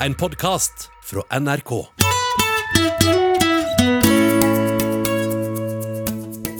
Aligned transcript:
En 0.00 0.14
podkast 0.14 0.90
fra 1.04 1.38
NRK. 1.40 1.70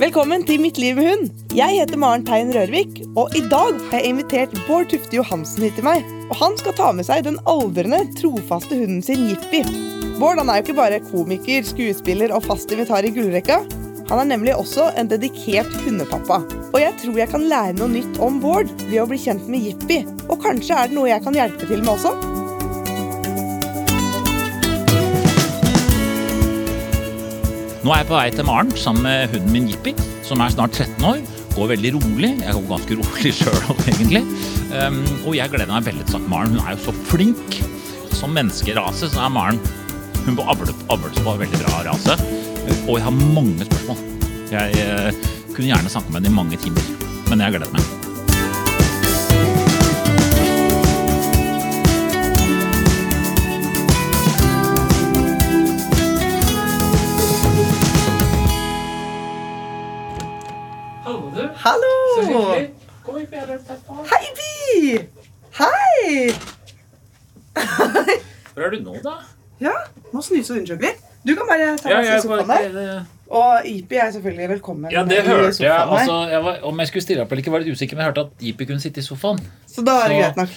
Velkommen 0.00 0.44
til 0.48 0.60
Mitt 0.60 0.78
liv 0.80 0.96
med 0.96 1.08
hund. 1.10 1.42
Jeg 1.52 1.76
heter 1.76 2.00
Maren 2.00 2.24
Tein 2.24 2.54
Rørvik, 2.54 3.02
og 3.12 3.36
i 3.36 3.42
dag 3.50 3.76
har 3.90 4.00
jeg 4.00 4.08
invitert 4.14 4.54
Bård 4.64 4.88
Tufte 4.88 5.18
Johansen 5.18 5.66
hit 5.66 5.76
til 5.76 5.84
meg. 5.84 6.06
Og 6.30 6.36
Han 6.40 6.56
skal 6.56 6.76
ta 6.78 6.88
med 6.96 7.08
seg 7.08 7.26
den 7.26 7.36
aldrende, 7.44 8.06
trofaste 8.16 8.78
hunden 8.78 9.04
sin 9.04 9.28
Jippi. 9.28 9.60
Bård 10.16 10.40
han 10.40 10.48
er 10.48 10.62
jo 10.62 10.66
ikke 10.70 10.78
bare 10.80 11.02
komiker, 11.10 11.68
skuespiller 11.68 12.32
og 12.32 12.46
fast 12.48 12.72
invitar 12.72 13.04
i 13.04 13.12
Gullrekka. 13.12 13.60
Han 14.08 14.22
er 14.22 14.30
nemlig 14.32 14.56
også 14.56 14.88
en 14.96 15.12
dedikert 15.12 15.76
hundepappa. 15.84 16.40
Og 16.72 16.80
jeg 16.80 16.96
tror 17.02 17.20
jeg 17.20 17.34
kan 17.34 17.44
lære 17.52 17.76
noe 17.76 17.92
nytt 17.98 18.16
om 18.24 18.40
Bård 18.40 18.72
ved 18.86 19.02
å 19.04 19.06
bli 19.12 19.20
kjent 19.20 19.44
med 19.44 19.68
Jippi. 19.68 20.00
Og 20.30 20.40
kanskje 20.40 20.80
er 20.80 20.88
det 20.88 20.96
noe 20.96 21.12
jeg 21.12 21.24
kan 21.26 21.36
hjelpe 21.36 21.68
til 21.68 21.84
med 21.84 21.98
også. 21.98 22.16
Nå 27.86 27.92
er 27.94 28.00
jeg 28.00 28.06
på 28.08 28.16
vei 28.16 28.30
til 28.34 28.46
Maren 28.48 28.70
sammen 28.74 29.04
med 29.06 29.28
hunden 29.30 29.52
min 29.54 29.66
Jippi, 29.70 29.92
som 30.26 30.40
er 30.42 30.50
snart 30.50 30.74
13 30.74 31.04
år. 31.06 31.20
Går 31.54 31.68
veldig 31.70 31.92
rolig. 31.94 32.30
Jeg 32.40 32.54
går 32.56 32.64
ganske 32.72 32.96
rolig 32.98 33.30
sjøl 33.38 33.60
egentlig. 33.84 34.24
Um, 34.72 34.96
og 35.22 35.36
jeg 35.38 35.52
gleder 35.52 35.70
meg 35.70 35.86
veldig 35.86 36.02
til 36.02 36.16
snakke 36.16 36.32
Maren. 36.32 36.56
Hun 36.56 36.64
er 36.66 36.74
jo 36.74 36.88
så 36.88 36.94
flink. 37.12 37.60
Som 38.10 38.34
menneskerase 38.34 39.12
så 39.12 39.20
er 39.28 39.30
Maren 39.30 39.60
Hun 40.24 40.34
på 40.34 40.48
avle, 40.50 40.74
avles 40.90 41.20
på 41.20 41.36
en 41.36 41.44
veldig 41.44 41.60
bra 41.62 41.84
rase. 41.86 42.16
Og 42.88 42.96
jeg 42.96 43.04
har 43.06 43.14
mange 43.20 43.68
spørsmål. 43.68 44.02
Jeg 44.50 44.82
eh, 44.82 45.22
kunne 45.52 45.70
gjerne 45.70 45.94
snakket 45.94 46.10
med 46.10 46.24
henne 46.24 46.34
i 46.34 46.40
mange 46.40 46.58
timer. 46.66 46.90
Men 47.30 47.46
jeg 47.46 47.54
gleder 47.54 47.78
meg. 47.78 47.95
Hallo, 61.66 61.92
Så 62.14 62.22
hyggelig. 62.28 62.66
Kom 63.02 63.16
hit. 63.18 63.32
Hei, 64.10 64.26
Bi! 64.38 64.98
Hei! 65.58 66.30
Hvor 68.54 68.66
er 68.66 68.70
du 68.70 68.84
nå, 68.84 68.92
da? 69.02 69.14
Ja, 69.58 69.72
nå 70.12 70.22
snuser 70.22 70.60
hun 70.60 70.78
vi. 70.78 70.92
Du 71.26 71.32
kan 71.34 71.48
bare 71.50 71.72
ta 71.80 71.90
Ja, 71.90 72.04
plass 72.04 72.12
i 72.12 72.28
sofaen 72.28 72.52
der. 72.52 73.00
Og 73.26 73.66
Ipi 73.66 73.98
er 73.98 74.12
selvfølgelig 74.14 74.48
velkommen. 74.52 74.92
ja, 74.94 75.02
det 75.02 75.24
hørte 75.26 75.64
jeg. 75.64 75.72
Altså, 75.74 76.20
jeg 76.30 76.44
var, 76.44 76.60
om 76.70 76.78
jeg 76.78 76.92
skulle 76.92 77.02
stille 77.02 77.24
opp 77.24 77.32
eller 77.34 77.42
ikke, 77.42 77.54
var 77.56 77.64
litt 77.64 77.74
usikker, 77.74 77.98
men 77.98 78.04
jeg 78.04 78.12
hørte 78.12 78.24
at 78.28 78.46
Ipi 78.52 78.68
kunne 78.68 78.84
sitte 78.84 79.02
i 79.02 79.06
sofaen. 79.08 79.40
Så 79.66 79.82
da 79.82 79.96
er 80.04 80.14
det 80.14 80.20
greit 80.20 80.38
nok. 80.44 80.54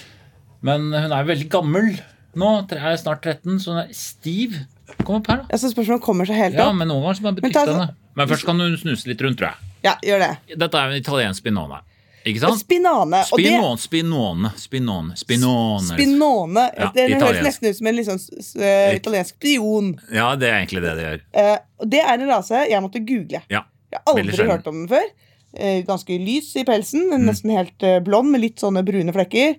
Men 0.61 0.91
hun 0.93 1.15
er 1.17 1.25
veldig 1.31 1.47
gammel 1.49 1.89
nå. 2.37 2.51
Er 2.69 2.99
snart 3.01 3.25
13, 3.25 3.57
så 3.63 3.73
hun 3.73 3.81
er 3.81 3.89
stiv. 3.97 4.59
Kom 5.01 5.23
opp 5.23 5.33
her, 5.33 5.41
da. 5.41 5.49
Jeg 5.55 5.63
synes 5.63 5.73
spørsmålet 5.73 6.05
kommer 6.05 6.29
seg 6.29 6.37
helt 6.43 6.59
opp. 6.59 6.67
Ja, 6.67 6.69
men 6.83 6.93
noen 6.93 7.01
ganger 7.07 7.17
så 7.17 7.25
jeg 7.25 7.31
Men 7.31 7.41
betrykke 7.41 7.65
henne. 7.73 7.89
Men 8.13 8.29
først 8.35 8.45
kan 8.45 8.61
hun 8.61 8.77
snuse 8.77 9.09
litt 9.09 9.25
rundt, 9.25 9.41
tror 9.41 9.49
jeg. 9.55 9.68
Ja, 9.83 9.93
gjør 10.03 10.19
det. 10.19 10.31
Dette 10.59 10.77
er 10.77 10.89
jo 10.89 10.95
en 10.97 11.01
italiensk 11.01 11.39
spinone. 11.43 11.79
Ikke 12.27 12.41
sant? 12.43 12.59
Spinane. 12.59 13.21
Spinone, 13.25 13.79
det, 13.79 13.79
Spinone, 13.79 14.49
spinone, 14.59 15.13
spinone, 15.17 15.85
spinone. 15.87 16.65
Ja, 16.77 16.89
det, 16.93 17.05
høres 17.15 17.39
nesten 17.45 17.69
ut 17.71 17.77
som 17.77 17.87
en 17.87 17.95
liksom, 17.95 18.19
s- 18.19 18.55
italiensk 18.99 19.37
spion. 19.39 19.93
Ja, 20.13 20.33
det 20.35 20.49
er 20.51 20.57
egentlig 20.59 20.83
det 20.83 20.93
det 20.99 21.05
gjør. 21.07 21.23
Uh, 21.39 21.87
det 21.95 22.01
er 22.03 22.13
en 22.19 22.27
rase 22.29 22.65
jeg 22.69 22.83
måtte 22.83 22.99
google. 23.07 23.41
Ja, 23.49 23.63
Jeg 23.89 24.01
har 24.05 24.19
aldri 24.19 24.49
hørt 24.51 24.67
om 24.67 24.81
den 24.83 24.89
før. 24.91 25.07
Uh, 25.55 25.79
ganske 25.87 26.19
lys 26.21 26.51
i 26.59 26.65
pelsen, 26.67 27.07
Mm. 27.09 27.23
nesten 27.31 27.55
helt 27.55 27.87
blond 28.05 28.29
med 28.35 28.41
litt 28.43 28.59
sånne 28.61 28.83
brune 28.85 29.15
flekker. 29.15 29.55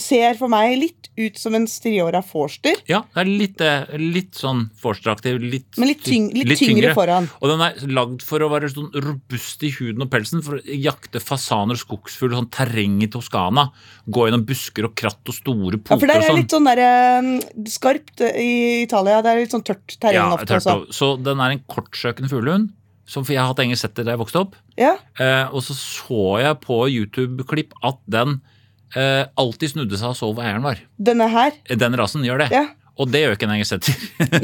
Ser 0.00 0.34
for 0.38 0.48
meg 0.48 0.78
litt 0.80 1.08
ut 1.20 1.36
som 1.36 1.52
en 1.54 1.66
striåra 1.68 2.22
forster, 2.24 2.78
Ja, 2.88 3.02
det 3.12 3.20
er 3.20 3.28
litt, 3.28 3.60
eh, 3.60 3.84
litt 4.00 4.32
sånn 4.40 4.70
forstraktiv, 4.80 5.36
litt, 5.42 5.76
men 5.76 5.88
litt, 5.88 6.00
tyng, 6.02 6.30
litt, 6.32 6.56
tyngre 6.58 6.94
foran. 6.96 7.28
Og 7.42 7.50
den 7.50 7.60
er 7.60 7.74
lagd 7.92 8.22
for 8.24 8.40
å 8.40 8.48
være 8.48 8.70
sånn 8.72 8.88
robust 8.94 9.62
i 9.62 9.70
huden 9.76 10.00
og 10.06 10.08
pelsen, 10.10 10.40
for 10.42 10.56
å 10.56 10.62
jakte 10.64 11.20
fasaner 11.20 11.76
og 11.76 11.82
skogsfugl, 11.82 12.32
sånn 12.38 12.48
terreng 12.50 13.02
i 13.04 13.08
Toskana. 13.12 13.70
Gå 14.08 14.24
gjennom 14.30 14.46
busker 14.48 14.84
og 14.88 14.94
kratt 14.96 15.20
og 15.28 15.34
store 15.36 15.76
poter 15.76 15.96
Ja, 15.96 15.98
for 15.98 16.06
der 16.06 16.16
og 16.16 16.22
er 16.22 16.28
sånn. 16.30 16.36
litt 16.40 16.48
sånn 16.56 16.64
der, 16.64 16.78
eh, 16.78 17.66
skarpt 17.68 18.20
eh, 18.22 18.40
i 18.40 18.82
Italia. 18.84 19.20
Det 19.20 19.28
er 19.34 19.40
litt 19.44 19.50
sånn 19.52 19.64
tørt 19.64 19.98
terreng 20.00 20.14
Ja, 20.14 20.32
ofte 20.34 20.56
også. 20.56 20.88
Så 20.90 21.22
den 21.22 21.38
er 21.38 21.50
en 21.50 21.60
kortsøkende 21.68 22.30
fuglehund. 22.32 22.70
Som 23.04 23.24
jeg 23.24 23.36
har 23.36 23.48
hatt 23.52 23.58
engelsk 23.58 23.82
setter 23.82 24.04
da 24.06 24.12
jeg 24.16 24.20
vokste 24.24 24.40
opp. 24.40 24.54
Ja, 24.78 24.96
Eh, 25.20 25.44
og 25.52 25.60
så 25.60 25.74
så 25.76 26.40
jeg 26.40 26.60
på 26.62 26.88
YouTube-klipp 26.88 27.72
at 27.84 27.98
den 28.08 28.40
eh, 28.96 29.24
alltid 29.40 29.74
snudde 29.74 29.98
seg 30.00 30.12
og 30.12 30.18
så 30.18 30.30
hvor 30.32 30.44
eieren 30.44 30.64
var. 30.64 30.80
denne 30.98 31.28
her. 31.32 31.52
Den 31.68 31.98
rasen 31.98 32.24
gjør 32.26 32.44
det. 32.44 32.52
Ja. 32.54 32.66
Og 33.00 33.08
det 33.08 33.22
gjør 33.22 33.34
ikke 33.38 33.46
en 33.48 33.54
engelsk 33.54 33.72
setter. 33.72 33.94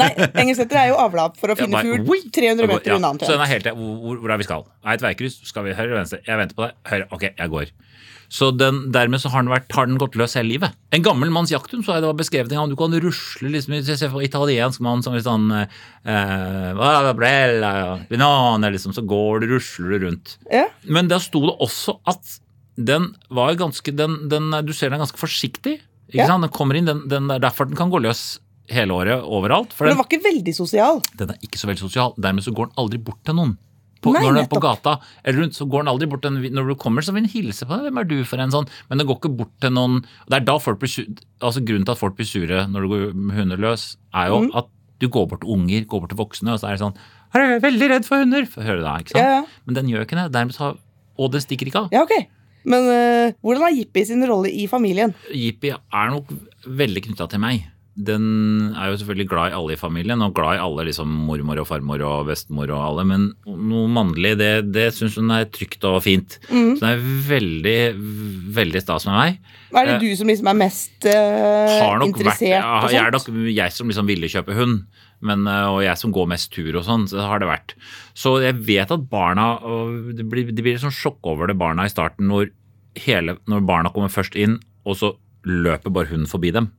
Nei, 0.00 0.09
engelsksetter 0.41 0.78
er 0.81 0.86
jo 0.88 0.97
avla 1.03 1.26
for 1.36 1.53
å 1.53 1.56
Ja, 1.56 1.60
finne 1.60 1.82
bare, 1.82 1.98
fugl 2.00 2.31
300 2.32 2.70
meter 2.70 2.94
Ja. 2.94 3.10
Så 3.20 3.34
den 3.34 3.44
er 3.44 3.50
helt 3.50 3.69
hvor, 3.76 4.16
hvor, 4.22 4.32
er 4.32 4.41
vi 4.41 4.47
skal? 4.48 4.64
Er 4.86 4.97
et 4.97 5.04
veikryss. 5.04 5.36
Skal 5.50 5.69
vi 5.69 5.75
høyre 5.76 5.91
eller 5.91 6.00
venstre? 6.00 6.22
Jeg 6.25 6.41
venter 6.41 6.56
på 6.56 6.64
deg. 6.64 6.78
Høyre. 6.88 7.09
Ok, 7.12 7.26
jeg 7.28 7.53
går. 7.53 7.75
Så 8.28 8.50
den, 8.53 8.81
dermed 8.92 9.22
så 9.22 9.31
har 9.32 9.44
den, 9.44 9.53
vært, 9.53 9.69
har 9.72 9.86
den 9.88 10.00
gått 10.00 10.16
løs 10.20 10.34
hele 10.36 10.50
livet. 10.53 10.75
En 10.92 11.04
gammel 11.04 11.30
manns 11.32 11.53
jakthund 11.53 11.84
så 11.84 11.97
jeg 11.97 12.04
det 12.04 12.10
var 12.10 12.19
beskrevet 12.19 12.53
en 12.53 12.60
gang. 12.60 12.72
Du 12.72 12.76
kan 12.76 12.97
rusle 13.04 13.53
liksom, 13.54 13.76
hvis 13.76 13.88
ser 14.00 14.12
for 14.12 14.25
italiensk 14.25 14.82
mann 14.84 15.04
som 15.04 15.16
litt 15.16 15.25
sånn 15.25 15.47
eh, 15.53 15.65
"Ah, 16.09 17.12
bella, 17.16 17.72
banana", 18.10 18.69
liksom, 18.72 18.92
Så 18.97 19.04
går 19.09 19.41
du, 19.44 19.54
rusler 19.54 19.97
du 19.97 20.06
rundt. 20.09 20.36
Ja. 20.53 20.66
Men 20.84 21.09
da 21.09 21.19
sto 21.20 21.41
det 21.47 21.56
også 21.56 22.00
at 22.09 22.38
den 22.78 23.12
var 23.34 23.56
ganske 23.59 23.91
den, 23.97 24.28
den, 24.31 24.50
Du 24.65 24.72
ser 24.72 24.91
den 24.91 25.00
er 25.00 25.05
ganske 25.05 25.19
forsiktig. 25.19 25.81
Ikke 26.09 26.22
Ja. 26.22 26.27
sant? 26.27 26.47
Den 26.47 26.55
kommer 26.55 26.77
inn, 26.78 26.87
den, 26.87 27.09
den, 27.09 27.31
er 27.31 27.41
derfor 27.43 27.66
den 27.66 27.77
kan 27.77 27.91
gå 27.91 28.00
løs 28.00 28.39
hele 28.71 28.93
året 28.94 29.22
overalt. 29.25 29.72
For 29.72 29.84
den 29.84 29.97
den, 29.97 29.99
var 29.99 30.09
ikke 30.09 30.25
veldig 30.25 30.55
sosial. 30.55 31.03
den 31.16 31.31
er 31.31 31.39
ikke 31.43 31.59
så 31.59 31.69
veldig 31.69 31.84
sosial. 31.84 32.15
Dermed 32.16 32.44
så 32.44 32.55
går 32.55 32.71
den 32.71 32.78
aldri 32.78 32.99
bort 32.99 33.25
til 33.25 33.34
noen. 33.34 33.56
På, 33.99 34.12
Nei, 34.15 34.22
når 34.22 34.37
den 34.37 34.44
er 34.44 34.50
på 34.53 34.61
gata 34.62 35.00
eller 35.25 35.43
rundt, 35.43 35.56
så 35.59 35.66
går 35.66 35.83
den 35.83 35.91
aldri 35.91 36.06
bort 36.06 36.22
til 36.22 36.31
Når 36.31 36.69
du 36.69 36.75
kommer, 36.78 37.03
så 37.03 37.11
vil 37.11 37.25
den 37.27 37.33
hilse 37.33 37.66
på 37.66 37.75
deg. 37.75 37.89
Hvem 37.89 37.99
er 37.99 38.06
du 38.06 38.25
for 38.25 38.39
en 38.39 38.53
sånn? 38.55 38.69
Men 38.89 38.99
den 38.99 39.09
går 39.09 39.19
ikke 39.19 39.37
bort 39.41 39.50
til 39.59 39.75
noen 39.75 39.97
og 40.05 40.31
Det 40.31 40.39
er 40.39 40.47
da 40.47 40.55
folk 40.62 40.78
blir 40.78 41.16
altså 41.43 41.65
Grunnen 41.66 41.84
til 41.84 41.97
at 41.97 41.99
folk 41.99 42.15
blir 42.15 42.28
sure 42.28 42.66
når 42.71 42.81
du 42.87 42.89
går 42.93 43.05
hundeløs, 43.34 43.97
er 44.15 44.31
jo 44.31 44.45
mm. 44.47 44.50
at 44.55 44.71
du 45.03 45.09
går 45.09 45.27
bort 45.31 45.43
til 45.43 45.50
unger, 45.50 45.84
går 45.84 46.05
bort 46.05 46.15
til 46.15 46.19
voksne, 46.19 46.55
og 46.55 46.62
så 46.62 46.71
er 46.71 46.78
det 46.78 46.83
sånn 46.84 46.99
«Jeg 47.34 47.59
er 47.59 47.60
veldig 47.60 47.89
redd 47.91 48.06
for 48.06 48.22
hunder! 48.22 48.47
Hører 48.55 48.78
du 48.78 48.87
det, 48.87 48.95
ikke 49.03 49.12
sant? 49.12 49.21
Ja, 49.21 49.34
ja. 49.41 49.62
Men 49.66 49.77
den 49.77 49.91
gjør 49.91 50.06
ikke 50.06 50.16
det. 50.16 50.31
Dermed 50.33 50.56
så, 50.56 50.71
og 51.19 51.33
det 51.34 51.43
stikker 51.45 51.69
ikke 51.69 51.83
av. 51.84 51.91
ja, 51.93 52.06
ok. 52.06 52.15
Men 52.68 52.90
eh, 52.92 53.34
hvordan 53.44 53.68
er 53.68 53.76
Jippi 53.78 54.04
sin 54.04 54.24
rolle 54.28 54.52
i 54.52 54.66
familien? 54.70 55.14
Jippi 55.32 55.72
er 55.72 56.12
nok 56.12 56.30
veldig 56.68 57.04
knytta 57.08 57.28
til 57.32 57.42
meg. 57.42 57.66
Den 57.98 58.75
er 58.78 58.92
jo 58.92 58.98
selvfølgelig 59.00 59.26
glad 59.26 59.50
i 59.50 59.56
alle 59.59 59.75
i 59.75 59.78
familien, 59.81 60.20
og 60.22 60.34
glad 60.36 60.54
i 60.54 60.62
alle 60.62 60.84
liksom 60.86 61.10
mormor 61.26 61.59
og 61.59 61.66
farmor 61.66 62.03
og 62.06 62.28
bestemor 62.28 62.70
og 62.70 62.82
alle, 62.84 63.04
men 63.10 63.25
noe 63.42 63.88
mannlig, 63.91 64.36
det, 64.38 64.50
det 64.70 64.84
syns 64.94 65.16
hun 65.19 65.32
er 65.34 65.48
trygt 65.50 65.82
og 65.88 65.98
fint. 66.04 66.36
Mm. 66.47 66.76
Så 66.78 66.84
det 66.84 66.92
er 66.92 67.03
veldig, 67.32 67.81
veldig 68.54 68.84
stas 68.84 69.09
med 69.09 69.19
meg. 69.19 69.50
Hva 69.75 69.82
Er 69.82 69.91
det 69.91 69.98
du 70.04 70.14
som 70.20 70.31
liksom 70.31 70.53
er 70.53 70.60
mest 70.60 71.09
uh, 71.10 71.75
Har 71.75 71.98
nok 71.98 72.14
vært, 72.14 72.22
interessert? 72.22 72.54
ja, 72.54 72.62
og 72.78 72.94
jeg 72.94 73.03
er 73.03 73.19
nok 73.19 73.28
jeg 73.59 73.76
som 73.81 73.91
liksom 73.91 74.10
ville 74.15 74.30
kjøpe 74.30 74.56
hund, 74.60 74.80
men, 75.19 75.47
eh, 75.50 75.66
og 75.66 75.82
jeg 75.82 75.98
som 75.98 76.15
går 76.15 76.30
mest 76.30 76.53
tur 76.54 76.70
og 76.78 76.86
sånn, 76.86 77.09
så 77.10 77.26
har 77.26 77.42
det 77.42 77.50
vært. 77.50 77.75
Så 78.15 78.36
jeg 78.44 78.54
vet 78.62 78.92
at 78.94 79.09
barna 79.10 79.56
Det 80.15 80.22
blir, 80.22 80.53
det 80.54 80.62
blir 80.62 80.78
et 80.78 80.84
sånn 80.84 80.94
sjokk 80.94 81.19
over 81.26 81.50
det 81.50 81.59
barna 81.59 81.88
i 81.88 81.91
starten 81.91 82.30
når, 82.30 82.53
hele, 83.03 83.41
når 83.50 83.66
barna 83.66 83.91
kommer 83.91 84.15
først 84.15 84.38
inn, 84.38 84.60
og 84.86 85.03
så 85.03 85.16
løper 85.42 85.91
bare 85.91 86.12
hunden 86.12 86.30
forbi 86.30 86.54
dem 86.54 86.70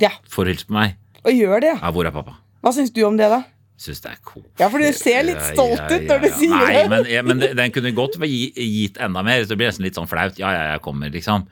Ja, 0.00 0.10
for 0.30 0.44
å 0.46 0.52
hilse 0.52 0.66
på 0.68 0.76
meg. 0.76 0.96
og 1.24 1.32
gjør 1.32 1.60
det, 1.60 1.74
ja. 1.74 1.78
Ja, 1.82 1.90
hvor 1.94 2.06
er 2.08 2.14
pappa? 2.14 2.38
Hva 2.62 2.72
syns 2.74 2.90
du 2.94 3.02
om 3.06 3.16
det, 3.18 3.28
da? 3.30 3.42
Syns 3.82 4.00
det 4.04 4.10
er 4.12 4.18
cool. 4.24 4.44
Ja, 4.60 4.68
for 4.70 4.78
du 4.78 4.86
ser 4.94 5.24
litt 5.26 5.40
stolt 5.52 5.90
ut 5.90 6.04
når 6.06 6.20
du 6.22 6.28
sier 6.38 6.54
Nei, 6.54 6.72
det. 6.76 6.82
men, 6.90 7.06
ja, 7.10 7.22
men 7.26 7.40
den 7.42 7.72
kunne 7.74 7.90
godt 7.96 8.18
vært 8.22 8.58
gitt 8.62 8.98
enda 9.02 9.22
mer, 9.26 9.42
så 9.42 9.52
det 9.52 9.58
blir 9.58 9.70
nesten 9.72 9.86
litt 9.86 9.98
sånn 9.98 10.10
flaut. 10.10 10.38
Ja, 10.38 10.52
ja, 10.54 10.64
jeg 10.74 10.82
kommer, 10.84 11.10
liksom. 11.10 11.48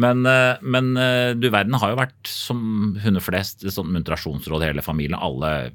Men, 0.00 0.24
eh, 0.26 0.56
men 0.62 0.96
eh, 0.98 1.32
du 1.38 1.48
verden 1.50 1.76
har 1.78 1.92
jo 1.92 1.98
vært 2.00 2.30
som 2.30 2.96
hunder 3.02 3.22
flest, 3.22 3.62
et 3.64 3.74
sånt 3.74 3.92
muntrasjonsråd 3.94 4.64
hele 4.66 4.82
familien. 4.82 5.18
Alle 5.18 5.70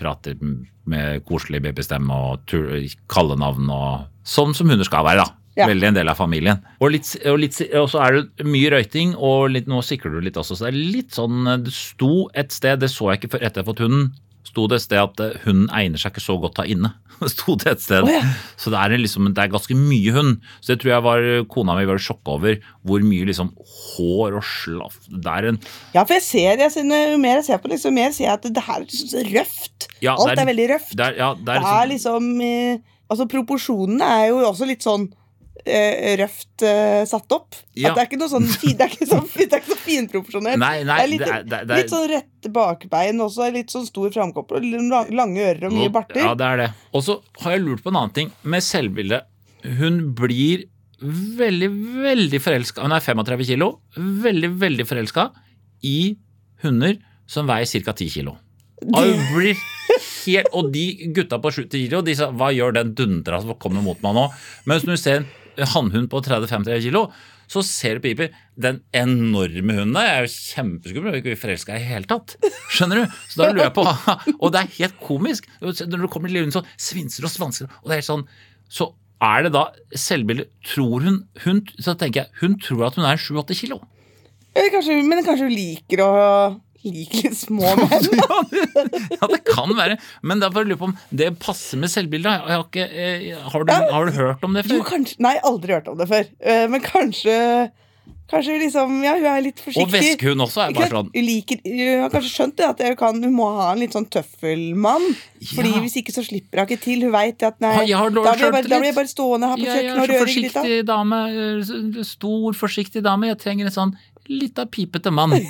prater 0.00 0.36
med 0.40 1.24
koselig 1.28 1.60
babystemme 1.64 2.14
og 2.32 2.54
kallenavn 3.10 3.68
og 3.70 4.08
sånn 4.26 4.54
som 4.56 4.70
hunder 4.72 4.86
skal 4.88 5.04
være, 5.06 5.24
da. 5.24 5.43
Ja. 5.54 5.68
Veldig 5.70 5.86
en 5.92 5.94
del 6.00 6.08
av 6.10 6.18
familien. 6.18 6.64
Og, 6.80 6.90
litt, 6.96 7.12
og, 7.30 7.38
litt, 7.38 7.60
og 7.78 7.86
så 7.92 8.00
er 8.02 8.16
det 8.18 8.46
mye 8.48 8.72
røyting, 8.74 9.14
og 9.14 9.52
litt, 9.54 9.68
nå 9.70 9.78
sikler 9.86 10.16
du 10.16 10.24
litt 10.26 10.38
også. 10.40 10.56
Så 10.58 10.66
det 10.66 10.72
er 10.72 10.80
litt 10.96 11.14
sånn 11.14 11.44
Det 11.62 11.70
sto 11.74 12.28
et 12.34 12.50
sted, 12.50 12.80
det 12.82 12.90
så 12.90 13.12
jeg 13.12 13.22
ikke 13.22 13.36
før 13.36 13.44
etter 13.46 13.60
jeg 13.62 13.64
har 13.66 13.70
fått 13.70 13.82
hunden, 13.86 14.08
sto 14.44 14.66
det 14.68 14.76
et 14.80 14.84
sted 14.84 14.98
at 15.00 15.20
eh, 15.24 15.36
hunden 15.46 15.70
egner 15.72 15.98
seg 16.02 16.12
ikke 16.12 16.22
så 16.26 16.34
godt 16.42 16.58
av 16.62 16.68
inne. 16.70 16.90
Sto 17.30 17.54
det 17.56 17.70
et 17.70 17.80
sted. 17.82 18.02
Oh, 18.04 18.10
ja. 18.10 18.20
Så 18.60 18.70
det 18.74 18.80
er, 18.82 18.94
liksom, 18.98 19.28
det 19.34 19.40
er 19.44 19.52
ganske 19.52 19.76
mye 19.78 20.12
hund. 20.16 20.42
Så 20.60 20.74
det 20.74 20.82
tror 20.82 20.92
jeg 20.92 21.04
var 21.06 21.26
kona 21.54 21.76
mi 21.78 21.86
var 21.88 22.02
sjokka 22.02 22.34
over, 22.34 22.58
hvor 22.84 23.06
mye 23.06 23.28
liksom 23.30 23.52
hår 23.94 24.36
og 24.40 24.44
slaff 24.44 24.98
Det 25.08 25.30
er 25.30 25.48
en 25.52 25.60
Ja, 25.94 26.02
for 26.02 26.16
jeg 26.18 26.24
ser, 26.26 26.64
ser 26.74 26.90
Jo 26.90 27.18
mer 27.22 27.38
jeg 27.38 27.46
ser 27.48 27.62
på 27.62 27.70
det, 27.70 27.78
jo 27.82 27.94
mer 27.94 28.10
ser 28.14 28.26
jeg 28.26 28.34
at 28.34 28.48
det 28.58 28.66
her 28.66 28.82
er 28.82 28.86
liksom 28.88 29.12
så 29.14 29.22
røft. 29.30 29.88
Ja, 30.02 30.16
Alt 30.18 30.34
det 30.34 30.42
er, 30.42 30.50
veldig 30.50 30.68
røft. 30.74 30.96
det 30.98 31.06
er, 31.06 31.18
ja, 31.22 31.30
det 31.38 31.46
Det 31.46 31.56
er 31.62 31.70
er 31.70 31.90
liksom, 31.94 32.30
liksom 32.34 32.48
eh, 32.50 32.82
Altså, 33.14 33.26
proporsjonene 33.30 34.06
er 34.18 34.26
jo 34.32 34.42
også 34.48 34.66
litt 34.68 34.82
sånn 34.84 35.06
røft 36.20 36.64
uh, 36.66 37.04
satt 37.08 37.32
opp. 37.32 37.54
Ja. 37.78 37.90
At 37.92 37.96
det 37.96 38.02
er 38.02 38.08
ikke 38.10 38.18
noe 38.20 38.28
sånn 38.32 38.48
fi- 38.50 38.74
Det 38.76 38.84
er 38.84 38.92
ikke 38.92 39.06
så, 39.08 39.20
det 39.24 40.52
er. 40.52 40.58
Nei, 40.60 40.82
nei, 40.84 40.98
det 40.98 41.04
er 41.04 41.10
litt, 41.12 41.24
det 41.24 41.30
er- 41.30 41.44
det 41.48 41.60
er- 41.62 41.80
litt 41.82 41.92
sånn 41.94 42.08
rette 42.10 42.50
bakbein 42.52 43.22
også, 43.24 43.50
litt 43.54 43.70
sånn 43.72 43.86
stor 43.86 44.10
framkopp, 44.10 44.52
lange 44.60 45.40
ører 45.46 45.66
og 45.70 45.72
mye 45.72 45.92
barter. 45.94 46.20
Ja, 46.20 46.34
det 46.34 46.44
er 46.50 46.56
det. 46.64 46.70
Og 46.92 47.02
så 47.06 47.20
har 47.40 47.52
jeg 47.56 47.64
lurt 47.64 47.82
på 47.84 47.92
en 47.94 47.96
annen 48.02 48.14
ting. 48.14 48.32
Med 48.42 48.62
selvbildet. 48.66 49.22
Hun 49.78 50.12
blir 50.14 50.66
veldig, 51.04 51.70
veldig 52.04 52.38
forelska 52.40 52.82
Hun 52.84 52.92
er 52.92 53.00
35 53.00 53.44
kilo. 53.48 53.80
Veldig, 53.96 54.50
veldig 54.60 54.86
forelska 54.88 55.30
i 55.84 56.16
hunder 56.62 56.98
som 57.26 57.46
veier 57.48 57.64
ca. 57.84 57.92
10 57.92 58.10
kilo. 58.12 58.36
Og 58.84 59.00
hun 59.00 59.22
blir 59.32 59.56
helt 60.26 60.48
Og 60.52 60.70
de 60.72 60.82
gutta 61.16 61.38
på 61.40 61.50
70 61.52 61.70
kilo, 61.88 62.02
de 62.04 62.14
sa 62.16 62.30
hva 62.32 62.50
gjør 62.52 62.74
den 62.76 62.92
dundra 62.96 63.40
som 63.40 63.54
kommer 63.60 63.82
mot 63.84 64.00
meg 64.04 64.14
nå? 64.16 64.26
Mens 64.68 64.84
når 64.84 64.96
du 64.98 65.02
ser 65.02 65.16
en 65.22 65.26
hannhund 65.74 66.10
på 66.12 66.20
30-50 66.24 66.82
kilo, 66.86 67.06
så 67.50 67.62
ser 67.66 67.98
du 67.98 68.04
piper. 68.06 68.32
Den 68.56 68.80
enorme 68.96 69.76
hunden 69.76 69.94
der 69.96 70.10
er 70.10 70.24
jo 70.24 70.32
kjempeskummel. 70.32 71.12
Er 71.12 71.20
ikke 71.20 71.38
forelska 71.38 71.76
i 71.76 71.82
det 71.82 71.90
hele 71.90 72.08
tatt. 72.10 72.36
Skjønner 72.72 73.02
du? 73.02 73.16
Så 73.30 73.40
da 73.42 73.50
lurer 73.52 73.68
jeg 73.68 73.76
på 73.76 73.86
Og 74.42 74.52
det 74.54 74.62
er 74.62 74.74
helt 74.80 75.00
komisk. 75.04 75.48
Når 75.60 76.04
du 76.04 76.10
kommer 76.12 76.32
til 76.32 76.42
hunden, 76.42 76.54
så 76.56 76.64
svinser 76.80 77.26
og 77.28 77.32
svansker 77.32 77.68
og 77.68 77.88
det 77.88 77.96
er 77.96 78.02
helt 78.02 78.10
sånn 78.10 78.28
Så 78.72 78.90
er 79.24 79.46
det 79.46 79.54
da 79.54 79.64
selvbildet 79.98 80.50
Tror 80.66 81.04
hun, 81.04 81.18
hun 81.44 81.60
Så 81.78 81.94
tenker 82.00 82.24
jeg, 82.24 82.32
hun 82.40 82.56
tror 82.60 82.88
at 82.88 82.98
hun 82.98 83.06
er 83.08 83.20
7-8 83.20 83.58
kilo. 83.60 83.82
Kanskje, 84.54 85.00
men 85.02 85.24
kanskje 85.26 85.48
hun 85.48 85.54
liker 85.54 86.02
å 86.04 86.10
Liker 86.84 87.32
små 87.36 87.70
menn. 87.78 88.08
ja, 89.14 89.28
det, 89.30 89.40
kan 89.48 89.72
være. 89.76 89.96
Men 90.22 90.42
får 90.44 90.64
jeg 90.64 90.72
lure 90.72 90.80
på 90.82 90.90
om 90.90 90.96
det 91.10 91.30
passer 91.40 91.80
med 91.80 91.92
selvbildet. 91.92 92.44
Har, 92.48 92.66
ikke, 92.66 92.84
eh, 92.88 93.30
har, 93.40 93.64
du, 93.64 93.72
har 93.72 94.10
du 94.10 94.18
hørt 94.18 94.44
om 94.44 94.56
det 94.56 94.66
Jo, 94.68 94.82
før? 94.82 94.90
kanskje 94.92 95.24
Nei, 95.24 95.38
aldri 95.48 95.78
hørt 95.78 95.88
om 95.88 95.96
det 96.00 96.10
før. 96.10 96.28
Eh, 96.44 96.66
Men 96.68 96.84
kanskje 96.84 97.38
Kanskje 98.30 98.56
liksom 98.58 99.02
Ja, 99.04 99.14
hun 99.18 99.26
er 99.28 99.42
litt 99.44 99.60
forsiktig. 99.60 99.84
Og 99.84 99.92
veskehund 99.92 100.44
også 100.44 100.62
er 100.64 100.74
bare 100.76 100.88
sånn 100.92 101.10
Hun, 101.12 101.26
liker, 101.26 101.60
hun 101.64 102.02
har 102.04 102.12
kanskje 102.12 102.32
skjønt 102.32 102.56
det, 102.60 102.68
at 102.72 102.98
kan, 103.00 103.20
hun 103.20 103.34
må 103.36 103.48
ha 103.58 103.70
en 103.74 103.82
litt 103.84 103.96
sånn 103.96 104.08
tøffelmann. 104.12 105.04
Fordi 105.52 105.74
hvis 105.84 105.98
ikke 106.00 106.14
så 106.14 106.24
slipper 106.24 106.62
hun 106.62 106.70
ikke 106.70 106.80
til. 106.86 107.04
Hun 107.04 107.12
veit 107.14 107.44
at 107.44 107.60
nei, 107.64 107.74
ja, 107.90 108.00
da 108.08 108.24
blir 108.24 108.46
jeg 108.46 108.54
bare, 108.56 108.70
da 108.70 108.80
blir 108.80 108.90
jeg 108.90 108.96
bare 108.96 109.12
stående 109.12 109.50
her 109.52 109.60
på 109.60 109.68
kjøkkenet 109.68 109.84
kjøkkenet 109.84 110.00
og 110.00 110.08
er 110.08 110.24
røre 110.24 110.72
litt. 110.72 110.88
dame. 110.88 111.20
eh, 111.44 112.08
Stor, 112.08 112.56
forsiktig 112.58 113.04
dame. 113.04 113.28
Jeg 113.32 113.40
trenger 113.44 113.68
en 113.70 113.76
sånn 113.76 113.96
lita 114.28 114.66
pipete 114.66 115.10
mann. 115.14 115.34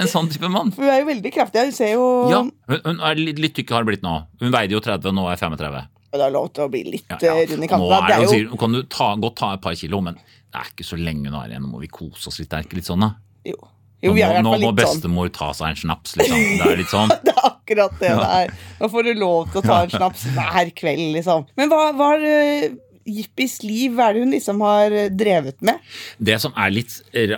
En 0.00 0.08
sånn 0.10 0.28
type 0.30 0.48
mann. 0.52 0.70
Hun 0.76 0.86
er 0.90 1.00
jo 1.02 1.06
veldig 1.08 1.30
kraftig. 1.34 1.62
Hun 1.70 1.74
ser 1.74 1.92
jo 1.94 2.04
Ja, 2.30 2.40
hun, 2.44 2.80
hun 2.84 3.00
er 3.06 3.18
litt, 3.18 3.38
litt 3.42 3.54
tykk 3.56 3.72
har 3.74 3.86
blitt 3.88 4.02
nå. 4.04 4.12
Hun 4.42 4.52
veide 4.54 4.74
jo 4.76 4.80
30, 4.84 5.12
nå 5.16 5.24
er 5.28 5.34
jeg 5.36 5.42
35. 5.46 5.80
Og 6.10 6.18
Det 6.18 6.26
er 6.26 6.34
lov 6.34 6.48
til 6.56 6.64
å 6.66 6.68
bli 6.72 6.82
litt 6.96 7.06
Ja, 7.12 7.18
ja. 7.22 7.34
eh, 7.38 7.46
rund 7.52 7.64
i 7.66 7.70
kanten. 7.70 7.86
Nå 7.86 7.98
er 8.00 8.26
Det 8.26 8.40
jo 8.42 8.58
kan 8.60 8.74
du 8.74 8.80
ta, 8.90 9.10
godt 9.22 9.36
ta 9.40 9.52
et 9.56 9.62
par 9.64 9.76
kilo, 9.78 10.00
men 10.04 10.18
det 10.18 10.58
er 10.62 10.70
ikke 10.72 10.86
så 10.86 10.98
lenge 10.98 11.30
hun 11.30 11.36
er 11.40 11.52
igjen. 11.54 11.62
Nå 11.66 11.72
må 11.76 11.82
vi 11.84 11.90
kose 11.94 12.28
oss 12.30 12.40
litt. 12.42 12.50
Det 12.50 12.58
er 12.58 12.66
ikke 12.68 12.80
litt 12.80 12.90
sånn, 12.90 13.04
da? 13.06 13.12
Jo, 13.46 13.56
jo 14.02 14.10
Nå 14.12 14.16
vi 14.18 14.24
i 14.24 14.28
må, 14.28 14.42
nå 14.42 14.50
må 14.50 14.58
litt 14.58 14.66
sånn. 14.66 14.76
bestemor 14.82 15.32
ta 15.36 15.50
seg 15.56 15.72
en 15.72 15.80
snaps, 15.84 16.16
liksom. 16.20 16.44
Det 16.60 16.68
er 16.74 16.80
litt 16.82 16.92
sånn. 16.92 17.14
Det 17.26 17.34
er 17.36 17.42
akkurat 17.52 17.98
det 18.02 18.12
det 18.18 18.28
er. 18.42 18.54
Nå 18.82 18.88
får 18.90 19.06
du 19.06 19.12
lov 19.20 19.50
til 19.54 19.62
å 19.62 19.66
ta 19.70 19.80
en 19.86 19.92
snaps 19.94 20.26
hver 20.34 20.72
kveld, 20.82 21.06
liksom. 21.20 21.46
Men 21.60 21.70
hva 21.70 21.90
hva 21.94 22.12
er 22.18 22.70
Jippis 23.08 23.62
liv 23.64 23.94
Hva 23.96 24.10
er 24.10 24.14
det 24.18 24.22
hun 24.24 24.32
liksom 24.34 24.60
har 24.64 24.92
eh, 24.92 25.08
drevet 25.08 25.62
med? 25.64 25.78
Det 26.20 26.36
som 26.42 26.52
er 26.56 26.70
litt, 26.74 26.98
eh, 27.16 27.32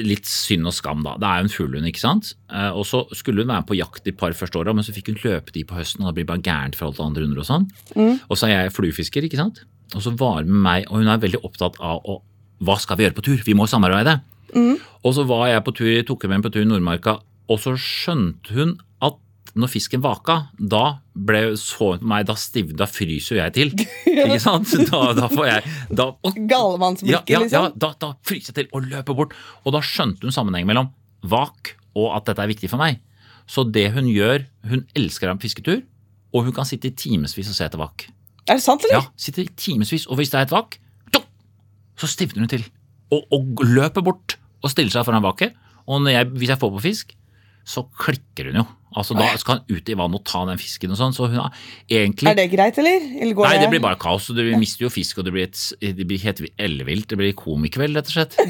litt 0.00 0.24
synd 0.26 0.66
og 0.70 0.72
skam, 0.76 1.02
da. 1.04 1.16
Det 1.20 1.28
er 1.28 1.38
jo 1.42 1.44
en 1.48 1.52
fuglehund, 1.52 1.88
ikke 1.90 2.00
sant. 2.02 2.32
Eh, 2.50 2.70
Og 2.72 2.86
så 2.88 3.02
skulle 3.14 3.44
hun 3.44 3.52
være 3.52 3.66
på 3.68 3.76
jakt 3.78 4.04
de 4.04 4.12
par 4.12 4.32
første 4.32 4.56
åra, 4.58 4.74
men 4.74 4.84
så 4.86 4.94
fikk 4.96 5.12
hun 5.12 5.20
løpe 5.24 5.52
de 5.52 5.64
på 5.64 5.76
høsten, 5.76 6.00
og 6.02 6.08
da 6.08 6.12
blir 6.16 6.24
det 6.24 6.32
bare 6.32 6.46
gærent 6.46 6.76
for 6.80 6.88
alle 6.88 7.04
andre 7.06 7.22
hunder 7.26 7.42
og 7.44 7.48
sånn. 7.50 7.66
Og 8.30 8.36
så 8.40 8.48
er 8.48 8.64
jeg 8.64 8.72
fluefisker, 8.78 9.24
ikke 9.28 9.36
sant. 9.42 9.60
Og 9.94 10.02
så 10.02 10.14
var 10.16 10.40
hun 10.42 10.48
med 10.50 10.62
meg, 10.64 10.86
og 10.90 10.98
hun 11.02 11.08
er 11.12 11.18
veldig 11.20 11.44
opptatt 11.44 11.76
av 11.80 12.00
å 12.04 12.22
Hva 12.64 12.78
skal 12.80 12.96
vi 12.96 13.04
gjøre 13.04 13.16
på 13.18 13.24
tur? 13.26 13.40
Vi 13.44 13.52
må 13.52 13.66
samarbeide. 13.68 14.20
Og 15.04 15.12
så 15.12 15.24
var 15.26 15.48
jeg 15.50 15.64
på 15.66 15.74
tur, 15.74 16.02
tok 16.06 16.22
henne 16.22 16.38
med 16.38 16.44
på 16.46 16.52
tur 16.54 16.62
i 16.62 16.68
Nordmarka, 16.70 17.18
og 17.50 17.58
så 17.60 17.74
skjønte 17.76 18.54
hun 18.54 18.78
når 19.54 19.70
fisken 19.70 20.02
vaka, 20.02 20.36
da 20.58 20.98
ble 21.14 21.54
så 21.60 21.92
meg, 22.02 22.26
da 22.26 22.34
stivna, 22.38 22.76
da 22.82 22.88
fryser 22.90 23.38
jeg 23.38 23.54
til. 23.54 23.72
Ikke 24.10 24.40
sant? 24.42 24.72
Da, 24.90 25.02
da 25.14 25.28
får 25.30 25.46
jeg 25.46 25.74
da, 25.94 26.08
Gallemannsblikket, 26.34 27.30
ja, 27.30 27.38
ja, 27.38 27.42
liksom? 27.44 27.68
Ja, 27.70 27.72
da, 27.86 27.92
da 28.02 28.12
fryser 28.26 28.50
jeg 28.50 28.58
til 28.64 28.74
og 28.74 28.90
løper 28.90 29.18
bort. 29.18 29.34
Og 29.62 29.76
da 29.76 29.82
skjønte 29.84 30.26
hun 30.26 30.34
sammenhengen 30.34 30.72
mellom 30.72 30.90
vak 31.24 31.76
og 31.94 32.10
at 32.16 32.26
dette 32.28 32.42
er 32.42 32.50
viktig 32.50 32.70
for 32.72 32.82
meg. 32.82 32.98
Så 33.46 33.66
det 33.68 33.90
hun 33.94 34.08
gjør, 34.10 34.46
hun 34.70 34.86
elsker 34.98 35.30
en 35.30 35.42
fisketur, 35.42 35.82
og 36.34 36.48
hun 36.48 36.54
kan 36.56 36.66
sitte 36.66 36.90
i 36.90 36.96
timevis 36.98 37.36
og 37.46 37.54
se 37.54 37.66
etter 37.68 37.80
vak. 37.80 38.08
Er 38.48 38.58
det 38.58 38.64
sant, 38.64 38.82
eller? 38.84 39.04
Ja, 39.04 39.12
sitter 39.20 39.44
i 39.44 39.52
timevis, 39.56 40.08
og 40.10 40.18
hvis 40.18 40.32
det 40.32 40.40
er 40.40 40.48
et 40.48 40.54
vak, 40.54 40.78
så 42.00 42.10
stivner 42.10 42.42
hun 42.42 42.50
til. 42.50 42.64
Og, 43.14 43.22
og 43.30 43.62
løper 43.68 44.02
bort 44.02 44.34
og 44.64 44.72
stiller 44.72 44.90
seg 44.90 45.06
foran 45.06 45.22
vaket. 45.22 45.54
Og 45.86 46.02
når 46.02 46.16
jeg, 46.16 46.30
hvis 46.40 46.50
jeg 46.50 46.60
får 46.60 46.72
på 46.74 46.82
fisk, 46.82 47.14
så 47.64 47.86
klikker 47.98 48.50
hun 48.52 48.60
jo. 48.62 48.66
Altså 48.94 49.16
Da 49.18 49.26
skal 49.42 49.56
hun 49.58 49.74
ut 49.74 49.88
i 49.90 49.94
vannet 49.98 50.20
og 50.20 50.22
ta 50.28 50.44
den 50.46 50.58
fisken 50.60 50.92
og 50.94 50.98
sånn. 51.00 51.14
Så 51.16 51.26
hun 51.26 51.40
har 51.40 51.50
egentlig 51.90 52.28
Er 52.30 52.36
det 52.38 52.44
greit, 52.52 52.76
eller? 52.78 53.02
eller 53.24 53.34
går 53.34 53.48
Nei, 53.48 53.56
det 53.58 53.70
blir 53.72 53.82
bare 53.82 53.98
kaos. 53.98 54.28
Du 54.30 54.42
mister 54.60 54.84
jo 54.86 54.90
fisk, 54.94 55.18
og 55.18 55.26
det 55.26 55.32
blir, 55.34 55.48
et, 55.48 55.58
det 55.98 56.06
blir 56.06 56.22
helt 56.22 56.42
ellevilt. 56.62 57.08
Det 57.10 57.18
blir 57.18 57.32
komikveld, 57.34 57.96
rett 57.98 58.12
og 58.12 58.14
slett. 58.20 58.36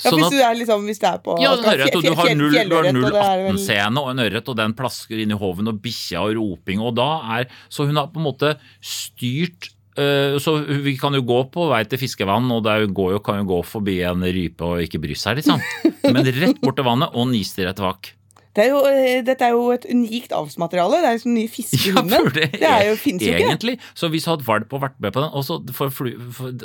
Ja, 0.00 0.10
Sånn 0.10 0.20
hvis 0.20 0.34
du 0.34 0.38
er 0.44 0.54
liksom 0.58 0.84
Hvis 0.88 1.00
det 1.00 1.08
er 1.08 1.18
på 1.24 1.34
ja, 1.40 1.54
en 1.56 1.64
ørret, 1.64 1.96
og 1.96 2.04
du 2.04 2.10
har 2.12 2.26
fjell- 2.28 2.36
null- 2.36 2.52
du 2.52 2.58
har 2.76 2.84
fjellørret, 2.90 3.08
og 3.08 3.16
det 3.16 3.24
er 3.24 3.40
vel- 3.46 3.56
018-scene 3.56 4.02
og 4.04 4.10
en 4.12 4.22
ørret, 4.26 4.48
og 4.52 4.56
den 4.60 4.74
plasker 4.76 5.22
inn 5.24 5.32
i 5.32 5.38
hoven, 5.40 5.68
og 5.72 5.80
bikkja 5.84 6.22
og 6.28 6.36
roping, 6.36 6.80
og 6.84 6.94
da 7.00 7.08
er 7.40 7.48
Så 7.72 7.86
hun 7.88 7.96
har 7.96 8.10
på 8.12 8.20
en 8.20 8.28
måte 8.28 8.52
styrt 8.84 9.70
øh, 10.00 10.36
så 10.40 10.54
vi 10.84 10.94
kan 11.00 11.16
jo 11.16 11.24
gå 11.26 11.40
på 11.52 11.66
vei 11.72 11.82
til 11.88 12.00
fiskevann, 12.00 12.48
og 12.54 12.62
det 12.64 12.72
er 12.76 12.86
går 13.00 13.16
jo, 13.16 13.24
kan 13.24 13.40
jo 13.42 13.48
gå 13.50 13.58
forbi 13.66 13.98
en 14.08 14.22
rype 14.24 14.64
og 14.74 14.84
ikke 14.84 15.00
bry 15.02 15.16
seg, 15.18 15.40
liksom. 15.40 15.60
Men 16.12 16.24
rett 16.28 16.60
bort 16.62 16.76
til 16.80 16.86
vannet 16.86 17.12
og 17.16 17.28
nistirre 17.32 17.72
etter 17.74 17.88
vak. 17.88 18.12
Det 18.56 18.64
er 18.64 18.72
jo, 18.72 18.80
eh, 18.90 19.20
dette 19.22 19.46
er 19.46 19.54
jo 19.54 19.68
et 19.70 19.84
unikt 19.86 20.32
avlsmateriale. 20.34 20.98
Det 21.02 21.08
er 21.08 21.14
jo 21.14 21.22
som 21.22 21.34
nye 21.36 21.50
fiskehunden. 21.50 22.30
Ja, 22.34 22.48
det 22.50 22.70
er 22.70 22.88
jo, 22.88 22.96
finnes 22.98 23.22
jo 23.22 23.34
ikke. 23.36 23.46
Egentlig. 23.46 23.76
Så 23.94 24.10
hvis 24.10 24.26
hadde 24.26 24.46
valp 24.46 24.74
og 24.74 24.82
vært 24.82 24.96
med 24.98 25.14
på 25.14 25.22
den 25.22 25.30
og, 25.30 25.44
så 25.46 25.60
for, 25.76 25.92
for, 25.94 26.10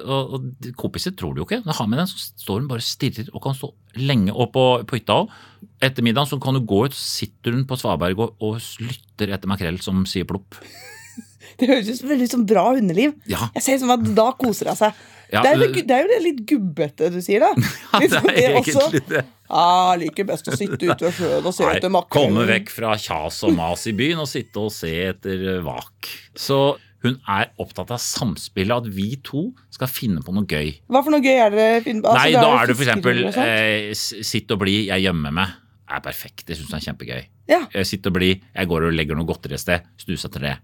og, 0.01 0.33
og 0.37 0.71
Kompiser 0.81 1.13
tror 1.13 1.35
det 1.35 1.43
jo 1.43 1.47
ikke. 1.49 1.61
Når 1.67 1.77
har 1.77 1.91
med 1.91 2.01
den, 2.01 2.09
så 2.09 2.31
står 2.41 2.63
hun 2.63 2.71
bare 2.71 2.81
og 2.81 2.89
stirrer 2.89 3.29
og 3.33 3.45
kan 3.45 3.57
stå 3.57 3.69
lenge. 4.01 4.33
Og 4.33 4.49
på, 4.55 4.65
på 4.89 4.97
hytta 4.97 5.19
òg. 5.21 5.37
Etter 5.85 6.05
middagen 6.05 6.31
så 6.31 6.41
kan 6.41 6.57
du 6.57 6.63
gå 6.65 6.85
ut, 6.87 6.97
så 6.97 7.21
sitter 7.21 7.53
hun 7.53 7.67
på 7.69 7.77
svaberg 7.77 8.25
og, 8.25 8.35
og 8.41 8.57
lytter 8.81 9.33
etter 9.35 9.49
makrell 9.51 9.77
som 9.83 10.05
sier 10.09 10.25
plopp. 10.29 10.57
Det 11.59 11.69
høres 11.69 11.87
ut 11.87 12.01
som 12.01 12.09
veldig 12.11 12.31
sånn 12.31 12.47
bra 12.49 12.65
hundeliv. 12.73 13.13
Ja. 13.29 13.51
Jeg 13.55 13.63
ser 13.63 13.77
som 13.83 13.93
at 13.93 14.03
da 14.17 14.31
koser 14.35 14.73
hun 14.73 14.79
seg. 14.79 15.05
Ja, 15.33 15.41
det, 15.41 15.51
er, 15.51 15.61
jo- 15.63 15.83
det 15.87 15.95
er 15.95 16.03
jo 16.05 16.09
det 16.11 16.19
litt 16.23 16.41
gubbete 16.49 17.09
du 17.13 17.19
sier, 17.23 17.41
da. 17.45 17.51
Ja, 17.95 17.99
det 18.25 18.33
er 18.43 18.57
egentlig 18.59 19.01
det. 19.09 19.23
Ah, 19.49 19.93
liker 20.01 20.25
best 20.25 20.47
å 20.49 20.55
sitte 20.57 20.79
ute 20.89 21.05
ved 21.05 21.13
sjøen 21.19 21.45
og 21.45 21.53
se 21.53 21.65
Nei, 21.67 21.75
etter 21.77 21.91
makrell. 21.93 22.25
komme 22.31 22.45
vekk 22.49 22.71
fra 22.73 22.95
kjas 22.97 23.43
og 23.45 23.53
mas 23.57 23.83
i 23.89 23.93
byen 23.97 24.23
og 24.23 24.29
sitte 24.31 24.63
og 24.63 24.71
se 24.73 24.89
etter 25.11 25.43
eh, 25.57 25.59
vak. 25.65 26.09
Så 26.33 26.57
hun 27.05 27.19
er 27.29 27.51
opptatt 27.61 27.91
av 27.93 27.99
samspillet, 28.01 28.73
at 28.81 28.87
vi 28.89 29.11
to 29.21 29.43
skal 29.75 29.91
finne 29.91 30.23
på 30.25 30.33
noe 30.33 30.47
gøy. 30.49 30.71
Hva 30.89 31.03
for 31.05 31.13
noe 31.13 31.21
gøy 31.21 31.35
er 31.37 31.53
det? 31.53 31.67
Altså, 31.85 32.15
Nei, 32.17 32.31
det 32.33 32.41
da 32.41 32.55
er 32.57 32.71
det 32.71 32.77
eksempel 32.81 33.21
eh, 33.29 33.91
sitt 34.25 34.49
og 34.55 34.63
bli, 34.63 34.79
jeg 34.89 35.05
gjemmer 35.05 35.35
meg. 35.37 35.53
er 35.93 36.01
perfekt. 36.01 36.47
Det 36.49 36.57
syns 36.57 36.71
hun 36.73 36.79
er 36.79 36.85
kjempegøy. 36.87 37.23
Ja. 37.53 37.59
Sitt 37.85 38.07
og 38.09 38.15
bli, 38.17 38.31
jeg 38.41 38.71
går 38.71 38.87
og 38.89 38.97
legger 38.97 39.13
noe 39.19 39.29
godteri 39.29 39.53
et 39.53 39.61
sted, 39.61 39.85
snus 40.01 40.25
etter 40.25 40.47
det. 40.47 40.55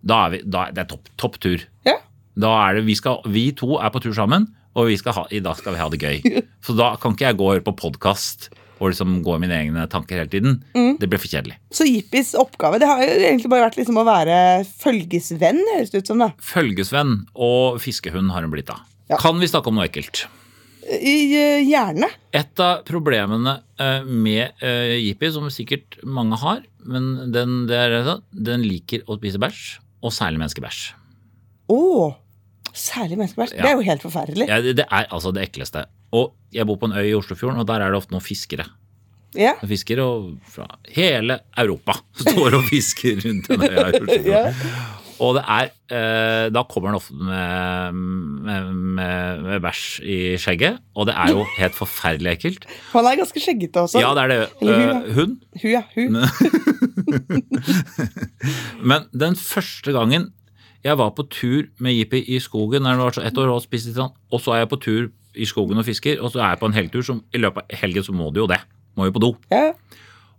Da 0.00 0.22
er 0.24 0.32
vi, 0.32 0.40
da, 0.48 0.70
det 0.72 0.86
er 0.86 0.88
topp 0.94 1.10
topp 1.20 1.36
tur. 1.44 1.66
Ja. 1.84 1.98
Da 2.38 2.54
er 2.66 2.78
det, 2.78 2.86
vi, 2.86 2.96
skal, 2.98 3.20
vi 3.30 3.50
to 3.56 3.76
er 3.80 3.92
på 3.92 4.02
tur 4.04 4.14
sammen, 4.16 4.48
og 4.78 4.90
vi 4.90 4.96
skal 5.00 5.16
ha, 5.16 5.26
i 5.34 5.42
dag 5.42 5.58
skal 5.58 5.74
vi 5.74 5.82
ha 5.82 5.90
det 5.90 6.00
gøy. 6.00 6.40
Så 6.66 6.76
da 6.78 6.94
kan 7.00 7.16
ikke 7.16 7.30
jeg 7.30 7.38
gå 7.40 7.46
og 7.46 7.54
høre 7.56 7.66
på 7.66 7.76
podkast 7.80 8.50
og 8.80 8.88
liksom 8.94 9.18
gå 9.24 9.34
i 9.36 9.40
mine 9.42 9.56
egne 9.58 9.84
tanker 9.92 10.22
hele 10.22 10.30
tiden. 10.32 10.60
Mm. 10.72 10.94
Det 11.00 11.08
blir 11.10 11.20
for 11.20 11.28
kjedelig. 11.28 11.58
Så 11.74 11.84
Jippis 11.84 12.32
oppgave 12.38 12.80
det 12.80 12.88
har 12.88 13.02
jo 13.04 13.10
egentlig 13.18 13.50
bare 13.52 13.66
vært 13.66 13.76
liksom 13.76 14.00
å 14.00 14.06
være 14.08 14.36
følgesvenn, 14.80 15.60
høres 15.74 15.92
det 15.92 16.00
ut 16.00 16.12
som. 16.12 16.22
da. 16.22 16.30
Følgesvenn 16.40 17.16
og 17.36 17.80
fiskehund 17.84 18.32
har 18.32 18.46
hun 18.46 18.54
blitt 18.54 18.70
da. 18.70 18.78
Ja. 19.12 19.18
Kan 19.20 19.40
vi 19.42 19.50
snakke 19.50 19.68
om 19.68 19.76
noe 19.76 19.88
ekkelt? 19.90 20.24
I, 20.90 21.16
eh, 21.36 21.66
Gjerne. 21.68 22.08
Et 22.32 22.62
av 22.64 22.80
problemene 22.88 23.58
eh, 23.76 24.06
med 24.08 24.64
Jippi, 24.64 25.28
som 25.34 25.50
sikkert 25.52 26.00
mange 26.00 26.40
har, 26.40 26.64
men 26.88 27.32
den, 27.34 27.66
det 27.68 27.76
er, 27.76 27.98
sånn, 28.06 28.24
den 28.32 28.64
liker 28.64 29.04
å 29.04 29.20
spise 29.20 29.42
bæsj, 29.42 29.66
og 30.00 30.16
særlig 30.16 30.40
menneskebæsj. 30.40 30.99
Å! 31.70 31.78
Særlig 32.76 33.16
menneskebæsj. 33.18 33.54
Ja. 33.56 33.62
Det 33.64 33.70
er 33.72 33.78
jo 33.80 33.86
helt 33.88 34.04
forferdelig. 34.04 34.46
Ja, 34.50 34.60
det, 34.62 34.76
det 34.78 34.86
er 34.86 35.08
altså 35.10 35.32
det 35.34 35.42
ekleste. 35.48 35.86
Og 36.14 36.32
jeg 36.54 36.66
bor 36.68 36.78
på 36.82 36.86
en 36.90 36.96
øy 36.98 37.06
i 37.08 37.16
Oslofjorden, 37.18 37.58
og 37.62 37.66
der 37.70 37.82
er 37.82 37.90
det 37.94 37.98
ofte 37.98 38.14
noen 38.14 38.22
fiskere. 38.24 38.66
Ja. 39.38 39.52
Fisker 39.62 40.00
og 40.02 40.32
fra 40.50 40.64
hele 40.90 41.36
Europa 41.58 41.94
står 42.18 42.56
og 42.58 42.64
fisker 42.70 43.20
rundt 43.26 43.46
den 43.52 43.62
øya. 43.68 43.84
i 43.90 44.00
Oslofjorden. 44.00 44.32
Ja. 44.32 44.88
Og 45.20 45.34
det 45.36 45.42
er 45.52 45.66
eh, 45.92 46.46
Da 46.48 46.62
kommer 46.64 46.88
han 46.88 46.96
ofte 46.96 47.12
med, 47.12 47.98
med, 48.46 48.70
med, 48.96 49.42
med 49.44 49.60
bæsj 49.66 49.82
i 50.08 50.16
skjegget, 50.40 50.78
og 50.96 51.10
det 51.10 51.14
er 51.20 51.34
jo 51.34 51.42
helt 51.58 51.76
forferdelig 51.76 52.30
ekkelt. 52.38 52.64
Han 52.94 53.04
er 53.10 53.18
ganske 53.20 53.42
skjeggete 53.44 53.82
også. 53.84 54.00
Ja, 54.00 54.14
det 54.16 54.22
er 54.24 54.32
det. 54.32 54.38
Eller 54.62 54.74
hun, 54.80 54.80
Eh, 54.80 54.88
ja. 54.88 55.14
hund. 55.18 55.34
Hun, 55.60 55.70
ja. 55.70 55.82
Hun. 55.94 56.12
Men 58.90 59.06
den 59.12 59.36
første 59.36 59.92
gangen 59.94 60.30
Jeg 60.84 60.96
var 60.96 61.10
på 61.12 61.26
tur 61.28 61.66
med 61.82 61.92
Jippi 61.92 62.22
i 62.32 62.38
skogen 62.40 62.86
da 62.86 62.94
jeg 62.94 63.00
var 63.02 63.16
så 63.16 63.24
ett 63.28 63.38
år 63.38 63.50
og 63.52 63.64
spiste 63.64 63.90
litt, 63.90 63.98
sånn, 63.98 64.14
og 64.32 64.40
så 64.40 64.54
er 64.54 64.62
jeg 64.62 64.70
på 64.70 64.78
tur 64.80 65.08
i 65.36 65.46
skogen 65.46 65.78
og 65.78 65.86
fisker, 65.86 66.20
og 66.24 66.32
så 66.32 66.40
er 66.40 66.54
jeg 66.54 66.60
på 66.62 66.70
en 66.70 66.76
helgetur 66.76 67.04
som 67.06 67.20
i 67.36 67.40
løpet 67.42 67.66
av 67.66 67.82
helgen 67.82 68.06
så 68.06 68.14
må 68.16 68.30
du 68.34 68.40
jo 68.42 68.48
det. 68.50 68.58
Må 68.98 69.06
jo 69.06 69.14
på 69.14 69.22
do. 69.22 69.30
Ja. 69.52 69.74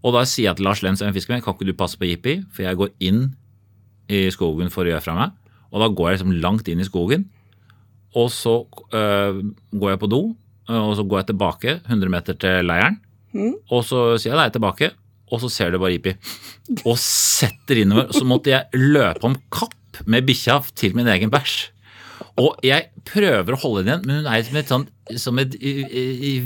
Og 0.02 0.16
da 0.16 0.24
sier 0.26 0.50
jeg 0.50 0.58
til 0.58 0.66
Lars 0.66 0.82
Lenz, 0.84 1.00
som 1.00 1.12
jeg 1.12 1.20
fisker 1.20 1.44
kan 1.46 1.56
ikke 1.56 1.70
du 1.70 1.76
passe 1.78 2.00
på 2.00 2.10
Jippi, 2.10 2.40
for 2.52 2.66
jeg 2.66 2.80
går 2.80 2.90
inn 3.06 3.22
i 4.12 4.26
skogen 4.34 4.74
for 4.74 4.84
å 4.84 4.92
gjøre 4.92 5.06
fra 5.06 5.16
meg. 5.20 5.38
Og 5.72 5.84
da 5.84 5.92
går 5.94 6.10
jeg 6.10 6.18
liksom 6.18 6.34
langt 6.44 6.72
inn 6.72 6.82
i 6.82 6.88
skogen, 6.88 7.30
og 8.18 8.28
så 8.34 8.58
øh, 8.66 9.44
går 9.78 9.94
jeg 9.94 10.02
på 10.02 10.10
do, 10.12 10.24
øh, 10.68 10.82
og 10.82 10.96
så 10.98 11.06
går 11.08 11.22
jeg 11.22 11.30
tilbake 11.30 11.76
100 11.86 12.12
meter 12.12 12.36
til 12.42 12.66
leiren, 12.68 12.98
og 13.72 13.86
så 13.88 14.18
sier 14.20 14.34
jeg 14.34 14.40
deg 14.42 14.50
er 14.50 14.56
tilbake, 14.58 14.90
og 15.32 15.40
så 15.40 15.48
ser 15.54 15.72
du 15.72 15.78
bare 15.80 15.94
Jippi. 15.94 16.12
Og 16.84 16.98
setter 17.00 17.86
innover. 17.86 18.10
Så 18.12 18.26
måtte 18.28 18.52
jeg 18.52 18.68
løpe 18.76 19.30
om 19.30 19.38
kapp 19.54 19.78
med 20.06 20.28
bikkja 20.28 20.62
til 20.78 20.96
min 20.98 21.10
egen 21.12 21.32
bæsj. 21.34 21.70
Og 22.40 22.58
jeg 22.64 22.90
prøver 23.08 23.56
å 23.56 23.60
holde 23.60 23.84
den 23.84 23.90
igjen, 23.92 24.04
men 24.08 24.20
hun 24.22 24.30
er 24.32 24.44
som 24.46 24.60
et, 24.60 24.72
sånn, 24.72 24.88
som 25.20 25.42
et 25.42 25.56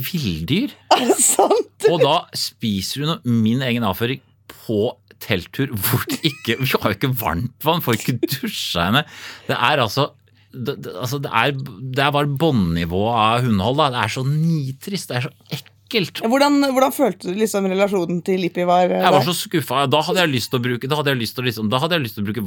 villdyr. 0.10 0.74
Er 0.96 1.08
det 1.12 1.18
sant? 1.22 1.90
Og 1.92 2.02
da 2.02 2.16
spiser 2.38 3.06
hun 3.06 3.42
min 3.44 3.64
egen 3.66 3.86
avføring 3.86 4.24
på 4.52 4.96
telttur 5.24 5.72
hvor 5.74 6.04
det 6.10 6.20
ikke 6.28 6.58
Vi 6.62 6.72
har 6.74 6.92
jo 6.92 6.98
ikke 6.98 7.14
varmtvann, 7.20 7.84
får 7.86 8.00
ikke 8.00 8.18
dusja 8.24 8.90
henne. 8.90 9.06
Det 9.48 9.58
er 9.58 9.84
altså 9.84 10.10
det, 10.56 10.78
det, 10.86 10.94
altså 10.96 11.20
det, 11.20 11.32
er, 11.36 11.52
det 11.52 12.00
er 12.04 12.14
bare 12.16 12.32
bånnivået 12.40 13.16
av 13.20 13.42
hundehold. 13.44 13.80
Da. 13.82 13.90
Det 13.92 14.04
er 14.06 14.14
så 14.14 14.24
nitrist. 14.28 15.10
Det 15.12 15.18
er 15.18 15.26
så 15.28 15.34
ekkelt. 15.50 15.72
Hvordan, 15.86 16.64
hvordan 16.74 16.94
følte 16.96 17.30
du 17.30 17.38
liksom 17.38 17.68
relasjonen 17.70 18.24
til 18.26 18.40
Lippi 18.42 18.64
var 18.66 18.90
eh, 18.90 19.04
Jeg 19.04 19.14
var 19.14 19.26
så 19.28 19.36
skuffa. 19.38 19.84
Da 19.92 20.02
hadde 20.08 20.24
jeg 20.24 20.32
lyst 20.34 20.50
til 20.50 20.58
å 20.58 20.64
bruke 20.66 20.90
Da 20.90 20.98
hadde 20.98 21.14
jeg 21.14 21.22
lyst 21.22 21.38
til 21.38 21.46
liksom, 21.46 21.70
da 21.70 21.82
hadde 21.84 22.00
jeg 22.00 22.06
lyst 22.08 22.18
til 22.18 22.26
å 22.26 22.30
bruke 22.32 22.44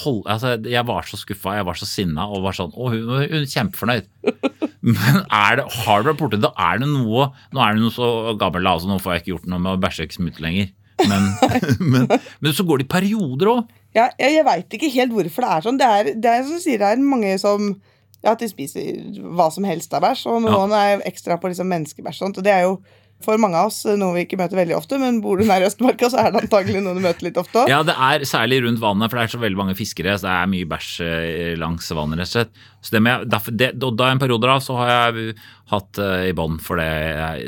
hold, 0.00 0.22
altså, 0.24 0.54
Jeg 0.64 0.86
var 0.88 1.10
så 1.10 1.20
skuffa, 1.20 1.58
jeg 1.58 1.68
var 1.68 1.80
så 1.80 1.88
sinna 1.90 2.24
og 2.30 2.46
var 2.46 2.56
sånn 2.56 2.72
Å, 2.72 2.88
hun, 2.94 3.12
hun 3.20 3.36
er 3.42 3.46
kjempefornøyd. 3.52 4.08
Men 4.96 5.20
er 5.26 5.60
det, 5.60 5.66
har 5.84 6.06
du 6.06 6.12
borti 6.16 6.40
det, 6.40 6.52
er 6.56 6.80
det 6.80 6.88
noe 6.88 7.28
Nå 7.52 7.60
er 7.60 7.76
det 7.76 7.84
noe 7.84 7.94
så 7.94 8.10
gammel, 8.40 8.70
altså, 8.72 8.88
nå 8.88 8.96
får 9.04 9.16
jeg 9.18 9.24
ikke 9.24 9.34
gjort 9.34 9.50
noe 9.52 9.64
med 9.66 9.76
å 9.76 9.82
bæsje 9.84 10.08
ikke 10.08 10.20
smutte 10.22 10.44
lenger. 10.44 10.72
Men, 11.08 11.28
men, 11.92 12.08
men 12.40 12.56
så 12.56 12.64
går 12.68 12.80
det 12.80 12.88
i 12.88 12.92
perioder 12.96 13.52
òg. 13.54 13.76
Ja, 13.96 14.08
jeg 14.20 14.38
jeg 14.38 14.46
veit 14.46 14.76
ikke 14.76 14.92
helt 14.94 15.14
hvorfor 15.14 15.44
det 15.44 15.52
er 15.52 15.64
sånn. 15.66 15.80
Det 15.80 15.88
er, 16.00 16.10
det 16.16 16.32
er 16.32 16.44
som 16.48 16.60
sier, 16.62 16.80
det 16.80 16.90
er 16.94 17.04
mange 17.04 17.36
som 17.42 17.72
ja, 18.20 18.34
at 18.34 18.42
de 18.42 18.48
spiser 18.50 19.20
hva 19.20 19.50
som 19.52 19.66
helst 19.68 19.94
av 19.96 20.04
bæsj, 20.04 20.26
og 20.30 20.42
noen 20.44 20.74
er 20.76 21.04
ekstra 21.08 21.38
på 21.40 21.52
liksom 21.52 21.70
menneskebæsj. 21.72 22.24
og 22.30 22.42
det 22.44 22.52
er 22.54 22.66
jo 22.68 22.80
for 23.20 23.36
mange 23.40 23.58
av 23.60 23.68
oss 23.68 23.82
noe 24.00 24.14
vi 24.14 24.22
ikke 24.24 24.38
møter 24.40 24.56
veldig 24.56 24.76
ofte, 24.78 24.96
men 25.00 25.18
bor 25.20 25.40
du 25.40 25.44
nær 25.44 25.64
Østmarka, 25.66 26.08
så 26.12 26.22
er 26.22 26.32
det 26.32 26.40
antagelig 26.46 26.80
noe 26.80 26.96
du 26.96 27.02
møter 27.04 27.26
litt 27.26 27.38
ofte 27.40 27.62
òg. 27.62 27.68
Ja, 27.68 27.82
det 27.84 27.92
er 27.92 28.24
særlig 28.28 28.62
rundt 28.64 28.80
vannet, 28.80 29.12
for 29.12 29.20
det 29.20 29.26
er 29.26 29.34
så 29.34 29.40
veldig 29.42 29.60
mange 29.60 29.76
fiskere, 29.76 30.14
så 30.16 30.26
det 30.26 30.36
er 30.36 30.50
mye 30.54 30.68
bæsj 30.70 30.90
eh, 31.04 31.50
langs 31.60 31.90
vannet, 31.96 32.22
rett 32.22 32.30
og 32.30 32.32
slett. 32.32 32.62
Så 32.80 32.96
det 32.96 33.02
med, 33.04 33.26
derfor, 33.28 33.56
det, 33.60 33.70
da 33.76 34.08
en 34.08 34.22
periode 34.22 34.48
da, 34.48 34.56
så 34.64 34.78
har 34.80 34.92
jeg 34.94 35.34
hatt 35.74 36.00
uh, 36.00 36.24
i 36.30 36.32
bånd, 36.36 36.62
for 36.64 36.80
det, 36.80 36.88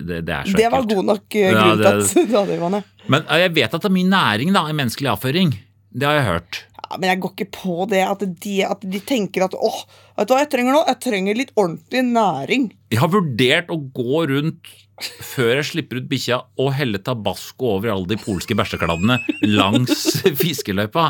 det, 0.05 0.21
det 0.29 0.37
er 0.37 0.51
så 0.51 0.61
Det 0.61 0.73
var 0.77 0.89
god 0.93 1.09
nok 1.09 1.39
eh, 1.41 1.57
grunn 1.57 1.81
til 1.81 1.89
at 1.93 2.13
du 2.35 2.37
hadde 2.37 2.59
i 2.59 2.61
vannet. 2.61 2.93
Men 3.09 3.25
eh, 3.25 3.45
jeg 3.47 3.57
vet 3.57 3.73
at 3.73 3.81
det 3.81 3.89
er 3.89 3.97
mye 3.97 4.13
næring 4.13 4.53
da, 4.53 4.67
i 4.69 4.77
menneskelig 4.77 5.15
avføring. 5.17 5.57
Det 5.93 6.09
har 6.09 6.21
jeg 6.21 6.29
hørt. 6.29 6.63
Men 6.99 7.13
jeg 7.13 7.21
går 7.23 7.35
ikke 7.35 7.51
på 7.55 7.75
det 7.91 8.03
at 8.05 8.23
de, 8.45 8.55
at 8.67 8.87
de 8.95 9.01
tenker 9.07 9.47
at 9.47 9.57
åh, 9.57 9.83
vet 10.19 10.29
du 10.29 10.35
hva 10.35 10.43
jeg 10.43 10.51
trenger 10.53 10.77
nå? 10.77 10.83
Jeg 10.91 11.01
trenger 11.07 11.39
litt 11.39 11.53
ordentlig 11.57 12.03
næring. 12.09 12.71
Jeg 12.93 13.01
har 13.03 13.13
vurdert 13.13 13.73
å 13.73 13.79
gå 13.97 14.25
rundt 14.33 14.73
før 15.03 15.57
jeg 15.57 15.69
slipper 15.71 15.99
ut 16.03 16.09
bikkja 16.11 16.39
og 16.63 16.73
helle 16.77 17.01
tabasco 17.03 17.73
over 17.77 17.91
alle 17.95 18.11
de 18.13 18.19
polske 18.21 18.55
bæsjekladdene 18.59 19.17
langs 19.49 20.05
fiskeløypa. 20.43 21.09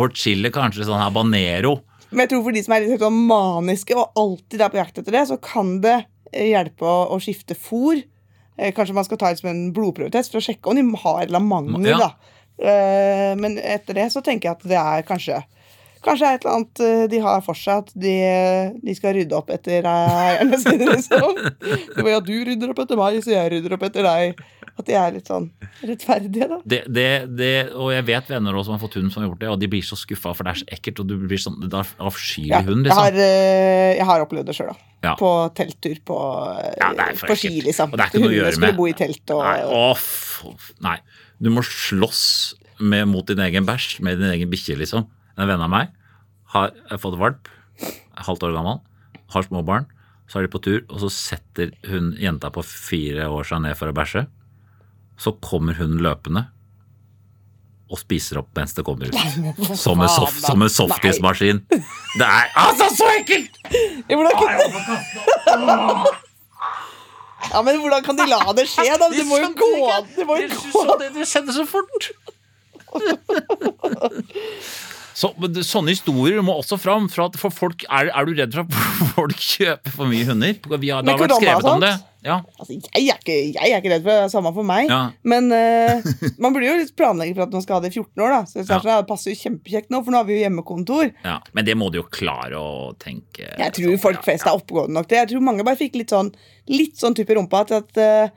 Og 0.00 0.16
chili 0.18 0.50
kanskje 0.54 0.88
sånn 0.88 1.00
habanero. 1.00 1.78
Men 2.10 2.24
jeg 2.24 2.32
tror 2.32 2.44
for 2.46 2.56
de 2.56 2.62
som 2.66 2.74
er 2.74 2.86
litt 2.86 3.02
sånn 3.02 3.20
maniske 3.30 3.94
og 3.98 4.18
alltid 4.18 4.64
er 4.64 4.72
på 4.72 4.80
jakt 4.80 4.98
etter 4.98 5.14
det, 5.14 5.26
så 5.30 5.38
kan 5.42 5.76
det 5.84 5.96
eh, 6.32 6.50
hjelpe 6.50 6.86
å, 6.86 7.04
å 7.14 7.20
skifte 7.22 7.54
fôr. 7.54 8.00
Eh, 8.58 8.72
Kanskje 8.76 8.96
man 8.98 9.06
skal 9.06 9.20
ta 9.20 9.30
det 9.30 9.40
som 9.40 9.52
en 9.52 9.68
blodprøvetest 9.76 10.34
for 10.34 10.42
å 10.42 10.44
sjekke 10.44 10.72
om 10.72 10.80
de 10.80 11.02
har 11.04 11.22
eller 11.28 11.44
mangel. 11.44 11.86
Ja. 11.92 12.00
da. 12.08 12.36
Eh, 12.60 13.32
Men 13.40 13.56
etter 13.58 13.96
det 13.96 14.10
så 14.12 14.20
tenker 14.24 14.50
jeg 14.50 14.58
at 14.58 14.68
det 14.68 14.80
er 14.80 15.06
kanskje 15.08 15.40
Kanskje 16.00 16.24
er 16.30 16.38
et 16.38 16.44
eller 16.46 16.54
annet 16.56 16.80
eh, 16.80 17.02
de 17.12 17.18
har 17.20 17.42
for 17.44 17.58
seg, 17.60 17.82
at 17.82 17.90
de, 17.92 18.12
de 18.80 18.92
skal 18.96 19.12
rydde 19.18 19.36
opp 19.36 19.50
etter 19.52 19.84
eierne 19.84 20.56
sine. 20.56 20.86
liksom. 20.94 21.34
Det 21.92 22.00
var 22.06 22.14
ja, 22.14 22.20
du 22.24 22.32
rydder 22.48 22.72
opp 22.72 22.80
etter 22.86 22.96
meg, 22.96 23.18
så 23.20 23.34
jeg 23.34 23.50
rydder 23.52 23.74
opp 23.76 23.84
etter 23.84 24.08
deg. 24.08 24.40
At 24.80 24.88
de 24.88 24.96
er 24.96 25.12
litt 25.12 25.28
sånn 25.28 25.50
rettferdige, 25.84 26.48
da. 26.48 26.58
Det, 26.64 26.78
det, 26.88 27.04
det, 27.36 27.50
og 27.76 27.92
jeg 27.92 28.06
vet 28.08 28.32
venner 28.32 28.56
også 28.56 28.70
som 28.70 28.78
har 28.78 28.82
fått 28.86 28.96
hund 28.96 29.12
som 29.12 29.20
har 29.20 29.28
gjort 29.28 29.44
det, 29.44 29.52
og 29.52 29.60
de 29.60 29.68
blir 29.76 29.84
så 29.84 29.98
skuffa, 30.00 30.32
for 30.32 30.48
det 30.48 30.54
er 30.54 30.62
så 30.62 30.70
ekkelt. 30.78 31.02
Og 31.04 31.10
du 31.12 31.16
blir 31.20 31.44
sånn, 31.44 31.60
er 31.68 31.92
avskyelig 32.08 32.54
Ja, 32.54 32.62
hund, 32.64 32.80
jeg, 32.80 32.88
liksom. 32.88 33.04
har, 33.04 33.20
eh, 33.28 33.92
jeg 34.00 34.08
har 34.14 34.24
opplevd 34.24 34.48
det 34.48 34.56
sjøl, 34.56 34.72
da. 34.72 34.92
Ja. 35.04 35.16
På 35.20 35.34
telttur 35.56 36.00
på, 36.08 36.16
Ja, 36.80 36.94
på 37.26 37.36
ski, 37.36 37.58
liksom. 37.68 37.92
Og 37.92 38.00
det 38.00 38.06
er 38.06 38.14
ikke 38.14 38.24
noe 38.24 38.32
å 38.32 38.38
gjøre 38.40 38.54
Hundene 38.56 38.56
gjøre 38.56 38.56
skulle 38.56 38.80
bo 38.80 38.88
i 38.88 38.96
telt 38.96 39.36
og 39.36 39.44
Nei, 39.44 39.58
Off, 39.84 40.08
nei. 40.80 40.96
Du 41.40 41.48
må 41.52 41.64
slåss 41.64 42.22
med, 42.80 43.08
mot 43.08 43.26
din 43.28 43.40
egen 43.40 43.66
bæsj 43.68 44.00
med 44.04 44.20
din 44.20 44.32
egen 44.34 44.50
bikkje, 44.52 44.76
liksom. 44.80 45.06
En 45.40 45.48
venn 45.48 45.64
av 45.64 45.72
meg 45.72 45.92
har 46.52 46.72
fått 47.00 47.18
valp, 47.20 47.48
halvt 48.26 48.44
år 48.48 48.56
gammel, 48.58 48.80
har 49.32 49.46
små 49.46 49.62
barn. 49.64 49.88
Så 50.30 50.38
er 50.38 50.46
de 50.46 50.52
på 50.52 50.62
tur, 50.62 50.80
og 50.86 51.00
så 51.02 51.10
setter 51.10 51.72
hun 51.90 52.12
jenta 52.20 52.52
på 52.54 52.62
fire 52.66 53.26
år 53.32 53.48
seg 53.48 53.64
ned 53.64 53.78
for 53.78 53.90
å 53.90 53.96
bæsje. 53.96 54.26
Så 55.20 55.34
kommer 55.42 55.78
hun 55.80 55.98
løpende 56.02 56.46
og 57.90 57.98
spiser 57.98 58.38
opp 58.38 58.54
mens 58.54 58.76
det 58.76 58.84
kommer 58.86 59.10
ut. 59.10 59.16
Som 59.74 59.98
en, 59.98 60.10
soft, 60.12 60.44
som 60.44 60.62
en 60.62 60.70
softismaskin. 60.70 61.64
Det 61.70 62.26
er 62.26 62.50
altså 62.62 62.86
så 62.94 63.10
ekkelt! 63.18 63.58
må 64.14 64.22
da 64.28 64.32
kan... 64.38 66.18
ja, 67.48 67.62
men 67.66 67.80
hvordan 67.80 68.04
kan 68.06 68.18
de 68.18 68.26
la 68.30 68.40
det 68.56 68.66
skje, 68.70 68.86
da? 69.00 69.08
Det 69.12 69.24
må 69.28 69.40
jo 69.40 69.50
gå 69.56 69.70
an. 69.94 70.10
Det 70.16 70.26
må 70.28 70.36
jo 70.40 70.48
gå 70.50 70.84
an. 70.84 71.06
Det 71.16 71.26
skjedde 71.28 71.56
så 71.56 71.66
fort. 71.68 72.10
Så, 75.20 75.32
men 75.40 75.58
sånne 75.66 75.92
historier 75.92 76.40
må 76.44 76.54
også 76.60 76.78
fram. 76.80 77.08
For, 77.12 77.28
at 77.28 77.36
for 77.40 77.52
folk, 77.52 77.84
er, 77.88 78.08
er 78.14 78.28
du 78.28 78.32
redd 78.38 78.54
for 78.56 78.64
at 78.64 78.70
folk 79.16 79.36
kjøper 79.36 79.96
for 79.96 80.10
mye 80.10 80.28
hunder? 80.28 80.54
Vi 80.76 80.92
har, 80.92 81.04
det 81.04 81.14
har 81.16 81.20
vært 81.24 81.36
skrevet 81.40 81.68
om 81.74 81.84
det. 81.84 81.94
Ja. 82.26 82.40
Altså, 82.58 82.74
jeg, 82.76 83.06
er 83.08 83.16
ikke, 83.20 83.36
jeg 83.54 83.70
er 83.72 83.78
ikke 83.80 83.92
redd 83.94 84.02
for 84.04 84.10
det. 84.12 84.16
det 84.20 84.24
er 84.26 84.32
Samme 84.34 84.52
for 84.56 84.66
meg. 84.68 84.90
Ja. 84.92 84.98
Men 85.24 85.46
uh, 85.48 86.10
man 86.42 86.52
burde 86.52 86.66
jo 86.68 86.74
litt 86.82 86.92
planlegge 86.98 87.36
for 87.38 87.46
at 87.46 87.54
man 87.56 87.64
skal 87.64 87.78
ha 87.78 87.84
det 87.86 87.92
i 87.94 87.96
14 88.02 88.24
år. 88.26 88.34
da 88.34 88.40
Så 88.50 88.60
Ja. 88.60 88.66
sånn, 88.80 88.90
det 88.90 89.08
passer 89.08 89.32
jo 89.32 89.40
kjempekjekt 89.40 89.88
nå, 89.94 90.02
for 90.04 90.12
nå 90.12 90.20
har 90.20 90.28
vi 90.28 90.36
jo 90.36 90.42
hjemmekontor. 90.44 91.14
ja. 91.24 91.38
Men 91.56 91.64
det 91.70 91.78
må 91.80 91.88
du 91.94 92.00
jo 92.02 92.06
klare 92.12 92.60
å 92.60 92.92
tenke 93.00 93.48
Jeg 93.56 93.72
tror 93.78 93.96
folk 94.04 94.22
flest 94.26 94.44
er 94.46 94.58
oppegående 94.58 94.98
nok 94.98 95.08
til 95.08 95.18
Jeg 95.22 95.32
tror 95.32 95.40
mange 95.48 95.64
bare 95.64 95.80
fikk 95.80 95.96
litt 95.96 96.12
sånn 96.12 96.28
Litt 96.68 97.00
sånn 97.00 97.16
type 97.16 97.34
rumpa 97.34 97.64
til 97.70 97.80
at 97.80 98.00
uh, 98.04 98.28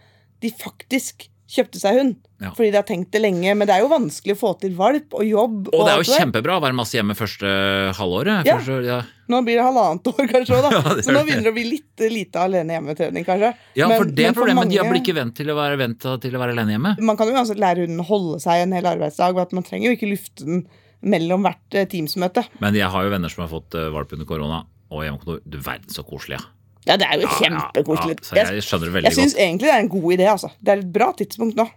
de 0.43 0.49
faktisk 0.51 1.27
kjøpte 1.53 1.79
seg 1.81 1.97
hund. 1.99 2.13
Ja. 2.43 2.49
Fordi 2.57 2.71
de 2.73 2.79
har 2.79 2.85
tenkt 2.87 3.11
det 3.13 3.21
lenge. 3.23 3.53
Men 3.55 3.69
det 3.69 3.75
er 3.75 3.83
jo 3.85 3.89
vanskelig 3.91 4.35
å 4.35 4.39
få 4.39 4.51
til 4.59 4.73
valp 4.77 5.13
og 5.15 5.23
jobb. 5.27 5.69
Og 5.71 5.85
det 5.85 5.93
er 5.93 6.01
jo 6.01 6.15
kjempebra 6.17 6.57
å 6.57 6.63
være 6.63 6.75
masse 6.77 6.97
hjemme 6.97 7.15
første 7.17 7.51
halvåret. 7.99 8.47
Ja. 8.49 8.57
Første, 8.59 8.79
ja. 8.87 8.99
Nå 9.31 9.39
blir 9.45 9.59
det 9.59 9.65
halvannet 9.67 10.09
år, 10.11 10.23
kanskje. 10.33 10.59
Da. 10.65 10.71
Ja, 10.75 10.95
Så 11.05 11.15
nå 11.15 11.23
begynner 11.23 11.47
det 11.47 11.53
å 11.53 11.55
bli 11.55 11.65
litt 11.69 12.05
lite 12.11 12.41
alene 12.43 12.75
hjemmetrening, 12.77 13.25
kanskje. 13.27 13.53
ja, 13.79 13.87
Men- 13.87 14.01
for 14.01 14.11
det 14.11 14.27
er 14.27 14.35
problemet. 14.37 14.69
De 14.73 14.81
har 14.81 14.89
blitt 14.91 15.05
ikke 15.07 15.17
vent 15.21 15.35
til 15.39 15.53
å 15.53 15.57
være 15.59 15.79
vent 15.79 15.99
til 16.03 16.35
å 16.35 16.41
være 16.41 16.57
alene 16.57 16.75
hjemme. 16.75 16.95
Man 16.99 17.19
kan 17.19 17.29
jo 17.29 17.37
uansett 17.37 17.61
lære 17.61 17.85
hunden 17.85 18.01
å 18.03 18.07
holde 18.09 18.41
seg 18.43 18.65
en 18.65 18.75
hel 18.75 18.89
arbeidsdag. 18.95 19.37
og 19.37 19.45
at 19.47 19.53
Man 19.53 19.63
trenger 19.63 19.91
jo 19.91 19.97
ikke 19.97 20.11
lufte 20.11 20.45
den 20.49 20.65
mellom 21.03 21.43
hvert 21.43 21.59
teamsmøte. 21.69 21.89
Teams-møte. 21.93 22.43
Men 22.63 22.75
jeg 22.75 22.89
har 22.89 23.03
jo 23.03 23.09
venner 23.13 23.31
som 23.31 23.43
har 23.45 23.51
fått 23.51 23.75
eh, 23.75 23.89
valp 23.93 24.13
under 24.15 24.25
korona 24.27 24.63
og 24.91 25.03
hjemmekontor. 25.03 25.41
Du 25.47 25.57
verden 25.59 25.89
så 25.91 26.03
koselig, 26.07 26.39
ja. 26.39 26.45
Ja, 26.87 26.97
det 26.99 27.07
er 27.07 27.21
jo 27.21 27.27
Ja, 27.27 27.29
ja, 27.29 27.59
kjempekoselig. 27.73 28.17
ja, 28.35 28.45
så 28.45 28.53
jeg 28.57 28.63
skjønner 28.67 28.85
det 28.89 28.93
veldig 28.97 29.09
jeg 29.11 29.17
syns 29.19 29.33
godt. 29.37 29.43
egentlig 29.45 29.67
det 29.69 29.75
er 29.75 29.79
en 29.85 29.89
god 29.93 30.13
idé. 30.17 30.25
altså. 30.33 30.49
Det 30.61 30.73
er 30.73 30.77
et 30.83 30.93
bra 30.93 31.11
tidspunkt 31.13 31.55
nå. 31.55 31.67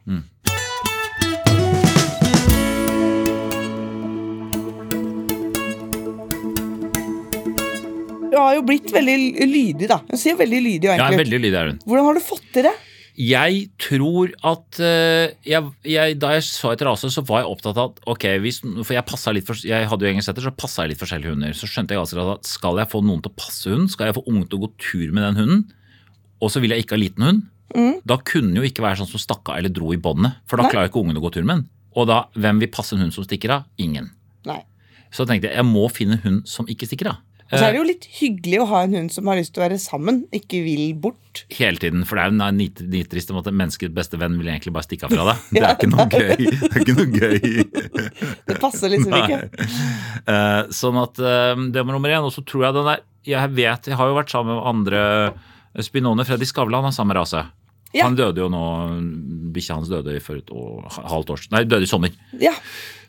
Du 8.30 8.36
har 8.40 8.56
jo 8.58 8.62
blitt 8.66 8.90
veldig 8.92 9.46
lydig, 9.48 9.88
da. 9.88 10.00
Du 10.10 10.16
ser 10.20 10.36
veldig 10.38 10.58
lydig 10.64 10.90
og 10.90 10.98
Ja, 10.98 11.08
veldig 11.14 11.38
lydig 11.40 11.56
er 11.56 11.70
hun. 11.70 11.78
Hvordan 11.86 12.08
har 12.10 12.18
du 12.18 12.24
fått 12.26 12.46
til 12.52 12.66
det? 12.68 12.74
Jeg 13.16 13.70
tror 13.80 14.32
at 14.44 14.78
eh, 14.84 15.32
jeg, 15.48 15.70
jeg, 15.88 16.18
Da 16.20 16.34
jeg 16.34 16.44
så 16.44 16.74
et 16.74 16.82
rase, 16.84 17.08
så 17.12 17.24
var 17.24 17.40
jeg 17.42 17.48
opptatt 17.48 17.80
av 17.80 17.94
at 17.94 18.02
ok, 18.12 18.26
hvis, 18.44 18.60
For 18.84 18.92
jeg 18.92 19.32
litt 19.32 19.48
for, 19.48 19.56
jeg 19.64 19.88
hadde 19.88 20.04
jo 20.04 20.10
engelsk 20.10 20.28
setter, 20.28 20.44
så 20.44 20.52
passa 20.52 20.84
jeg 20.84 20.92
litt 20.92 21.00
forskjellige 21.00 21.32
hunder. 21.32 21.56
Så 21.56 21.68
skjønte 21.70 21.96
jeg 21.96 22.02
ganske 22.02 22.28
at 22.36 22.50
skal 22.50 22.82
jeg 22.82 22.92
få 22.92 23.00
noen 23.06 23.24
til 23.24 23.32
å 23.32 23.38
passe 23.40 23.72
hunden, 23.72 23.88
skal 23.88 24.10
jeg 24.10 24.18
få 24.18 24.26
unge 24.28 24.44
til 24.50 24.60
å 24.60 24.66
gå 24.66 24.72
tur 24.76 25.06
med 25.16 25.24
den 25.24 25.40
hunden, 25.40 25.64
og 26.44 26.52
så 26.52 26.60
vil 26.60 26.74
jeg 26.74 26.84
ikke 26.84 26.98
ha 26.98 27.00
liten 27.00 27.24
hund, 27.24 27.46
da 28.06 28.16
kunne 28.22 28.52
den 28.52 28.60
jo 28.60 28.66
ikke 28.68 28.84
være 28.84 29.00
sånn 29.00 29.10
som 29.10 29.20
stakk 29.20 29.50
av 29.50 29.58
eller 29.58 29.72
dro 29.74 29.90
i 29.92 30.00
båndet. 30.00 30.38
For 30.48 30.60
da 30.60 30.66
Nei. 30.66 30.72
klarer 30.72 30.90
ikke 30.90 31.02
ungene 31.02 31.20
å 31.20 31.24
gå 31.24 31.32
tur 31.34 31.44
med 31.44 31.62
den. 31.62 31.66
Og 31.96 32.08
da, 32.08 32.22
hvem 32.36 32.60
vil 32.62 32.70
passe 32.72 32.94
en 32.94 33.02
hund 33.02 33.14
som 33.16 33.24
stikker 33.26 33.52
av? 33.52 33.66
Ingen. 33.80 34.10
Nei. 34.46 34.60
Så 35.14 35.26
tenkte 35.28 35.48
jeg 35.48 35.58
jeg 35.58 35.68
må 35.68 35.86
finne 35.92 36.18
en 36.18 36.24
hund 36.24 36.50
som 36.50 36.68
ikke 36.70 36.88
stikker 36.88 37.10
av. 37.14 37.22
Og 37.46 37.54
så 37.60 37.62
er 37.68 37.72
det 37.76 37.78
jo 37.78 37.86
litt 37.86 38.06
hyggelig 38.18 38.58
å 38.58 38.66
ha 38.72 38.80
en 38.82 38.94
hund 38.98 39.12
som 39.14 39.28
har 39.30 39.38
lyst 39.38 39.52
til 39.54 39.62
å 39.62 39.66
være 39.68 39.76
sammen, 39.78 40.24
ikke 40.34 40.58
vil 40.66 40.94
bort. 40.98 41.44
hele 41.54 41.78
tiden. 41.78 42.02
For 42.08 42.18
det 42.18 42.24
er 42.24 42.32
jo 42.32 42.50
nit- 42.56 42.82
nitrist 42.90 43.30
om 43.30 43.38
at 43.38 43.50
menneskets 43.52 43.94
beste 43.94 44.18
venn 44.18 44.34
vil 44.40 44.48
egentlig 44.50 44.72
bare 44.74 44.86
stikke 44.88 45.06
av 45.06 45.14
fra 45.14 45.26
deg. 45.28 45.44
Det 45.54 45.62
er 45.62 45.76
ikke 45.76 45.90
noe 45.92 46.06
gøy. 46.10 46.48
Det 46.50 46.70
er 46.72 46.80
ikke 46.82 46.96
noe 46.96 47.10
gøy. 47.20 47.38
Det 48.50 48.56
passer 48.62 48.90
liksom 48.90 49.14
ikke. 49.20 49.38
Eh, 50.26 50.62
sånn 50.74 50.98
at 51.02 51.20
eh, 51.22 51.52
det 51.70 51.84
var 51.86 51.92
nummer 51.94 52.10
én. 52.16 52.26
Og 52.26 52.32
så 52.34 52.42
tror 52.46 52.66
jeg 52.66 52.78
den 52.80 52.88
der 52.90 53.04
Jeg 53.26 53.54
vet, 53.54 53.86
jeg 53.92 53.98
har 54.00 54.10
jo 54.10 54.18
vært 54.18 54.32
sammen 54.34 54.56
med 54.58 54.66
andre 54.72 55.04
Spinone. 55.86 56.24
Freddy 56.26 56.46
Skavlan 56.48 56.86
har 56.88 56.94
samme 56.96 57.14
rase. 57.14 57.44
Ja. 57.94 58.04
Han 58.08 58.16
døde 58.18 58.42
jo 58.42 58.48
nå 58.52 58.62
Bikkja 59.54 59.76
hans 59.78 59.88
døde 59.88 60.18
for 60.20 60.36
et 60.40 60.50
år, 60.52 60.88
halvt 61.06 61.30
år 61.32 61.44
Nei, 61.54 61.62
døde 61.68 61.86
i 61.86 61.88
sommer. 61.88 62.10
Ja, 62.42 62.52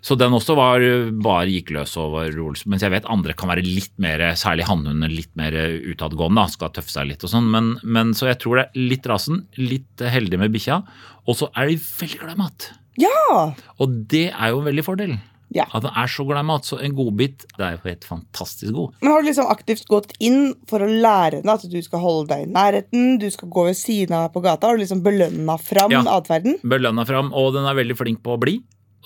Så 0.01 0.17
den 0.19 0.31
også 0.37 0.55
var 0.57 0.83
bare 1.23 1.47
gikk 1.49 1.71
løs 1.75 1.95
over 1.97 2.29
Olsen. 2.43 2.69
Mens 2.71 2.83
jeg 2.85 2.91
vet 2.93 3.07
andre 3.09 3.33
kan 3.37 3.49
være 3.49 3.63
litt 3.65 3.93
mer, 3.97 4.19
særlig 4.39 4.67
hannhunder, 4.69 5.09
litt 5.11 5.31
mer 5.39 5.51
utadgående. 5.91 6.47
Skal 6.53 6.69
tøffe 6.75 6.93
seg 6.93 7.07
litt 7.09 7.23
og 7.25 7.31
sånn. 7.33 7.47
Men, 7.53 7.73
men 7.83 8.13
så 8.17 8.29
jeg 8.31 8.39
tror 8.43 8.61
det 8.61 8.67
er 8.69 8.83
litt 8.93 9.07
rasen, 9.09 9.45
litt 9.57 10.03
heldig 10.03 10.39
med 10.43 10.53
bikkja. 10.53 10.81
Og 11.27 11.35
så 11.39 11.49
er 11.57 11.71
de 11.71 11.79
veldig 11.81 12.19
glad 12.21 12.35
i 12.37 12.41
mat. 12.43 12.69
ja. 13.01 13.53
Og 13.79 13.97
det 14.09 14.27
er 14.33 14.53
jo 14.53 14.61
en 14.61 14.69
veldig 14.69 14.85
fordel. 14.85 15.17
Ja. 15.55 15.63
At 15.71 15.85
den 15.85 15.93
er 15.95 16.09
så 16.11 16.25
glad 16.27 16.43
i 16.43 16.47
mat. 16.49 16.65
Så 16.67 16.75
en 16.83 16.91
godbit 16.95 17.45
det 17.55 17.63
er 17.63 17.75
jo 17.77 17.83
helt 17.85 18.03
fantastisk 18.07 18.73
god. 18.75 18.95
Men 19.01 19.13
har 19.13 19.21
du 19.23 19.27
liksom 19.29 19.47
aktivt 19.51 19.85
gått 19.87 20.11
inn 20.19 20.49
for 20.67 20.83
å 20.83 20.89
lære 20.91 21.39
henne 21.39 21.53
at 21.55 21.63
du 21.71 21.77
skal 21.85 22.01
holde 22.03 22.27
deg 22.33 22.43
i 22.43 22.51
nærheten, 22.51 23.13
du 23.21 23.29
skal 23.31 23.47
gå 23.55 23.63
ved 23.69 23.77
siden 23.79 24.17
av 24.17 24.33
på 24.33 24.43
gata? 24.43 24.67
Har 24.67 24.75
du 24.75 24.83
liksom 24.83 25.03
belønna 25.05 25.55
fram 25.61 25.93
Ja. 25.95 26.01
atferden? 26.17 26.59
Belønna 26.67 27.05
fram, 27.07 27.31
og 27.33 27.53
den 27.55 27.63
er 27.65 27.79
veldig 27.79 27.95
flink 27.97 28.19
på 28.27 28.35
å 28.35 28.41
bli. 28.43 28.57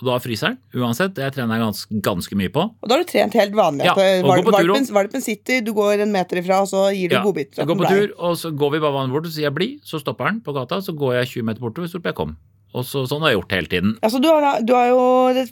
Og 0.01 0.07
da 0.09 0.17
fryser 0.21 0.53
den, 0.53 0.57
uansett. 0.81 1.13
Det 1.13 1.27
trener 1.35 1.57
jeg 1.59 1.63
ganske, 1.63 1.97
ganske 2.07 2.37
mye 2.39 2.51
på. 2.53 2.63
Og 2.81 2.89
da 2.89 2.95
har 2.97 3.03
du 3.03 3.09
trent 3.11 3.35
helt 3.37 3.53
vanlig. 3.57 3.85
Ja, 3.85 3.93
eh, 4.01 4.23
valpen, 4.25 4.87
valpen 4.97 5.21
sitter, 5.21 5.61
du 5.61 5.73
går 5.77 6.01
en 6.05 6.11
meter 6.13 6.41
ifra, 6.41 6.61
og 6.65 6.69
så 6.71 6.87
gir 6.95 7.09
du 7.11 7.15
Ja, 7.19 7.23
godbiter. 7.23 7.65
går 7.65 7.77
på 7.77 7.89
tur, 7.89 8.13
og 8.17 8.37
så 8.41 8.49
går 8.55 8.71
vi 8.71 8.79
bare 8.79 8.95
vanlig 8.97 9.13
bort, 9.13 9.25
og 9.25 9.31
så 9.31 9.35
sier 9.39 9.49
jeg 9.49 9.57
bli, 9.57 9.69
så 9.85 10.01
stopper 10.01 10.31
den 10.31 10.41
på 10.41 10.53
gata, 10.57 10.81
så 10.81 10.95
går 10.97 11.19
jeg 11.21 11.27
20 11.35 11.43
meter 11.51 11.61
bortover, 11.61 11.87
så 11.87 11.99
roper 12.01 12.09
jeg 12.13 12.15
kom. 12.21 12.35
Og 12.73 12.85
så, 12.87 13.05
sånn 13.05 13.21
har 13.21 13.33
jeg 13.33 13.41
gjort 13.41 13.51
hele 13.51 13.67
tiden. 13.67 13.95
Altså, 14.01 14.21
du 14.23 14.29
har, 14.31 14.61
du 14.63 14.73
har 14.73 14.87
jo, 14.87 14.99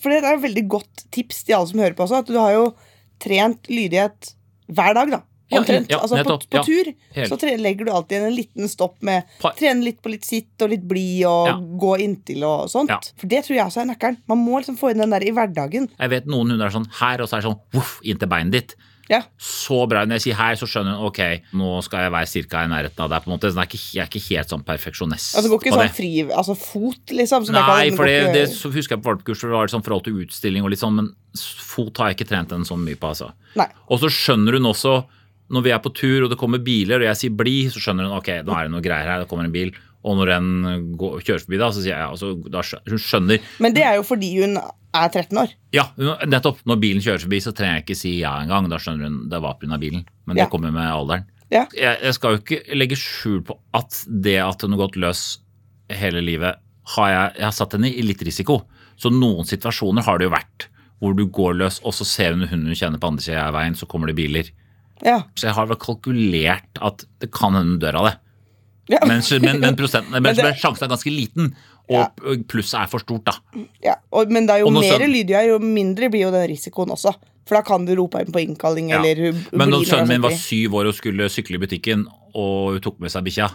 for 0.02 0.10
det 0.10 0.24
er 0.24 0.34
et 0.38 0.46
veldig 0.48 0.68
godt 0.72 1.06
tips 1.12 1.44
til 1.44 1.56
alle 1.58 1.68
som 1.68 1.80
hører 1.84 1.98
på 1.98 2.06
også, 2.08 2.24
at 2.24 2.32
du 2.32 2.38
har 2.40 2.54
jo 2.56 2.66
trent 3.20 3.68
lydighet 3.68 4.34
hver 4.72 4.94
dag, 4.96 5.12
da. 5.12 5.22
Ja, 5.50 5.60
Omtrent. 5.64 5.88
ja, 5.90 5.98
altså, 5.98 6.20
på, 6.24 6.36
på 6.46 6.62
tur 6.66 6.92
så 7.26 7.38
legger 7.58 7.88
du 7.88 7.92
alltid 7.92 8.22
en 8.28 8.36
liten 8.36 8.70
stopp 8.70 9.00
med 9.02 9.24
Trene 9.58 9.82
litt 9.84 9.98
på 10.06 10.12
litt 10.14 10.28
sitt 10.28 10.62
og 10.62 10.70
litt 10.70 10.84
blid 10.86 11.24
og 11.26 11.48
Ja. 11.50 11.56
gå 11.58 11.96
inntil 12.06 12.44
og 12.46 12.68
sånt. 12.70 12.90
Ja. 12.94 13.00
For 13.18 13.28
det 13.32 13.46
tror 13.48 13.56
jeg 13.58 13.66
også 13.66 13.82
er 13.82 13.90
nøkkelen. 13.90 14.20
Man 14.30 14.44
må 14.46 14.60
liksom 14.62 14.78
få 14.78 14.92
inn 14.94 15.02
den 15.02 15.10
der 15.16 15.26
i 15.26 15.32
hverdagen. 15.34 15.90
Jeg 15.98 16.10
vet 16.14 16.30
noen 16.30 16.52
hunder 16.54 16.68
er 16.70 16.76
sånn 16.78 16.86
her, 17.02 17.22
og 17.24 17.28
så 17.32 17.38
er 17.40 17.42
det 17.42 17.50
sånn 17.50 17.60
voff, 17.74 17.98
inntil 18.06 18.30
beinet 18.30 18.52
ditt. 18.60 18.76
Ja. 19.10 19.24
Så 19.42 19.88
bra. 19.90 20.04
Når 20.06 20.20
jeg 20.20 20.26
sier 20.28 20.38
her, 20.38 20.54
så 20.60 20.68
skjønner 20.70 21.00
hun 21.00 21.08
ok, 21.10 21.20
nå 21.58 21.70
skal 21.82 22.04
jeg 22.06 22.12
være 22.14 22.28
cirka 22.30 22.62
i 22.62 22.70
nærheten 22.70 23.02
av 23.02 23.10
deg. 23.10 23.24
på 23.24 23.32
en 23.32 23.34
måte. 23.34 23.50
Så 23.50 23.58
jeg, 23.58 23.66
er 23.66 23.72
ikke, 23.74 23.82
jeg 23.96 24.04
er 24.04 24.10
ikke 24.12 24.36
helt 24.36 24.54
sånn 24.54 24.66
perfeksjonist 24.68 25.36
Altså 25.40 25.50
går 25.50 25.64
ikke 25.64 25.74
sånn 25.74 25.96
fri 25.98 26.12
Altså 26.30 26.56
fot, 26.56 27.14
liksom. 27.18 27.48
som 27.50 27.58
Nei, 27.58 27.90
for 27.98 28.06
det, 28.06 28.20
det 28.38 28.44
så 28.54 28.70
husker 28.70 28.96
jeg 28.98 29.02
på 29.02 29.10
valpekurs, 29.10 29.42
det 29.42 29.50
var 29.50 29.74
sånn 29.74 29.82
forhold 29.82 30.06
til 30.06 30.20
utstilling 30.22 30.62
og 30.62 30.70
litt 30.70 30.84
sånn, 30.84 30.94
men 31.02 31.10
fot 31.42 31.98
har 31.98 32.12
jeg 32.12 32.20
ikke 32.20 32.30
trent 32.36 32.54
en 32.54 32.66
så 32.70 32.78
mye 32.78 33.00
på, 33.02 33.10
altså. 33.10 33.32
Nei. 33.58 33.66
Og 33.90 33.98
så 34.04 34.12
skjønner 34.14 34.60
hun 34.60 34.70
også, 34.70 34.94
når 35.50 35.64
vi 35.66 35.72
er 35.74 35.80
på 35.84 35.92
tur 35.98 36.26
og 36.26 36.30
det 36.32 36.38
kommer 36.40 36.62
biler, 36.62 37.02
og 37.02 37.08
jeg 37.10 37.18
sier 37.18 37.36
bli, 37.36 37.56
så 37.74 37.82
skjønner 37.82 38.06
hun 38.10 38.18
ok, 38.20 38.30
nå 38.46 38.54
er 38.56 38.68
det 38.68 38.74
noe 38.76 38.84
greier 38.86 39.08
her, 39.10 39.24
det 39.24 39.30
kommer 39.32 39.48
en 39.48 39.54
bil. 39.56 39.72
Og 40.08 40.16
når 40.16 40.30
den 40.32 40.50
går, 41.00 41.18
kjører 41.28 41.42
forbi, 41.44 41.58
da, 41.60 41.72
så 41.76 41.82
sier 41.84 41.92
jeg 41.96 42.00
ja, 42.06 42.10
altså, 42.14 42.30
da 42.48 42.62
Hun 42.88 43.02
skjønner. 43.04 43.42
Men 43.60 43.74
det 43.76 43.84
er 43.84 43.98
jo 43.98 44.06
fordi 44.08 44.30
hun 44.40 44.54
er 44.60 45.10
13 45.12 45.38
år. 45.42 45.52
Ja, 45.76 45.84
nettopp. 46.30 46.62
Når 46.70 46.80
bilen 46.80 47.04
kjører 47.04 47.26
forbi, 47.26 47.42
så 47.44 47.52
trenger 47.58 47.82
jeg 47.82 47.84
ikke 47.88 47.98
si 48.00 48.14
ja 48.22 48.32
engang. 48.44 48.70
Da 48.72 48.80
skjønner 48.80 49.10
hun 49.10 49.18
det 49.30 49.42
var 49.44 49.58
pga. 49.60 49.78
bilen. 49.82 50.06
Men 50.26 50.38
det 50.40 50.46
Ja. 50.46 50.50
kommer 50.50 50.72
med 50.72 50.88
alderen. 50.88 51.26
Ja. 51.52 51.66
Jeg, 51.76 51.98
jeg 52.06 52.14
skal 52.14 52.32
jo 52.38 52.40
ikke 52.44 52.76
legge 52.78 52.96
skjul 52.96 53.42
på 53.44 53.58
at 53.74 54.06
det 54.08 54.38
at 54.40 54.62
hun 54.62 54.72
har 54.78 54.86
gått 54.88 54.96
løs 54.96 55.40
hele 55.90 56.22
livet, 56.24 56.56
har 56.96 57.10
jeg, 57.10 57.36
jeg 57.42 57.46
har 57.50 57.52
satt 57.58 57.74
henne 57.74 57.90
i 57.92 58.02
litt 58.06 58.22
risiko. 58.24 58.62
Så 58.96 59.12
noen 59.12 59.46
situasjoner 59.50 60.06
har 60.06 60.18
det 60.20 60.30
jo 60.30 60.36
vært 60.38 60.70
hvor 61.00 61.14
du 61.16 61.26
går 61.28 61.54
løs, 61.60 61.80
og 61.84 61.94
så 61.96 62.06
ser 62.08 62.34
hun 62.36 62.48
hunden 62.48 62.68
hun 62.72 62.76
kjenner 62.76 63.00
på 63.00 63.08
andre 63.08 63.24
sida 63.24 63.48
av 63.48 63.54
veien, 63.56 63.76
så 63.76 63.88
kommer 63.88 64.08
det 64.12 64.16
biler. 64.20 64.50
Ja. 65.06 65.22
Så 65.40 65.48
jeg 65.50 65.56
har 65.56 65.68
vel 65.70 65.78
kalkulert 65.80 66.82
at 66.82 67.06
det 67.24 67.32
kan 67.36 67.56
hende 67.56 67.76
hun 67.78 67.80
dør 67.82 68.00
av 68.02 68.08
det. 68.10 68.16
Ja. 68.90 69.00
Men, 69.06 69.22
men, 69.22 69.60
men, 69.64 70.24
men, 70.24 70.36
det- 70.36 70.56
sjansen 70.60 70.88
er 70.88 70.94
ganske 70.96 71.12
liten, 71.14 71.52
og 71.90 72.22
plusset 72.50 72.84
er 72.84 72.90
for 72.92 73.02
stort, 73.02 73.26
da. 73.30 73.64
Ja, 73.86 73.96
og, 74.14 74.30
men 74.34 74.46
da 74.50 74.60
jo 74.62 74.68
Og 74.70 74.76
mer 74.76 74.86
skjønner- 74.92 75.10
lyd 75.10 75.28
du 75.30 75.34
er, 75.38 75.48
jo 75.54 75.60
mindre 75.64 76.10
blir 76.14 76.28
jo 76.28 76.32
den 76.36 76.46
risikoen 76.52 76.92
også. 76.94 77.14
For 77.50 77.58
da 77.58 77.64
kan 77.66 77.86
du 77.88 77.96
rope 77.98 78.20
inn 78.22 78.30
på 78.34 78.44
innkalling, 78.44 78.92
Ja. 78.94 79.00
eller 79.02 79.34
Men 79.58 79.72
når 79.74 79.88
sønnen 79.90 80.08
min 80.12 80.22
var 80.22 80.36
syv 80.38 80.76
år 80.78 80.92
og 80.92 80.94
skulle 80.98 81.26
sykle 81.34 81.58
i 81.58 81.62
butikken, 81.64 82.04
og 82.38 82.76
hun 82.76 82.82
tok 82.86 83.00
med 83.02 83.10
seg 83.14 83.26
bikkja, 83.26 83.48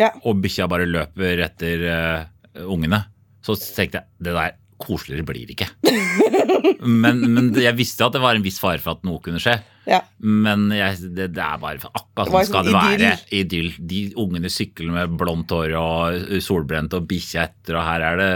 Ja. 0.00 0.08
og 0.24 0.40
bikkja 0.40 0.68
bare 0.72 0.86
løper 0.88 1.42
etter 1.44 1.84
uh, 1.92 2.64
ungene, 2.64 3.02
så 3.44 3.52
tenkte 3.60 4.00
jeg 4.00 4.24
det 4.24 4.32
der 4.38 4.54
koseligere 4.80 5.26
blir 5.28 5.44
det 5.46 5.56
ikke. 5.58 5.68
men, 7.04 7.20
men 7.34 7.52
jeg 7.60 7.76
visste 7.76 8.04
at 8.06 8.16
det 8.16 8.22
var 8.24 8.36
en 8.38 8.44
viss 8.44 8.58
fare 8.62 8.80
for 8.82 8.96
at 8.96 9.04
noe 9.06 9.20
kunne 9.24 9.40
skje. 9.42 9.58
Ja. 9.88 10.00
Men 10.22 10.68
jeg, 10.70 11.00
det, 11.16 11.30
det 11.34 11.42
er 11.42 11.58
bare 11.62 11.80
akkurat 11.90 12.28
sånn 12.30 12.46
skal 12.46 12.68
det 12.68 12.74
være. 12.76 13.12
Idyll. 13.34 13.72
De 13.78 14.00
ungene 14.22 14.50
sykler 14.52 14.92
med 14.94 15.16
blondt 15.18 15.50
hår 15.54 15.74
og 15.80 16.34
solbrent 16.44 16.94
og 16.98 17.08
bikkja 17.10 17.48
etter, 17.48 17.78
og 17.80 17.86
her 17.88 18.08
er 18.12 18.20
det 18.22 18.32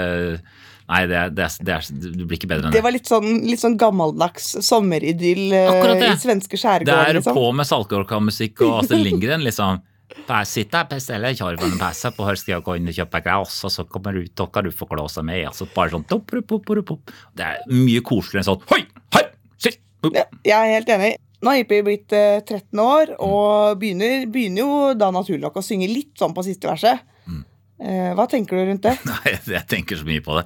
Nei, 0.87 1.01
det, 1.11 1.17
er- 1.19 1.31
det, 1.35 1.43
er, 1.43 1.55
det, 1.67 1.73
er, 1.75 1.87
det 2.15 2.27
blir 2.31 2.39
ikke 2.39 2.47
bedre 2.47 2.69
enn 2.69 2.71
Det 2.71 2.79
det. 2.79 2.83
var 2.87 2.93
litt 2.95 3.09
sånn, 3.11 3.41
litt 3.43 3.59
sånn 3.59 3.75
gammeldags 3.75 4.53
sommeridyll 4.63 5.49
eh, 5.51 5.81
i 6.07 6.13
svenske 6.23 6.55
Det 6.87 6.95
er 6.95 7.17
Liksom. 7.19 7.35
på 7.35 7.49
med 7.59 7.67
Saltkråka-musikk 7.67 8.63
og 8.63 8.77
Astrid 8.85 9.03
Lindgren, 9.09 9.43
liksom. 9.43 9.81
Bare 10.29 10.47
sitt 10.47 10.71
der, 10.71 10.87
bestille 10.87 11.33
og 11.43 11.65
passe 11.81 12.13
på 12.15 12.29
her 12.29 12.39
skal 12.39 12.53
jeg 12.55 12.63
gå 12.69 12.77
inn 12.79 12.87
og 12.87 12.95
kjøpe 12.95 13.21
glass, 13.27 13.57
og 13.67 13.73
så 13.75 13.83
kommer 13.91 14.15
du 14.15 14.23
ut, 14.29 14.43
og 14.47 14.53
kan 14.55 14.63
du 14.63 14.71
få 14.71 14.87
klåse 14.87 15.25
med. 15.27 15.43
Altså 15.51 15.67
bare 15.75 15.91
sånn. 15.91 16.07
Det 16.07 17.49
er 17.51 17.67
mye 17.75 18.05
koseligere 18.07 18.45
enn 18.45 18.49
sånn 18.53 18.63
hoi, 18.71 18.85
hoi, 19.17 19.25
sitt. 19.59 19.83
Ja, 20.15 20.23
jeg 20.47 20.55
er 20.55 20.71
helt 20.77 20.95
enig. 20.95 21.13
Nå 21.47 21.53
har 21.53 21.61
Jippi 21.61 21.77
blitt 21.87 22.11
eh, 22.11 22.41
13 22.43 22.81
år 22.83 23.11
og 23.23 23.77
begynner, 23.79 24.25
begynner 24.35 24.65
jo 24.65 24.79
da 24.99 25.13
naturlig 25.15 25.45
nok 25.45 25.61
å 25.61 25.63
synge 25.63 25.87
litt 25.87 26.17
sånn 26.19 26.33
på 26.35 26.43
siste 26.43 26.67
verset. 26.67 27.05
Mm. 27.31 27.45
Eh, 27.87 28.09
hva 28.19 28.25
tenker 28.27 28.59
du 28.59 28.65
rundt 28.67 28.83
det? 28.83 28.97
Nei, 29.07 29.37
jeg 29.53 29.63
tenker 29.71 30.01
så 30.01 30.09
mye 30.09 30.25
på 30.27 30.35
det. 30.41 30.43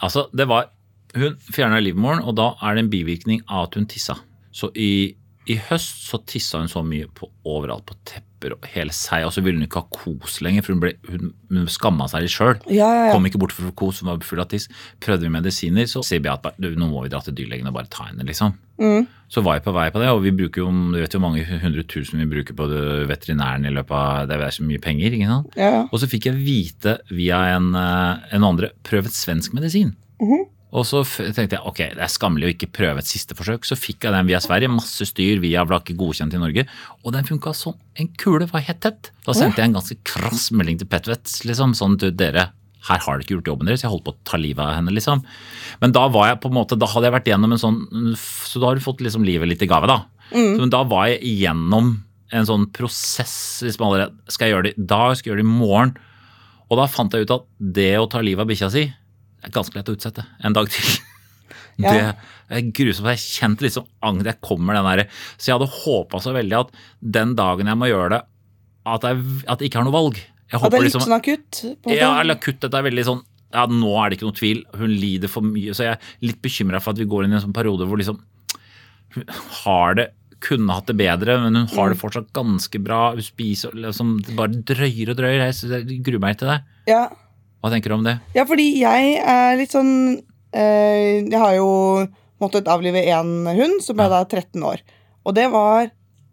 Altså, 0.00 0.24
det 0.32 0.48
var 0.48 0.70
Hun 1.18 1.36
fjerna 1.40 1.80
livmoren, 1.80 2.20
og 2.24 2.34
da 2.36 2.50
er 2.64 2.76
det 2.76 2.82
en 2.86 2.90
bivirkning 2.92 3.44
av 3.44 3.66
at 3.66 3.76
hun 3.78 3.86
tissa. 3.88 4.18
Så 4.52 4.68
i, 4.76 5.16
i 5.48 5.58
høst 5.68 6.06
så 6.08 6.20
tissa 6.28 6.60
hun 6.60 6.70
så 6.70 6.82
mye 6.84 7.08
på 7.14 7.28
overalt, 7.48 7.86
på 7.88 7.96
tepper 8.08 8.54
og 8.54 8.66
hele 8.70 8.94
seg, 8.94 9.24
og 9.26 9.32
så 9.34 9.42
ville 9.42 9.58
hun 9.58 9.66
ikke 9.66 9.82
ha 9.82 9.88
kos 9.94 10.38
lenger, 10.44 10.64
for 10.64 10.74
hun, 10.74 10.82
ble, 10.82 10.92
hun, 11.08 11.32
hun 11.50 11.68
skamma 11.72 12.06
seg 12.10 12.24
litt 12.24 12.34
sjøl. 12.34 12.56
Ja, 12.70 12.86
ja, 12.86 13.04
ja. 13.08 13.12
Kom 13.14 13.26
ikke 13.28 13.40
bort 13.42 13.54
for 13.56 13.68
å 13.68 13.74
kos, 13.76 14.02
hun 14.02 14.10
var 14.12 14.20
full 14.26 14.42
av 14.42 14.50
tiss. 14.52 14.68
Prøvde 15.04 15.26
vi 15.26 15.32
medisiner, 15.34 15.88
så 15.90 16.04
sier 16.06 16.22
Beat 16.24 16.44
bare, 16.44 16.72
nå 16.78 16.90
må 16.90 17.04
vi 17.04 17.12
dra 17.12 17.22
til 17.24 17.36
dyrlegen 17.38 17.70
og 17.70 17.78
bare 17.78 17.90
ta 17.92 18.10
henne, 18.10 18.26
liksom. 18.28 18.54
Mm. 18.78 19.08
Så 19.32 19.42
var 19.44 19.58
jeg 19.58 19.64
på 19.64 19.74
vei 19.74 19.88
på 19.94 20.02
det, 20.02 20.10
og 20.14 20.22
vi 20.24 20.34
bruker 20.38 20.62
jo, 20.62 20.68
du 20.94 21.00
vet 21.00 21.16
jo 21.16 21.22
mange 21.22 21.42
hundre 21.48 21.86
tusen 21.90 22.22
vi 22.22 22.28
bruker 22.30 22.56
på 22.56 22.68
veterinæren 23.10 23.66
i 23.66 23.72
løpet 23.74 23.96
av, 23.96 24.28
det 24.30 24.38
er 24.38 24.54
så 24.54 24.66
mye 24.68 24.82
penger, 24.84 25.16
ikke 25.16 25.32
sant? 25.32 25.58
Og 25.88 25.98
så 26.02 26.10
fikk 26.10 26.30
jeg 26.30 26.38
vite 26.44 26.98
via 27.10 27.40
en, 27.56 27.72
eh, 27.76 28.28
en 28.38 28.46
andre 28.52 28.70
prøv 28.86 29.10
et 29.10 29.18
svensk 29.18 29.56
medisin. 29.58 29.96
Mhm. 30.22 30.46
Og 30.76 30.84
så 30.84 31.00
tenkte 31.06 31.56
jeg 31.56 31.64
ok, 31.64 31.78
det 31.96 32.02
er 32.04 32.12
skammelig 32.12 32.48
å 32.48 32.52
ikke 32.52 32.68
prøve 32.76 33.00
et 33.00 33.08
siste 33.08 33.36
forsøk. 33.38 33.64
Så 33.64 33.78
fikk 33.78 34.04
jeg 34.04 34.12
den 34.12 34.28
via 34.28 34.40
Sverige, 34.44 34.68
masse 34.72 35.06
styr 35.08 35.40
via 35.40 35.64
ikke 35.64 35.96
godkjent 35.96 36.36
i 36.36 36.40
Norge. 36.42 36.66
Og 37.04 37.14
den 37.14 37.24
funka 37.28 37.54
som 37.56 37.78
en 37.96 38.10
kule, 38.20 38.48
var 38.50 38.66
helt 38.66 38.82
tett. 38.84 39.10
Da 39.24 39.32
sendte 39.36 39.62
jeg 39.62 39.70
en 39.70 39.78
ganske 39.78 39.96
krass 40.04 40.50
melding 40.52 40.80
til 40.80 40.90
Petvett, 40.90 41.30
liksom, 41.48 41.72
sånn 41.78 41.96
du, 42.00 42.10
dere, 42.12 42.50
her 42.88 43.00
har 43.04 43.16
dere 43.16 43.24
ikke 43.24 43.38
gjort 43.38 43.50
jobben 43.52 43.70
deres, 43.70 43.82
jeg 43.84 43.92
holdt 43.92 44.04
på 44.06 44.12
å 44.14 44.20
ta 44.28 44.38
livet 44.40 44.62
av 44.64 44.76
henne, 44.76 44.92
liksom. 44.94 45.24
Men 45.80 45.94
da 45.96 46.04
var 46.12 46.30
jeg 46.30 46.42
på 46.44 46.52
en 46.52 46.58
måte, 46.60 46.78
da 46.78 46.88
hadde 46.92 47.08
jeg 47.08 47.16
vært 47.16 47.32
gjennom 47.32 47.56
en 47.56 47.62
sånn, 47.64 47.80
så 48.18 48.60
da 48.60 48.70
har 48.70 48.78
du 48.78 48.84
fått 48.84 49.02
liksom 49.04 49.24
livet 49.26 49.50
litt 49.50 49.64
i 49.64 49.70
gave, 49.70 49.88
da. 49.90 50.02
Så, 50.52 50.60
men 50.60 50.72
da 50.72 50.84
var 50.88 51.08
jeg 51.08 51.24
igjennom 51.24 51.94
en 52.36 52.48
sånn 52.48 52.68
prosess, 52.76 53.34
liksom 53.64 53.88
allerede, 53.88 54.12
skal 54.28 54.48
jeg 54.48 54.54
gjøre 54.56 54.68
det 54.68 54.74
i 54.76 54.86
dag, 54.92 55.16
skal 55.16 55.30
jeg 55.30 55.32
gjøre 55.32 55.42
det 55.42 55.48
i 55.48 55.58
morgen? 55.64 55.94
Og 56.68 56.76
da 56.76 56.88
fant 56.92 57.14
jeg 57.16 57.24
ut 57.24 57.36
at 57.38 57.46
det 57.80 57.92
å 57.96 58.08
ta 58.12 58.20
livet 58.20 58.44
av 58.44 58.50
bikkja 58.50 58.68
si, 58.72 58.84
er 59.44 59.50
ganske 59.54 59.74
lett 59.78 59.88
å 59.88 59.94
utsette 59.98 60.24
en 60.44 60.52
dag 60.58 60.68
til. 60.74 60.84
Ja. 61.78 61.92
Det 62.50 62.56
er 62.58 62.64
grusomt. 62.74 63.06
Jeg 63.06 63.20
kjente 63.22 63.62
liksom 63.62 63.84
angst. 64.02 64.26
Jeg 64.26 64.40
kommer 64.42 64.74
den 64.74 64.86
der. 64.88 65.02
Så 65.38 65.46
jeg 65.46 65.54
hadde 65.54 65.68
håpa 65.70 66.18
så 66.24 66.32
veldig 66.34 66.56
at 66.58 66.72
den 67.14 67.36
dagen 67.38 67.70
jeg 67.70 67.78
må 67.78 67.86
gjøre 67.86 68.08
det, 68.16 68.18
at 68.90 69.04
jeg, 69.06 69.20
at 69.46 69.62
jeg 69.62 69.70
ikke 69.70 69.78
har 69.78 69.86
noe 69.86 69.94
valg. 69.94 70.18
Jeg 70.50 70.58
At 70.58 70.72
det 70.74 70.80
er 70.80 70.82
litt 70.82 70.88
liksom, 70.88 71.04
sånn 71.06 71.14
akutt? 71.20 71.60
Ja, 71.94 72.08
eller 72.18 72.34
kuttet 72.42 72.74
er 72.74 72.82
veldig 72.82 73.04
sånn 73.06 73.22
Ja, 73.54 73.62
nå 73.70 73.92
er 74.02 74.10
det 74.10 74.18
ikke 74.18 74.26
noe 74.26 74.38
tvil. 74.40 74.64
Hun 74.74 74.90
lider 74.90 75.30
for 75.30 75.46
mye. 75.46 75.70
Så 75.78 75.86
jeg 75.86 75.94
er 75.94 76.10
litt 76.26 76.40
bekymra 76.42 76.80
for 76.82 76.96
at 76.96 76.98
vi 76.98 77.06
går 77.14 77.28
inn 77.28 77.36
i 77.36 77.38
en 77.38 77.44
sånn 77.46 77.54
periode 77.56 77.86
hvor 77.86 78.02
liksom 78.02 78.18
Hun 79.14 79.30
har 79.62 79.94
det 80.00 80.08
kunne 80.42 80.74
hatt 80.80 80.90
det 80.90 80.98
bedre, 80.98 81.38
men 81.44 81.54
hun 81.62 81.70
har 81.76 81.88
Mm. 81.88 81.94
det 81.94 82.00
fortsatt 82.02 82.32
ganske 82.34 82.82
bra. 82.82 83.12
Hun 83.14 83.22
spiser 83.22 83.70
liksom 83.86 84.16
det 84.26 84.34
bare 84.34 84.58
drøyer 84.66 85.14
og 85.14 85.16
drøyer. 85.22 85.46
Jeg 85.46 86.02
gruer 86.02 86.20
meg 86.26 86.38
til 86.42 86.48
det. 86.50 86.58
ja. 86.90 87.06
Hva 87.58 87.70
tenker 87.72 87.90
du 87.90 87.96
om 87.98 88.06
det? 88.06 88.18
ja, 88.36 88.44
fordi 88.46 88.68
jeg 88.80 89.16
er 89.18 89.56
litt 89.58 89.72
sånn 89.74 89.90
eh, 90.54 91.24
Jeg 91.26 91.40
har 91.40 91.56
jo 91.58 91.70
måttet 92.38 92.68
avlive 92.70 93.00
én 93.02 93.32
hund, 93.50 93.80
som 93.82 93.98
er 93.98 94.12
da 94.12 94.20
13 94.22 94.62
år. 94.62 94.84
Og 95.26 95.34
det 95.34 95.48
var 95.50 95.88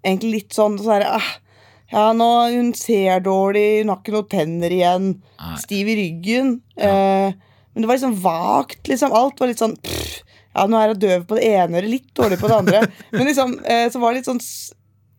egentlig 0.05 0.35
litt 0.35 0.53
sånn, 0.53 0.77
så 0.77 0.97
er 0.97 1.01
det, 1.01 1.09
ah, 1.17 1.31
Ja, 1.89 2.03
nå 2.13 2.27
hun 2.53 2.69
ser 2.77 3.23
dårlig, 3.25 3.81
hun 3.81 3.89
har 3.93 3.99
ikke 4.03 4.13
noen 4.13 4.29
tenner 4.29 4.73
igjen. 4.73 5.07
Nei. 5.41 5.55
Stiv 5.61 5.89
i 5.89 5.95
ryggen. 5.97 6.59
Eh, 6.77 7.33
men 7.73 7.83
det 7.83 7.89
var 7.89 7.97
liksom 7.97 8.15
vagt, 8.21 8.83
liksom. 8.87 9.13
Alt 9.17 9.41
var 9.41 9.49
litt 9.49 9.61
sånn 9.61 9.75
pff, 9.81 10.21
Ja, 10.55 10.63
nå 10.69 10.77
er 10.79 10.93
hun 10.93 11.01
døv 11.01 11.25
på 11.27 11.35
det 11.35 11.49
ene 11.49 11.81
øret, 11.81 11.89
litt 11.91 12.11
dårlig 12.15 12.37
på 12.39 12.47
det 12.47 12.55
andre. 12.61 12.83
Men 13.11 13.25
liksom, 13.27 13.57
eh, 13.65 13.89
så 13.91 13.99
var 13.99 14.13
det 14.13 14.21
litt 14.21 14.29
sånn 14.29 14.39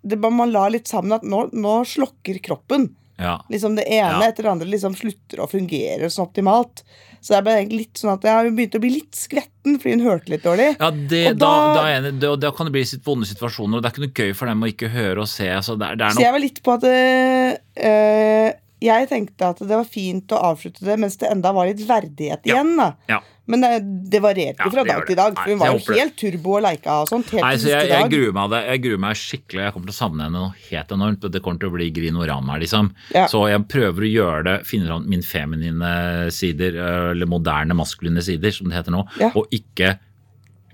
det, 0.07 0.17
Man 0.23 0.55
la 0.55 0.63
litt 0.73 0.89
sammen 0.89 1.13
at 1.19 1.27
nå, 1.27 1.43
nå 1.53 1.75
slokker 1.85 2.39
kroppen. 2.47 2.87
Ja. 3.19 3.39
Liksom 3.49 3.77
Det 3.77 3.87
ene 3.89 4.21
Ja. 4.21 4.29
etter 4.29 4.43
det 4.45 4.51
andre 4.53 4.67
liksom 4.69 4.95
slutter 4.95 5.41
å 5.41 5.49
fungere 5.49 6.11
sånn 6.13 6.27
optimalt. 6.29 6.83
Så 7.23 7.33
det 7.35 7.45
ble 7.45 7.55
litt 7.79 7.95
sånn 7.95 8.13
at 8.13 8.23
hun 8.45 8.55
begynte 8.55 8.77
å 8.79 8.83
bli 8.85 8.91
litt 9.01 9.17
skvetten 9.17 9.79
fordi 9.81 9.97
hun 9.97 10.05
hørte 10.07 10.29
litt 10.29 10.45
dårlig. 10.45 10.77
Ja, 10.79 10.91
det, 10.91 11.23
Og 11.33 11.39
da, 11.39 11.47
da- 11.49 11.75
da, 11.75 11.87
jeg. 11.89 12.19
Da, 12.21 12.37
da 12.37 12.51
kan 12.53 12.67
det 12.69 12.73
bli 12.77 12.85
sitt 12.85 13.03
vonde 13.03 13.25
situasjoner, 13.27 13.77
og 13.79 13.83
det 13.83 13.89
er 13.89 13.95
ikke 13.97 14.05
noe 14.07 14.19
gøy 14.21 14.35
for 14.37 14.47
dem 14.47 14.61
å 14.63 14.69
ikke 14.71 14.91
høre 14.93 15.19
og 15.25 15.29
se. 15.29 15.49
Så 15.65 15.79
det, 15.79 15.89
er- 15.89 15.97
det 15.97 16.07
er 16.07 16.11
Så 16.11 16.21
jeg 16.27 16.33
var 16.37 16.45
litt 16.45 16.63
på 16.63 16.75
at 16.77 16.85
eh, 16.85 18.53
Jeg 18.85 19.09
tenkte 19.09 19.47
at 19.55 19.61
det 19.63 19.73
var 19.73 19.87
fint 19.89 20.33
å 20.37 20.41
avslutte 20.51 20.85
det 20.85 20.99
mens 21.01 21.17
det 21.17 21.31
enda 21.33 21.53
var 21.57 21.65
litt 21.71 21.81
verdighet 21.89 22.45
Ja. 22.45 22.59
igjen. 22.59 22.77
da 22.77 22.91
Ja. 23.09 23.21
Men 23.49 23.61
det, 23.63 24.11
det 24.11 24.21
varierte 24.21 24.59
Ja, 24.59 24.71
fra 24.71 24.83
dag 24.85 25.07
til 25.07 25.17
dag. 25.17 25.37
For 25.39 25.51
hun 25.53 25.61
var 25.61 25.71
jo 25.79 25.95
helt 25.95 26.17
turbo 26.19 26.57
og 26.59 26.65
leika 26.65 26.97
og 27.03 27.09
sånt. 27.09 27.31
Helt 27.31 27.45
Nei, 27.47 27.55
så 27.63 27.69
jeg, 27.71 27.89
jeg 27.93 28.09
gruer 28.11 28.33
meg 28.35 28.51
det. 28.51 28.61
Jeg 28.67 28.83
gruer 28.83 28.99
meg 29.05 29.21
skikkelig. 29.21 29.63
Jeg 29.63 29.73
kommer 29.77 29.87
til 29.87 29.95
å 29.95 29.99
savne 30.01 30.27
henne 30.27 30.41
noe 30.43 30.55
helt 30.67 30.95
enormt. 30.97 31.29
Det 31.31 31.43
kommer 31.45 31.63
til 31.63 31.71
å 31.71 31.75
bli 31.77 31.87
grinorama, 31.95 32.57
liksom. 32.59 32.91
Så 33.31 33.45
jeg 33.53 33.63
prøver 33.71 34.03
å 34.03 34.11
gjøre 34.11 34.43
det, 34.49 34.57
finne 34.67 34.91
fram 34.91 35.07
min 35.09 35.23
feminine 35.23 35.93
sider, 36.35 36.81
eller 37.13 37.31
moderne 37.31 37.79
maskuline 37.79 38.25
sider, 38.27 38.51
som 38.51 38.67
det 38.67 38.81
heter 38.81 38.97
nå, 38.97 39.05
og 39.31 39.47
ikke, 39.55 39.95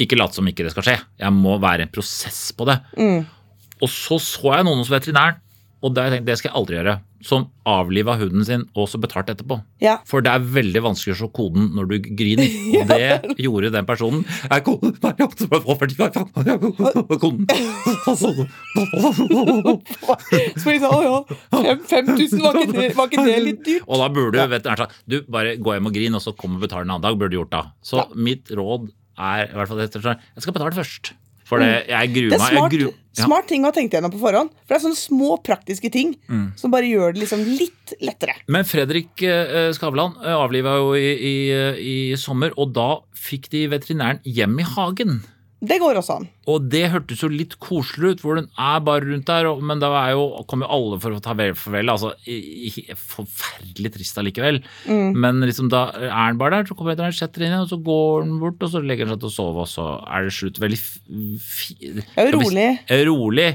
ikke 0.00 0.16
late 0.16 0.40
som 0.40 0.48
ikke 0.48 0.64
det 0.64 0.72
skal 0.72 0.88
skje. 0.88 0.96
Jeg 1.20 1.36
må 1.36 1.58
være 1.60 1.84
en 1.84 1.92
prosess 1.92 2.40
på 2.56 2.64
det. 2.72 2.80
Mm. 2.96 3.26
Og 3.84 3.90
så 3.92 4.16
så 4.22 4.56
jeg 4.56 4.64
noen 4.64 4.80
hos 4.80 4.88
veterinæren, 4.96 5.41
og 5.83 5.95
det, 5.97 6.23
det 6.27 6.37
skal 6.38 6.51
jeg 6.53 6.57
aldri 6.61 6.77
gjøre, 6.79 6.95
som 7.27 7.45
avliva 7.66 8.14
hunden 8.18 8.45
sin 8.47 8.62
og 8.79 8.88
så 8.90 8.99
betalt 9.03 9.29
etterpå. 9.33 9.57
Ja. 9.83 9.97
For 10.07 10.23
det 10.23 10.31
er 10.33 10.45
veldig 10.55 10.83
vanskelig 10.85 11.14
å 11.16 11.18
se 11.21 11.29
koden 11.35 11.68
når 11.77 11.90
du 11.90 11.97
griner. 12.18 12.49
Og 12.83 12.88
det 12.90 13.42
gjorde 13.42 13.71
den 13.75 13.87
personen. 13.87 14.23
Er 14.51 14.62
koden. 14.64 14.95
Så 20.59 20.71
jeg 20.73 20.83
sånn, 20.83 21.07
å 21.09 21.23
ja, 21.64 21.77
fem- 21.88 22.11
5000, 22.12 22.42
var, 22.42 22.59
var 22.97 23.11
ikke 23.11 23.25
det 23.27 23.37
litt 23.47 23.62
dyrt? 23.66 23.87
Og 23.88 24.03
da 24.03 24.09
burde 24.12 24.42
du 24.47 24.53
vet, 24.55 24.66
du, 24.66 24.99
du 25.14 25.16
bare 25.33 25.57
gå 25.59 25.77
hjem 25.77 25.90
og 25.90 25.97
grine, 25.97 26.18
og 26.18 26.25
så 26.25 26.35
kommer 26.37 26.61
og 26.61 26.66
betal 26.66 26.85
en 26.87 26.95
annen 26.95 27.07
dag. 27.07 27.18
burde 27.18 27.35
du 27.35 27.40
gjort 27.40 27.55
da. 27.55 27.64
Så 27.85 28.03
Ja. 28.03 28.07
mitt 28.14 28.51
råd 28.51 28.90
er 29.18 29.49
i 29.51 29.55
hvert 29.57 29.68
fall 29.68 29.83
jeg 29.83 30.42
skal 30.42 30.55
betale 30.57 30.73
først. 30.77 31.12
For 31.52 31.60
det, 31.62 31.70
jeg 31.92 32.12
gruer 32.14 32.32
er 32.32 32.40
meg. 32.40 32.54
Smart, 32.56 32.72
gruer, 32.72 32.94
ja. 33.12 33.26
smart 33.26 33.48
ting 33.50 33.66
å 33.66 33.68
ha 33.68 33.76
tenkt 33.76 33.92
gjennom 33.96 34.12
på 34.14 34.20
forhånd. 34.22 34.54
For 34.64 34.72
det 34.72 34.78
er 34.78 34.84
sånne 34.86 35.00
små 35.00 35.36
praktiske 35.44 35.90
ting 35.92 36.14
Mm. 36.32 36.46
som 36.56 36.72
bare 36.72 36.88
gjør 36.88 37.12
det 37.12 37.22
liksom 37.26 37.44
litt 37.44 37.92
lettere. 38.00 38.34
Men 38.48 38.64
Fredrik 38.64 39.20
eh, 39.26 39.68
Skavlan 39.76 40.16
eh, 40.22 40.32
avliva 40.32 40.78
jo 40.80 40.94
i, 40.96 41.12
i, 41.12 41.36
eh, 41.52 41.76
i 41.76 41.96
sommer, 42.16 42.54
og 42.56 42.72
da 42.72 42.88
fikk 43.12 43.50
de 43.52 43.66
veterinæren 43.68 44.22
hjem 44.24 44.58
i 44.58 44.66
hagen. 44.74 45.20
Det 45.62 45.77
går 45.79 45.94
også 46.01 46.14
an. 46.18 46.25
Og 46.51 46.64
det 46.72 46.88
hørtes 46.90 47.20
jo 47.22 47.29
litt 47.31 47.53
koselig 47.62 48.16
ut, 48.16 48.22
hvor 48.25 48.35
den 48.40 48.48
er 48.59 48.81
bare 48.83 49.05
rundt 49.07 49.29
der, 49.31 49.46
men 49.62 49.79
da 49.79 49.92
er 50.01 50.16
jo, 50.16 50.25
kom 50.51 50.64
jo 50.64 50.70
alle 50.75 50.96
for 50.98 51.14
å 51.14 51.20
ta 51.22 51.37
vel 51.38 51.53
farvel. 51.55 51.92
Altså, 51.92 52.11
forferdelig 52.98 53.92
trist 53.94 54.18
allikevel. 54.18 54.59
Mm. 54.90 55.12
Men 55.22 55.38
liksom 55.46 55.70
da 55.72 55.85
er 56.03 56.33
den 56.33 56.40
bare 56.40 56.59
der, 56.59 56.66
så 56.70 56.75
kommer 56.79 56.94
veterinæren, 56.96 57.14
setter 57.18 57.44
inn 57.46 57.53
igjen, 57.55 57.62
og 57.66 57.70
så 57.70 57.79
går 57.87 58.27
den 58.27 58.40
bort, 58.42 58.59
og 58.66 58.72
så 58.75 58.83
legger 58.83 59.07
den 59.07 59.14
seg 59.14 59.22
til 59.22 59.31
å 59.31 59.37
sove, 59.37 59.64
og 59.66 59.70
så 59.70 59.87
er 60.03 60.27
det 60.29 60.35
slutt. 60.37 60.59
Veldig 60.62 60.81
f- 60.83 61.70
er 62.18 62.33
rolig. 62.35 62.68
Rolig. 63.12 63.48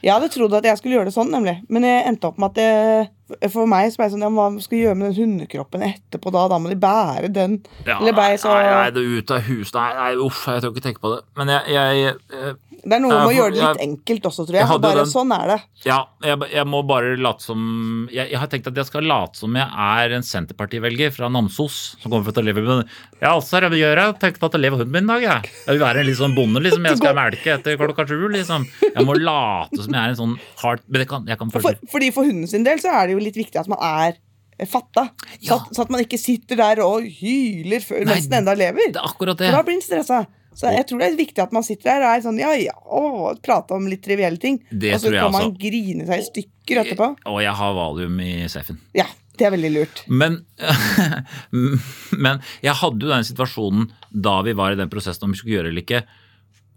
Jeg 0.00 0.14
hadde 0.14 0.30
trodd 0.32 0.54
at 0.56 0.64
jeg 0.64 0.80
skulle 0.80 0.96
gjøre 0.96 1.10
det 1.10 1.14
sånn, 1.16 1.32
nemlig. 1.32 1.58
Men 1.68 1.84
jeg 1.84 2.04
endte 2.08 2.30
opp 2.30 2.38
med 2.40 2.54
at 2.54 2.60
det, 2.60 3.48
for 3.52 3.68
meg 3.70 3.90
så 3.92 4.00
ble 4.00 4.08
det 4.08 4.14
sånn, 4.14 4.24
ja, 4.24 4.30
hva 4.32 4.46
skal 4.64 4.78
jeg 4.78 4.86
gjøre 4.86 4.98
med 5.00 5.10
den 5.10 5.18
hundekroppen 5.20 5.84
etterpå 5.86 6.32
da? 6.34 6.46
Da 6.50 6.58
må 6.62 6.72
de 6.72 6.78
bære 6.80 7.30
den. 7.34 7.58
Ja, 7.84 7.98
Eller 7.98 8.16
ble 8.16 8.30
jeg 8.32 8.40
så 8.42 8.54
Nei, 8.56 8.64
nei, 8.70 8.88
det 8.96 9.04
er 9.04 9.18
ut 9.18 9.34
av 9.36 9.44
hus. 9.50 9.74
Nei, 9.76 9.88
nei, 9.98 10.10
uff, 10.24 10.42
jeg 10.48 10.64
tør 10.64 10.72
ikke 10.74 10.86
tenke 10.88 11.04
på 11.04 11.12
det. 11.14 11.20
Men 11.40 11.52
jeg, 11.52 11.76
jeg, 11.76 12.16
eh, 12.38 12.54
Det 12.80 12.96
er 12.96 13.00
noe 13.04 13.12
med 13.12 13.28
å 13.28 13.32
gjøre 13.34 13.52
det 13.52 13.60
litt 13.60 13.78
jeg- 13.80 13.88
enkelt 13.90 14.22
også, 14.30 14.44
tror 14.48 14.56
jeg 14.56 14.66
jeg. 14.66 14.80
Bare 14.80 14.96
den- 15.02 15.10
sånn 15.12 15.32
er 15.36 15.46
det. 15.50 15.56
Ja, 15.84 15.98
jeg, 16.24 16.38
jeg 16.52 16.66
må 16.66 16.80
bare 16.86 17.16
late 17.20 17.42
som 17.44 18.08
jeg, 18.10 18.30
jeg 18.30 18.38
har 18.40 18.46
tenkt 18.48 18.66
at 18.70 18.74
jeg 18.80 18.86
skal 18.88 19.02
late 19.04 19.36
som 19.36 19.54
jeg 19.54 19.68
er 19.68 20.14
en 20.16 20.22
Senterparti-velger 20.22 21.12
fra 21.12 21.28
Namsos 21.28 21.96
som 22.00 22.10
kommer 22.10 22.32
å 22.32 22.44
leve 22.44 22.62
med 22.64 22.88
Ja, 23.20 23.34
altså, 23.34 23.60
jeg 23.60 23.70
vil 23.70 23.82
gjøre 23.84 24.18
Tenk 24.18 24.38
på 24.40 24.46
at 24.48 24.52
jeg 24.56 24.62
lever 24.64 24.78
hunden 24.80 24.92
min 24.92 25.04
i 25.04 25.12
dag, 25.12 25.22
jeg. 25.22 25.52
Jeg 25.66 25.76
vil 25.78 25.84
være 25.84 26.00
en 26.00 26.06
litt 26.06 26.16
sånn 26.16 26.34
bonde, 26.34 26.60
liksom. 26.64 26.84
Jeg 26.88 26.96
skal 26.96 27.14
melke 27.14 27.52
etter 27.58 27.76
klokka 27.76 28.06
sju, 28.08 28.28
liksom. 28.32 28.66
Jeg 28.80 29.04
må 29.06 29.14
late 29.20 29.76
som 29.82 29.92
jeg 29.92 30.00
er 30.00 30.08
en 30.14 30.16
sånn 30.16 30.34
hard 30.62 30.80
Men 30.88 31.00
det 31.04 31.08
kan, 31.08 31.26
jeg 31.26 31.38
kan 31.38 31.50
For, 31.50 31.76
fordi 31.92 32.10
for 32.12 32.24
hunden 32.24 32.48
sin 32.48 32.64
del 32.64 32.78
så 32.78 32.88
er 32.96 33.06
det 33.08 33.18
jo 33.18 33.22
litt 33.24 33.36
viktig 33.36 33.60
at 33.60 33.68
man 33.68 33.78
er 33.82 34.16
eh, 34.58 34.66
fatta. 34.66 35.10
Så, 35.38 35.46
Ja. 35.52 35.54
at, 35.56 35.70
så 35.76 35.82
at 35.82 35.90
man 35.90 36.00
ikke 36.04 36.18
sitter 36.20 36.56
der 36.56 36.80
og 36.84 37.02
hyler 37.04 37.80
før, 37.84 38.04
Nei, 38.04 38.14
mens 38.14 38.26
den 38.28 38.40
enda 38.44 38.54
lever. 38.56 38.92
Det 38.92 38.96
er 39.00 39.08
akkurat 39.08 39.38
For 39.38 39.52
da 39.52 39.62
blir 39.62 39.78
den 39.78 39.84
stressa. 39.84 40.26
Så 40.60 40.72
jeg 40.74 40.86
tror 40.88 41.00
det 41.00 41.08
er 41.08 41.16
viktig 41.18 41.42
at 41.42 41.54
man 41.56 41.64
sitter 41.64 41.88
der 41.94 42.04
og 42.04 42.10
er 42.12 42.24
sånn 42.24 42.40
ja 42.40 42.50
ja, 42.60 42.74
å, 42.84 43.32
prate 43.40 43.76
om 43.76 43.88
litt 43.88 44.02
trivielle 44.04 44.40
ting. 44.40 44.60
Det 44.70 44.92
og 44.96 45.02
så 45.06 45.12
kan 45.14 45.32
man 45.32 45.48
også. 45.48 45.56
grine 45.62 46.06
seg 46.08 46.20
i 46.20 46.28
stykker 46.28 46.82
etterpå. 46.84 47.10
Og 47.32 47.40
jeg 47.40 47.56
har 47.62 47.76
valium 47.78 48.20
i 48.24 48.32
safen. 48.52 48.80
Ja, 48.96 49.06
det 49.40 49.48
er 49.48 49.54
veldig 49.56 49.70
lurt. 49.72 50.02
Men, 50.06 50.42
men 52.24 52.42
jeg 52.64 52.76
hadde 52.82 53.06
jo 53.06 53.12
den 53.12 53.26
situasjonen 53.26 53.88
da 54.10 54.40
vi 54.46 54.56
var 54.58 54.74
i 54.74 54.80
den 54.80 54.90
prosessen 54.92 55.26
om 55.28 55.32
vi 55.32 55.40
skulle 55.40 55.56
gjøre 55.56 55.70
det 55.70 55.74
eller 55.74 55.86
ikke, 55.86 56.02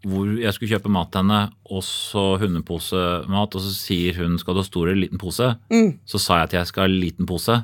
hvor 0.04 0.32
jeg 0.36 0.56
skulle 0.56 0.74
kjøpe 0.76 0.92
mat 0.92 1.12
til 1.14 1.24
henne, 1.24 1.42
og 1.72 1.84
så 1.88 2.24
hundeposemat, 2.42 3.56
og 3.56 3.64
så 3.64 3.72
sier 3.72 4.18
hun 4.20 4.36
skal 4.42 4.58
du 4.58 4.60
ha 4.60 4.66
stor 4.68 4.90
eller 4.90 5.00
liten 5.06 5.22
pose? 5.22 5.54
Mm. 5.72 5.94
Så 6.08 6.20
sa 6.20 6.42
jeg 6.42 6.50
at 6.50 6.56
jeg 6.58 6.72
skal 6.72 6.88
ha 6.88 6.92
liten 6.92 7.30
pose, 7.30 7.56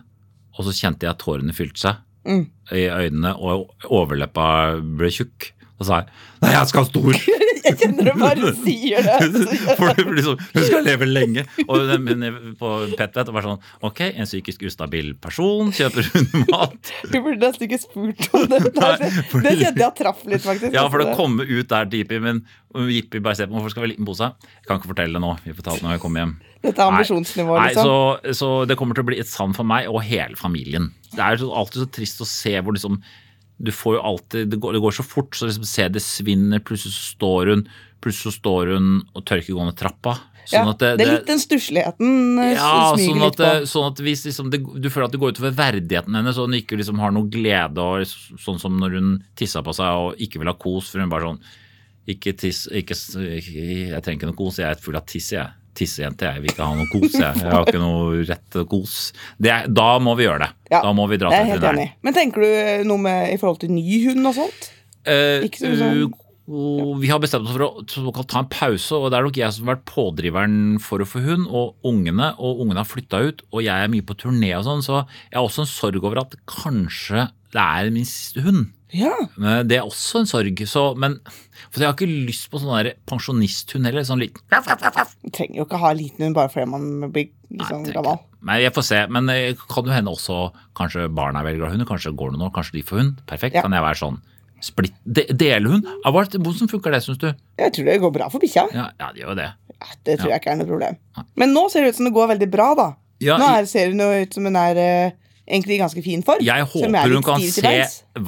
og 0.55 0.67
så 0.67 0.75
kjente 0.75 1.07
jeg 1.07 1.15
at 1.15 1.23
tårene 1.23 1.55
fylte 1.55 1.83
seg 1.87 2.05
Mm. 2.27 2.41
i 2.75 2.81
øynene, 2.91 3.31
og 3.39 3.69
overleppa 3.87 4.75
ble 4.99 5.07
tjukk. 5.15 5.53
Så 5.79 5.87
sa 5.87 6.01
jeg 6.01 6.09
nei, 6.43 6.51
jeg 6.55 6.71
skal 6.71 6.83
ha 6.85 6.89
stor! 6.91 7.19
Jeg 7.59 7.75
kjenner 7.75 8.07
du 8.07 8.19
bare 8.21 8.51
sier 8.63 9.03
det. 9.05 9.41
For 9.77 9.91
det 9.93 10.05
blir 10.07 10.23
sånn, 10.25 10.39
Hun 10.55 10.63
skal 10.65 10.85
leve 10.87 11.07
lenge. 11.09 11.43
Og 11.67 11.91
men 12.01 12.23
på 12.57 12.69
Petvet 12.97 13.31
var 13.35 13.45
sånn 13.45 13.59
Ok, 13.85 13.99
en 14.09 14.29
psykisk 14.29 14.63
ustabil 14.69 15.11
person 15.21 15.69
kjøper 15.75 16.07
hun 16.13 16.45
mat? 16.49 16.93
Du 17.11 17.19
burde 17.19 17.37
nesten 17.43 17.67
ikke 17.67 17.81
spurt 17.83 18.29
om 18.31 18.47
det. 18.49 18.61
Det, 18.69 18.73
Nei, 18.79 19.09
fordi- 19.31 19.43
det 19.45 19.53
kjente 19.59 19.81
jeg 19.83 19.95
traff 19.99 20.23
litt, 20.29 20.43
faktisk. 20.43 20.73
Ja, 20.75 20.85
for 20.91 21.01
det 21.03 21.13
komme 21.17 21.29
kommer 21.29 21.49
ut 21.49 21.69
der 21.69 21.85
Jippi, 21.93 22.17
men 22.23 22.41
Jippi 22.89 23.21
bare 23.23 23.37
ser 23.37 23.49
på 23.49 23.57
hvorfor 23.57 23.73
skal 23.73 23.83
vi 23.83 23.87
ha 23.87 23.91
liten 23.93 24.07
pose. 24.07 24.29
Jeg 24.39 24.67
kan 24.67 24.79
ikke 24.79 24.91
fortelle 24.91 25.15
det 25.17 25.21
nå. 25.23 25.31
Vi 25.45 25.53
får 25.57 25.65
ta 25.67 25.75
det 25.75 25.85
når 25.85 25.95
jeg 25.95 26.03
kommer 26.03 26.23
hjem. 26.23 26.33
Dette 26.63 26.83
er 26.83 26.91
ambisjonsnivået, 26.91 27.61
Nei, 27.61 27.69
liksom. 27.71 27.89
så, 27.89 28.35
så 28.39 28.49
det 28.69 28.77
kommer 28.79 28.97
til 28.97 29.05
å 29.05 29.09
bli 29.11 29.19
et 29.21 29.29
savn 29.29 29.53
for 29.55 29.67
meg 29.67 29.87
og 29.91 30.01
hele 30.07 30.39
familien. 30.39 30.89
Det 31.13 31.21
er 31.23 31.43
alltid 31.43 31.83
så 31.85 31.89
trist 31.99 32.23
å 32.23 32.27
se 32.27 32.55
hvor 32.59 32.75
liksom 32.75 32.99
du 33.59 33.71
får 33.75 33.97
jo 33.97 34.01
alltid, 34.13 34.49
det 34.53 34.59
går, 34.63 34.73
det 34.77 34.81
går 34.85 34.95
så 34.95 35.03
fort, 35.03 35.35
så 35.35 35.49
liksom 35.49 35.65
se 35.67 35.87
det 35.91 36.01
svinner, 36.05 36.61
plutselig 36.63 36.95
så 36.95 37.05
står 37.15 37.53
hun 37.53 37.63
plutselig 37.99 38.31
så 38.31 38.37
står 38.39 38.69
hun 38.77 38.85
og 39.11 39.25
tørker 39.27 39.51
gående 39.57 39.75
trappa. 39.75 40.13
ja, 40.47 40.61
Sånn 40.61 40.69
at 40.71 40.79
det, 40.79 41.03
er 41.03 41.09
litt 41.17 41.25
den 41.27 41.41
stussligheten 41.43 42.39
eh, 42.39 42.53
ja, 42.55 42.69
sånn 42.95 43.19
at, 43.19 43.25
litt 43.25 43.35
på. 43.35 43.43
det- 43.43 43.67
sånn 43.67 43.87
at 43.91 43.99
hvis 44.05 44.23
liksom 44.29 44.47
det, 44.53 44.61
du 44.63 44.87
føler 44.89 45.09
at 45.09 45.11
det 45.11 45.19
går 45.19 45.33
utover 45.35 45.51
verdigheten 45.57 46.15
hennes, 46.15 46.39
og 46.39 46.47
hun 46.47 46.55
ikke 46.61 46.79
liksom 46.79 47.01
har 47.03 47.11
noe 47.11 47.27
glede, 47.27 47.75
og 47.83 48.07
sånn 48.39 48.61
som 48.63 48.79
når 48.79 48.95
hun 48.95 49.09
tissa 49.35 49.59
på 49.61 49.75
seg 49.75 49.99
og 50.05 50.15
ikke 50.23 50.39
vil 50.39 50.47
ha 50.47 50.55
kos, 50.55 50.93
for 50.93 51.03
hun 51.03 51.11
bare 51.11 51.27
sånn 51.27 51.41
ikke 52.09 52.33
tiss, 52.39 52.63
ikke, 52.71 52.95
ikke, 52.95 53.65
Jeg 53.91 54.01
trenger 54.01 54.17
ikke 54.21 54.31
noe 54.31 54.39
kos, 54.39 54.57
jeg 54.63 54.71
er 54.71 54.79
full 54.81 54.95
av 54.97 55.05
tiss, 55.05 55.27
jeg. 55.35 55.51
Tissejente, 55.79 56.27
jeg 56.27 56.43
vil 56.43 56.51
ikke 56.53 56.65
ha 56.67 56.75
noe 56.77 56.87
kos, 56.91 57.15
jeg. 57.15 57.41
Jeg 57.41 57.49
har 57.55 57.65
ikke 57.65 57.81
noe 57.81 58.23
rett 58.27 58.45
til 58.53 58.65
kos. 58.69 58.95
Det 59.39 59.57
da 59.73 59.89
må 60.03 60.15
vi 60.19 60.27
gjøre 60.27 60.43
det. 60.45 60.49
Ja, 60.75 60.81
da 60.85 60.91
må 60.97 61.07
vi 61.11 61.17
dra 61.21 61.31
til 61.33 61.47
helt 61.53 61.61
veterinæren. 61.63 61.93
Men 62.05 62.17
tenker 62.17 62.43
du 62.43 62.87
noe 62.89 63.03
med 63.07 63.29
i 63.33 63.37
forhold 63.41 63.61
til 63.63 63.71
ny 63.73 63.85
hund 64.09 64.27
og 64.29 64.35
sånt? 64.41 64.71
Eh, 65.07 65.45
Ikke 65.47 65.61
så 65.63 65.71
sånn- 65.79 66.09
uh, 66.49 66.97
vi 66.99 67.07
har 67.07 67.19
bestemt 67.23 67.45
oss 67.47 67.55
for 67.93 68.11
å 68.11 68.25
ta 68.27 68.39
en 68.43 68.49
pause, 68.51 68.91
og 68.97 69.11
det 69.11 69.19
er 69.19 69.23
nok 69.27 69.37
jeg 69.37 69.53
som 69.55 69.67
har 69.69 69.77
vært 69.77 69.85
pådriveren 69.89 70.79
for 70.81 70.99
å 70.99 71.07
få 71.07 71.21
hund, 71.23 71.47
og 71.47 71.75
ungene, 71.85 72.31
og 72.41 72.59
ungene 72.65 72.81
har 72.81 72.89
flytta 72.89 73.21
ut, 73.27 73.41
og 73.53 73.61
jeg 73.63 73.73
er 73.85 73.87
mye 73.93 74.05
på 74.05 74.17
turné 74.17 74.51
og 74.57 74.65
sånn, 74.65 74.81
så 74.83 75.03
jeg 75.31 75.37
har 75.37 75.45
også 75.45 75.63
en 75.63 75.71
sorg 75.71 76.03
over 76.03 76.19
at 76.25 76.35
kanskje 76.49 77.29
det 77.53 77.61
er 77.63 77.89
min 77.93 78.05
siste 78.05 78.41
hund. 78.45 78.67
Ja. 78.95 79.13
Men 79.37 79.67
det 79.69 79.77
er 79.77 79.85
også 79.87 80.23
en 80.23 80.29
sorg, 80.29 80.63
så, 80.69 80.83
men 80.97 81.19
for 81.69 81.83
jeg 81.83 81.89
har 81.89 81.97
ikke 81.97 82.07
lyst 82.29 82.47
på 82.49 82.61
sånn 82.61 82.89
pensjonisthund 83.09 83.85
heller. 83.85 84.05
Sånn 84.07 84.21
liten 84.21 84.41
Du 84.49 85.29
trenger 85.35 85.59
jo 85.61 85.67
ikke 85.67 85.81
ha 85.83 85.91
liten 85.93 86.25
hund 86.25 86.37
bare 86.37 86.49
fordi 86.49 86.65
man 86.71 87.11
blir 87.13 87.29
liksom 87.53 87.85
Nei, 87.85 87.93
gammel. 87.93 88.23
Nei, 88.49 88.57
jeg 88.63 88.73
får 88.73 88.87
se. 88.87 89.03
Men 89.13 89.29
det 89.29 89.37
kan 89.69 89.85
jo 89.85 89.93
hende 89.93 90.13
også 90.15 90.39
kanskje 90.77 91.05
barna 91.13 91.43
velger 91.45 91.67
å 91.67 91.69
ha 91.69 91.75
hund. 91.75 91.85
Kanskje 91.89 92.15
går 92.17 92.33
det 92.33 92.41
noe, 92.41 92.53
kanskje 92.55 92.79
de 92.79 92.85
får 92.87 93.03
hund. 93.03 93.23
Perfekt. 93.29 93.59
Ja. 93.59 93.65
Kan 93.65 93.75
jeg 93.77 93.85
være 93.85 94.01
sånn 94.01 94.19
splitt, 94.65 94.95
de, 95.05 95.27
Delhund? 95.39 95.87
Hvordan 96.03 96.71
funker 96.71 96.95
det, 96.95 97.03
syns 97.05 97.21
du? 97.21 97.29
Jeg 97.61 97.75
tror 97.75 97.91
det 97.91 97.99
går 98.03 98.15
bra 98.15 98.31
for 98.33 98.43
bikkja. 98.43 98.65
Ja, 98.75 98.89
ja, 98.99 99.11
det 99.15 99.23
gjør 99.23 99.37
det. 99.39 99.51
Ja, 99.79 99.93
det 100.07 100.17
tror 100.19 100.33
jeg 100.33 100.41
ikke 100.41 100.55
er 100.55 100.59
noe 100.59 100.71
problem. 100.73 100.99
Men 101.39 101.53
nå 101.55 101.67
ser 101.71 101.85
det 101.85 101.93
ut 101.93 101.99
som 102.01 102.09
det 102.09 102.15
går 102.17 102.33
veldig 102.33 102.49
bra, 102.51 102.73
da. 102.79 102.89
Ja, 103.19 103.35
Nå 103.35 103.47
er, 103.51 103.65
ser 103.67 103.91
jo 103.91 104.05
ut 104.15 104.35
som 104.35 104.45
hun 104.47 104.55
er 104.55 104.77
eh, 104.79 105.15
egentlig 105.49 105.75
i 105.75 105.79
ganske 105.81 106.03
fin 106.05 106.21
form. 106.25 106.43
Jeg 106.45 106.61
er 106.63 106.69
håper 106.69 107.15
hun 107.15 107.23
kan 107.25 107.41
se. 107.41 107.73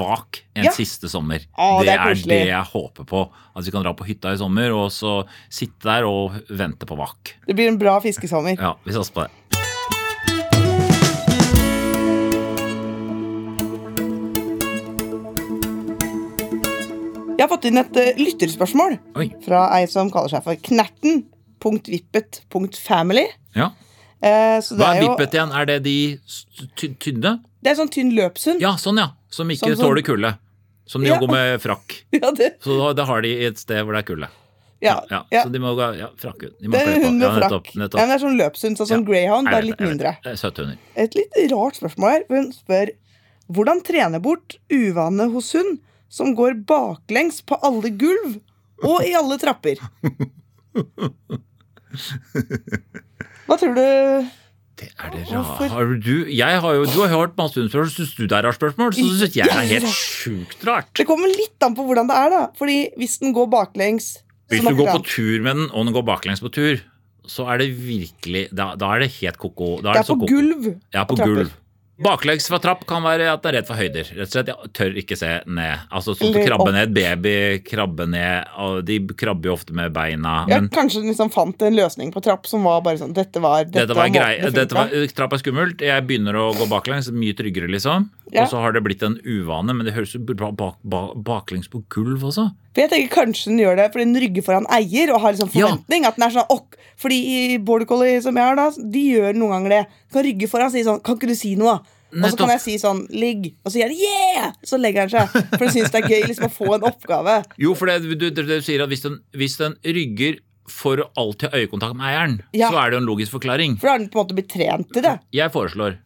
Vak 0.01 0.41
en 0.55 0.65
Ja. 0.67 0.71
siste 0.75 1.09
sommer. 1.11 1.45
Å, 1.55 1.69
det, 1.81 1.91
det 1.91 1.93
er 1.93 2.11
er 2.11 2.23
det 2.33 2.41
jeg 2.49 2.63
håper 2.73 3.03
på. 3.07 3.23
At 3.55 3.65
vi 3.67 3.71
kan 3.71 3.83
dra 3.85 3.93
på 3.93 4.07
hytta 4.07 4.33
i 4.33 4.37
sommer 4.41 4.73
og 4.75 4.89
så 4.91 5.21
sitte 5.49 5.85
der 5.87 6.03
og 6.09 6.33
vente 6.49 6.85
på 6.89 6.97
Vak. 6.99 7.35
Det 7.47 7.55
blir 7.55 7.69
en 7.71 7.79
bra 7.81 7.99
fiskesommer. 8.03 8.57
Ja, 8.59 8.75
vi 8.85 8.93
satser 8.97 9.13
på 9.13 9.27
det. 9.27 9.31
Jeg 17.37 17.43
har 17.47 17.51
fått 17.55 17.65
inn 17.71 17.79
et 17.81 17.95
uh, 17.97 18.09
lytterspørsmål 18.21 18.97
Oi. 19.17 19.27
fra 19.41 19.63
ei 19.79 19.85
som 19.89 20.11
kaller 20.13 20.29
seg 20.29 20.43
for 20.45 20.53
Knerten.vippet.family. 20.67 23.23
Ja. 23.57 23.71
Eh, 24.21 24.59
så 24.61 24.75
det 24.77 24.85
Hva 24.85 24.93
er 24.95 25.01
er 25.01 25.09
vippet 25.09 25.33
igjen? 25.33 25.51
Er 25.57 25.65
det 25.65 25.79
de 25.83 26.19
tynne? 27.01 27.39
Det 27.61 27.71
er 27.71 27.75
sånn 27.79 27.89
tynn 27.89 28.11
løpshund. 28.13 28.61
Ja, 28.61 28.75
sånn 28.77 28.97
ja. 29.01 29.07
Som 29.33 29.49
ikke 29.49 29.73
Sånn 29.75 29.81
tåler 29.85 30.01
kulde. 30.05 30.35
Som 30.85 31.01
de 31.01 31.07
Ja. 31.09 31.17
går 31.19 31.27
med 31.31 31.61
frakk. 31.61 32.03
Ja, 32.13 32.31
det, 32.31 32.59
Så 32.61 32.77
da, 32.77 32.93
da 32.93 33.05
har 33.05 33.21
de 33.21 33.45
et 33.45 33.57
sted 33.57 33.83
hvor 33.85 33.93
det 33.95 34.03
er 34.03 34.07
kulde. 34.13 34.27
ja, 34.81 35.01
Ja, 35.09 35.23
ja. 35.31 35.43
Så 35.45 35.51
de 35.51 35.59
må 35.59 35.73
gå 35.77 35.93
ja, 35.97 36.07
frakkehund. 36.17 36.53
De 36.59 36.67
må 36.67 36.71
Det 36.73 36.81
er 36.81 36.93
en 36.95 37.03
hund 37.05 37.19
med 37.19 37.27
Ja, 37.27 37.39
frakk. 37.49 37.73
nettopp, 37.75 37.99
Ja, 37.99 38.05
men 38.05 38.09
det 38.09 38.15
er 38.21 38.25
sånn 38.27 38.37
løpshund, 38.37 38.77
sånn 38.77 38.87
som 38.87 38.99
Ja. 39.01 39.05
greyhound, 39.09 39.47
bare 39.49 39.61
litt 39.65 39.79
mindre. 39.79 40.11
det. 40.17 40.23
Det 40.23 40.31
er 40.33 40.37
Søte 40.41 40.57
hunder. 40.65 40.77
Et 40.95 41.15
litt 41.15 41.51
rart 41.51 41.75
spørsmål 41.79 42.09
her. 42.11 42.23
Hun 42.29 42.51
spør 42.51 42.89
hvordan 43.51 43.81
trene 43.83 44.19
bort 44.21 44.57
uvane 44.69 45.31
hos 45.31 45.51
hund 45.53 45.79
som 46.09 46.35
går 46.35 46.53
baklengs 46.65 47.41
på 47.41 47.57
alle 47.63 47.89
gulv 47.89 48.39
og 48.83 49.01
i 49.05 49.13
alle 49.13 49.37
trapper. 49.37 49.77
Hva 53.51 53.57
tror 53.59 53.73
du? 53.75 54.29
Det 54.79 54.87
er 54.95 55.11
det 55.13 55.21
rare. 55.27 55.67
Har 55.69 55.89
du, 56.01 56.13
jeg 56.31 56.59
har 56.63 56.75
jo, 56.77 56.85
du 56.87 56.99
har 57.03 57.11
hørt 57.11 57.33
masse 57.37 57.59
spørsmål, 57.59 57.89
Syns 57.91 58.13
du 58.15 58.23
det 58.23 58.37
er 58.37 58.45
rart 58.47 58.57
spørsmål? 58.57 58.93
Så 58.95 59.03
syns 59.19 59.35
jeg 59.35 59.49
det 59.49 59.57
er 59.59 59.67
helt 59.75 59.89
sjukt 59.91 60.63
rart. 60.65 60.87
Det 60.97 61.05
kommer 61.09 61.29
litt 61.29 61.65
an 61.67 61.75
på 61.77 61.83
hvordan 61.85 62.07
det 62.09 62.15
er, 62.17 62.31
da. 62.33 62.39
Fordi 62.57 62.77
hvis 63.01 63.17
den 63.21 63.35
går 63.35 63.49
baklengs 63.51 64.07
Hvis 64.51 64.63
du 64.63 64.71
går 64.79 64.93
på 64.95 65.03
tur 65.05 65.43
med 65.43 65.59
den, 65.59 65.67
og 65.69 65.85
den 65.85 65.93
går 65.99 66.07
baklengs 66.07 66.41
på 66.41 66.49
tur, 66.55 66.79
så 67.29 67.45
er 67.53 67.61
det 67.61 67.67
virkelig 67.77 68.47
Da, 68.55 68.71
da 68.79 68.95
er 68.95 69.03
det 69.05 69.11
helt 69.19 69.37
ko-ko. 69.43 69.75
Da 69.83 69.93
Det 69.93 70.01
er 70.01 70.07
så 70.07 70.17
på 70.17 70.31
gulv. 70.31 70.71
Ja, 70.95 71.03
på 71.05 71.19
gulv. 71.19 71.51
Baklengs 72.01 72.47
fra 72.49 72.57
trapp 72.61 72.85
kan 72.89 73.03
være 73.05 73.27
at 73.29 73.43
det 73.43 73.49
er 73.51 73.55
redd 73.59 73.67
for 73.67 73.77
høyder. 73.77 74.07
Rett 74.17 74.29
og 74.29 74.33
slett, 74.33 74.47
Jeg 74.49 74.71
tør 74.77 74.95
ikke 75.01 75.17
se 75.19 75.31
ned. 75.45 75.83
Altså 75.93 76.15
sånn 76.15 76.33
som 76.33 76.45
krabbe 76.47 76.71
ned, 76.73 76.93
baby 76.95 77.33
krabbe 77.67 78.07
ned, 78.09 78.47
og 78.57 78.79
de 78.87 78.97
krabber 79.17 79.51
jo 79.51 79.57
ofte 79.57 79.75
med 79.77 79.93
beina. 79.93 80.47
Men, 80.49 80.69
ja, 80.69 80.73
kanskje 80.73 81.03
liksom 81.05 81.29
fant 81.33 81.61
en 81.67 81.77
løsning 81.77 82.13
på 82.15 82.23
trapp 82.25 82.49
som 82.49 82.65
var 82.65 82.81
bare 82.85 83.01
sånn 83.03 83.13
Dette 83.13 83.43
var, 83.43 83.67
dette 83.67 83.85
dette 83.85 83.97
var 83.97 84.09
måten 84.09 84.17
grei. 84.17 84.31
det 84.41 84.53
Dette 84.55 84.77
var, 84.77 84.95
trapp 85.19 85.35
er 85.37 85.43
skummelt. 85.43 85.85
Jeg 85.85 86.07
begynner 86.07 86.39
å 86.41 86.47
gå 86.57 86.65
baklengs. 86.71 87.11
Mye 87.13 87.37
tryggere, 87.37 87.69
liksom. 87.69 88.09
Ja. 88.31 88.45
Og 88.45 88.53
så 88.53 88.63
har 88.63 88.73
det 88.73 88.81
blitt 88.85 89.03
en 89.05 89.19
uvane, 89.27 89.75
men 89.75 89.85
det 89.85 89.93
høres 89.93 90.15
jo 90.15 90.23
bak, 90.25 90.79
bak, 90.81 91.13
baklengs 91.21 91.69
på 91.69 91.83
gulv 91.91 92.23
også. 92.31 92.49
For 92.73 92.81
jeg 92.85 92.89
tenker 92.93 93.15
Kanskje 93.25 93.49
den 93.51 93.57
gjør 93.59 93.75
det 93.81 93.87
fordi 93.93 94.05
den 94.07 94.21
rygger 94.23 94.43
foran 94.45 94.65
eier 94.71 95.11
og 95.13 95.21
har 95.21 95.33
liksom 95.33 95.49
Ja. 95.53 95.67
forventning. 95.67 96.05
At 96.07 96.15
den 96.15 96.23
er 96.27 96.35
sånn, 96.37 96.47
ok, 96.49 96.77
fordi 96.97 97.17
i 97.35 97.57
border 97.57 97.85
collie 97.89 98.21
som 98.21 98.35
jeg 98.35 98.43
har, 98.45 98.55
da, 98.55 98.69
de 98.71 99.01
gjør 99.17 99.33
noen 99.35 99.51
ganger 99.57 99.69
det. 99.69 99.81
Kan 100.13 100.23
rygge 100.23 100.47
foran 100.49 100.69
og 100.71 100.71
si 100.75 100.83
sånn 100.87 101.01
Kan 101.03 101.17
ikke 101.17 101.27
du 101.27 101.35
si 101.35 101.55
noe? 101.55 101.79
Og 102.11 102.25
så 102.27 102.35
kan 102.37 102.49
jeg 102.49 102.59
si 102.59 102.73
sånn 102.77 103.05
Ligg. 103.09 103.53
Og 103.65 103.71
så 103.71 103.79
gjør 103.79 103.91
han 103.91 103.97
yeah! 103.97 104.51
Så 104.67 104.77
legger 104.79 105.05
han 105.07 105.09
seg. 105.09 105.29
For 105.57 105.65
han 105.65 105.73
syns 105.75 105.91
det 105.91 106.03
er 106.03 106.09
gøy 106.11 106.23
liksom 106.27 106.47
å 106.47 106.51
få 106.51 106.73
en 106.75 106.83
oppgave. 106.89 107.43
Jo, 107.57 107.73
for 107.73 107.87
det, 107.87 108.01
du, 108.03 108.15
du, 108.29 108.41
du 108.43 108.61
sier 108.61 108.83
at 108.83 108.89
hvis 108.91 109.03
den, 109.05 109.19
hvis 109.35 109.55
den 109.57 109.75
rygger 109.83 110.39
for 110.71 110.99
å 111.03 111.09
alltid 111.19 111.51
ha 111.51 111.57
øyekontakt 111.59 111.95
med 111.95 112.05
eieren, 112.07 112.35
Ja. 112.55 112.69
så 112.71 112.77
er 112.79 112.91
det 112.91 112.95
jo 112.99 113.01
en 113.03 113.07
logisk 113.09 113.31
forklaring. 113.35 113.77
For 113.79 113.87
da 113.87 113.91
har 113.95 113.99
den 113.99 114.09
på 114.11 114.19
en 114.19 114.23
måte 114.25 114.35
blitt 114.37 114.49
trent 114.51 114.91
til 114.93 115.01
det. 115.03 115.19
Jeg 115.35 115.51
foreslår 115.51 115.97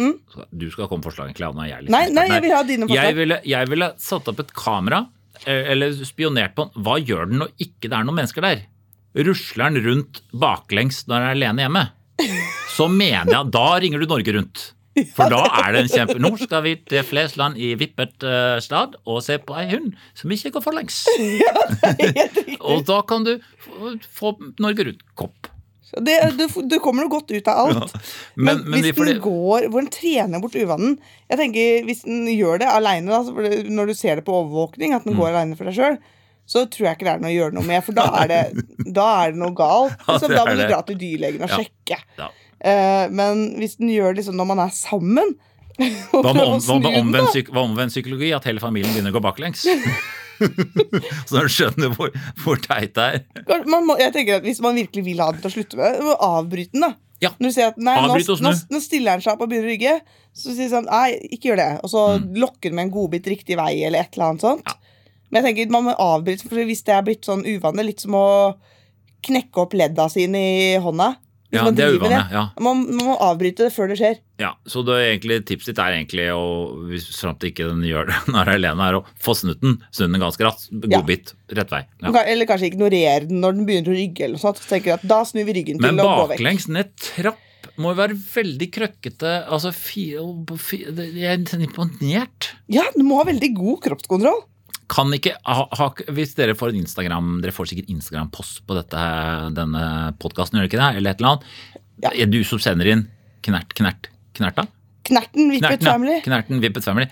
Mm. 0.00 0.14
Du 0.56 0.70
skal 0.70 0.86
komme 0.88 1.02
med 1.02 1.12
forslag, 1.12 1.26
egentlig. 1.28 1.44
ja, 1.44 1.52
Nå 1.52 1.64
jeg 1.68 1.82
litt 1.82 1.90
Nei, 1.90 2.06
nei, 2.08 2.26
jeg 2.30 2.42
vil 2.42 2.52
ha 2.54 2.62
dine 2.62 2.86
Jeg 2.86 2.88
forslag. 2.88 3.16
ville, 3.16 3.40
jeg 3.44 3.68
ville 3.68 3.88
satt 3.98 4.28
opp 4.32 4.38
et 4.40 4.52
kamera, 4.56 5.00
eller 5.46 5.94
spionert 6.04 6.56
på 6.56 6.66
han. 6.66 6.84
Hva 6.84 6.98
gjør 7.00 7.30
den 7.30 7.40
når 7.44 7.54
ikke 7.56 7.88
det 7.88 7.96
er 7.96 8.04
noen 8.08 8.20
mennesker 8.20 8.44
der? 8.44 8.66
Rusler 9.26 9.72
den 9.72 9.86
rundt 9.86 10.20
baklengs 10.30 11.04
når 11.08 11.16
den 11.16 11.28
er 11.28 11.38
alene 11.38 11.66
hjemme? 11.66 11.86
Så 12.70 12.86
mener 12.92 13.32
jeg, 13.32 13.50
da 13.54 13.66
ringer 13.82 14.02
du 14.02 14.10
Norge 14.10 14.36
Rundt. 14.36 14.68
For 15.14 15.30
da 15.30 15.44
er 15.62 15.72
det 15.72 15.82
en 15.84 15.90
kjempe 15.92 16.16
Nå 16.20 16.32
skal 16.40 16.64
vi 16.64 16.72
til 16.90 17.04
Flesland 17.06 17.58
i 17.62 17.70
vippet 17.78 18.26
uh, 18.26 18.58
stad 18.62 18.96
og 19.08 19.20
se 19.24 19.38
på 19.38 19.54
ei 19.60 19.68
hund 19.70 19.92
som 20.18 20.34
ikke 20.34 20.52
går 20.56 20.64
forlengs. 20.64 21.04
Riktig. 21.14 22.58
Og 22.70 22.82
da 22.88 22.98
kan 23.06 23.24
du 23.26 23.36
få, 23.62 23.94
få 24.18 24.34
Norge 24.60 24.90
Rundt-kopp. 24.90 25.50
Det, 25.90 26.14
du, 26.38 26.44
du 26.70 26.76
kommer 26.78 27.02
noe 27.02 27.10
godt 27.10 27.32
ut 27.34 27.48
av 27.50 27.64
alt. 27.66 27.94
Men, 28.36 28.60
Men, 28.60 28.70
men, 28.70 28.82
hvis 28.84 28.94
fordi... 28.94 29.14
den 29.16 29.22
går 29.24 29.66
hvor 29.72 29.80
den 29.82 29.90
trener 29.90 30.38
bort 30.42 30.54
uvanen 30.54 30.92
Jeg 31.30 31.38
tenker 31.40 31.84
Hvis 31.88 32.04
den 32.06 32.28
gjør 32.30 32.60
det 32.62 32.68
aleine, 32.70 33.18
når 33.74 33.90
du 33.90 33.94
ser 33.98 34.20
det 34.20 34.24
på 34.28 34.36
overvåkning, 34.38 34.94
at 34.94 35.04
den 35.04 35.16
Mm. 35.16 35.20
går 35.22 35.30
alene 35.34 35.58
for 35.58 35.66
deg 35.66 35.74
sjøl, 35.74 35.98
så 36.50 36.64
tror 36.70 36.86
jeg 36.88 36.96
ikke 36.98 37.06
det 37.08 37.12
er 37.16 37.20
noe 37.24 37.30
å 37.30 37.36
gjøre 37.38 37.54
noe 37.58 37.66
med, 37.66 37.82
for 37.86 37.94
da 37.98 38.06
er 38.22 38.30
det, 38.30 38.40
da 39.00 39.08
er 39.24 39.34
det 39.34 39.38
noe 39.42 39.54
galt. 39.58 39.94
Ja, 40.06 40.14
Liksom, 40.14 40.30
det 40.30 40.38
da 40.38 40.44
må 40.46 40.54
du 40.58 40.64
dra 40.70 40.80
til 40.86 40.98
dyrlegen 41.02 41.42
og 41.46 41.50
Ja. 41.50 41.58
sjekke. 41.60 41.98
Ja. 42.18 42.30
Eh, 42.60 43.04
men 43.10 43.44
hvis 43.58 43.76
den 43.80 43.88
gjør 43.94 44.12
det 44.14 44.20
liksom 44.22 44.36
når 44.38 44.46
man 44.54 44.58
er 44.66 44.74
sammen 44.74 45.34
Hva 46.12 46.34
med, 46.34 46.42
om, 46.44 46.58
hva 46.60 46.76
med 46.82 46.98
omvendt 47.00 47.94
psykologi? 47.94 48.34
At 48.36 48.44
hele 48.44 48.60
familien 48.60 48.92
begynner 48.92 49.14
å 49.14 49.16
gå 49.16 49.22
baklengs? 49.24 49.62
Så 51.28 51.42
du 51.44 51.48
skjønner 51.52 51.92
hvor, 51.96 52.10
hvor 52.44 52.60
teit 52.64 52.94
det 52.96 53.06
er. 53.06 53.62
Man 53.68 53.86
må, 53.88 53.96
jeg 54.00 54.12
tenker 54.14 54.40
at 54.40 54.46
Hvis 54.48 54.60
man 54.64 54.78
virkelig 54.78 55.04
vil 55.06 55.20
ha 55.22 55.30
den 55.32 55.42
til 55.44 55.50
å 55.50 55.54
slutte 55.54 55.78
med, 55.80 56.00
må 56.06 56.16
avbryte 56.16 56.72
den. 56.76 56.86
da 56.88 56.92
Ja. 57.20 57.30
Når 57.38 57.50
du 57.52 57.54
sier 57.56 57.68
at 57.74 57.78
nei, 57.78 57.96
nå, 58.00 58.16
nå, 58.16 58.52
nå 58.72 58.80
stiller 58.80 59.18
den 59.18 59.24
seg 59.26 59.34
opp 59.34 59.42
og 59.44 59.50
begynner 59.52 59.68
å 59.68 59.72
rygge, 59.74 59.94
så 60.32 60.54
sier 60.56 60.70
han 60.70 60.72
sånn 60.78 60.88
Nei, 60.90 61.18
ikke 61.36 61.50
gjør 61.52 61.60
det. 61.60 61.70
Og 61.84 61.92
så 61.92 62.04
Mm. 62.16 62.28
lokker 62.40 62.70
den 62.70 62.78
med 62.78 62.86
en 62.88 62.94
godbit 62.94 63.26
riktig 63.28 63.56
vei, 63.60 63.72
eller 63.84 64.00
et 64.00 64.14
eller 64.16 64.30
annet 64.30 64.44
sånt. 64.46 64.76
Men 65.30 65.44
jeg 65.44 65.50
tenker 65.54 65.70
man 65.76 65.84
må 65.90 65.92
avbryte, 66.00 66.48
for 66.48 66.56
hvis 66.66 66.82
det 66.86 66.94
er 66.96 67.02
blitt 67.06 67.28
sånn 67.28 67.44
uvanlig, 67.46 67.84
litt 67.92 68.00
som 68.00 68.16
å 68.18 68.54
knekke 69.22 69.60
opp 69.62 69.76
ledda 69.76 70.08
sine 70.10 70.40
i 70.40 70.78
hånda 70.80 71.12
Ja, 71.50 71.64
man 71.66 71.74
det 71.74 71.84
er 71.84 71.96
uvane. 71.98 72.20
Ja. 72.30 72.42
Man, 72.62 72.84
man 72.94 73.08
må 73.10 73.16
avbryte 73.26 73.66
det 73.66 73.72
før 73.74 73.90
det 73.90 73.98
skjer. 73.98 74.20
Ja, 74.40 74.52
så 74.70 74.84
det 74.86 74.96
egentlig, 75.02 75.40
tipset 75.48 75.72
ditt 75.72 75.82
er 75.82 75.96
egentlig 75.96 76.28
å, 76.32 76.44
hvis 76.88 77.08
fram 77.18 77.36
til 77.40 77.50
ikke 77.50 77.66
den 77.72 77.82
gjør 77.88 78.08
det 78.10 78.20
når 78.32 78.38
det 78.38 78.54
er 78.54 78.60
alene, 78.60 78.86
er 78.86 78.98
å 79.00 79.04
få 79.20 79.34
snudd 79.38 79.60
den. 79.64 79.76
Snu 79.90 80.06
den 80.06 80.22
ganske 80.22 80.46
raskt. 80.46 80.70
Ja. 80.70 81.00
Godbit. 81.00 81.34
Rett 81.58 81.74
vei. 81.74 81.82
Ja. 82.04 82.14
Eller 82.22 82.48
kanskje 82.48 82.70
ignorere 82.70 83.26
den 83.26 83.42
når 83.42 83.58
den 83.58 83.68
begynner 83.68 83.92
å 83.94 83.98
rygge. 83.98 84.26
eller 84.26 84.38
noe 84.38 84.44
sånt. 84.46 84.62
Så 84.62 84.70
tenker 84.70 84.92
du 84.92 84.98
at 85.00 85.06
Da 85.10 85.22
snur 85.26 85.48
vi 85.48 85.58
ryggen 85.58 85.80
til 85.80 85.86
Men 85.88 86.00
baklengs 86.00 86.70
ned 86.70 86.94
trapp 87.02 87.46
må 87.80 87.92
jo 87.92 87.98
være 87.98 88.16
veldig 88.16 88.68
krøkkete. 88.72 89.32
Altså, 89.50 89.72
fi, 89.76 90.04
fi, 90.60 90.82
jeg 90.86 91.26
er 91.34 91.64
imponert. 91.64 92.52
Ja, 92.72 92.86
du 92.94 93.02
må 93.06 93.20
ha 93.20 93.26
veldig 93.28 93.50
god 93.56 93.82
kroppskontroll. 93.88 94.42
Kan 94.90 95.12
ikke 95.14 95.36
ha, 95.46 95.64
ha, 95.78 95.86
Hvis 96.10 96.34
dere 96.38 96.56
får 96.58 96.72
en 96.72 96.80
Instagram 96.82 97.28
Dere 97.44 97.54
får 97.54 97.70
sikkert 97.70 97.92
Instagram-post 97.94 98.64
på 98.66 98.76
dette, 98.78 99.04
denne 99.56 99.84
podkasten, 100.22 100.58
gjør 100.58 100.66
dere 100.66 100.70
ikke 100.72 100.82
det? 100.82 100.90
Eller 100.98 101.14
et 101.14 101.22
eller 101.22 101.36
annet. 101.36 101.48
Ja. 102.00 102.12
Er 102.24 102.30
du 102.32 102.40
som 102.48 102.60
sender 102.62 102.88
inn 102.90 103.06
knert, 103.46 103.74
knert, 103.78 104.10
knerta? 104.36 104.66
Knerten, 105.06 105.50
Vippet. 105.52 105.84
Family. 105.84 106.20
Knerten, 106.24 106.60
Vippet 106.62 106.86
Family. 106.86 107.06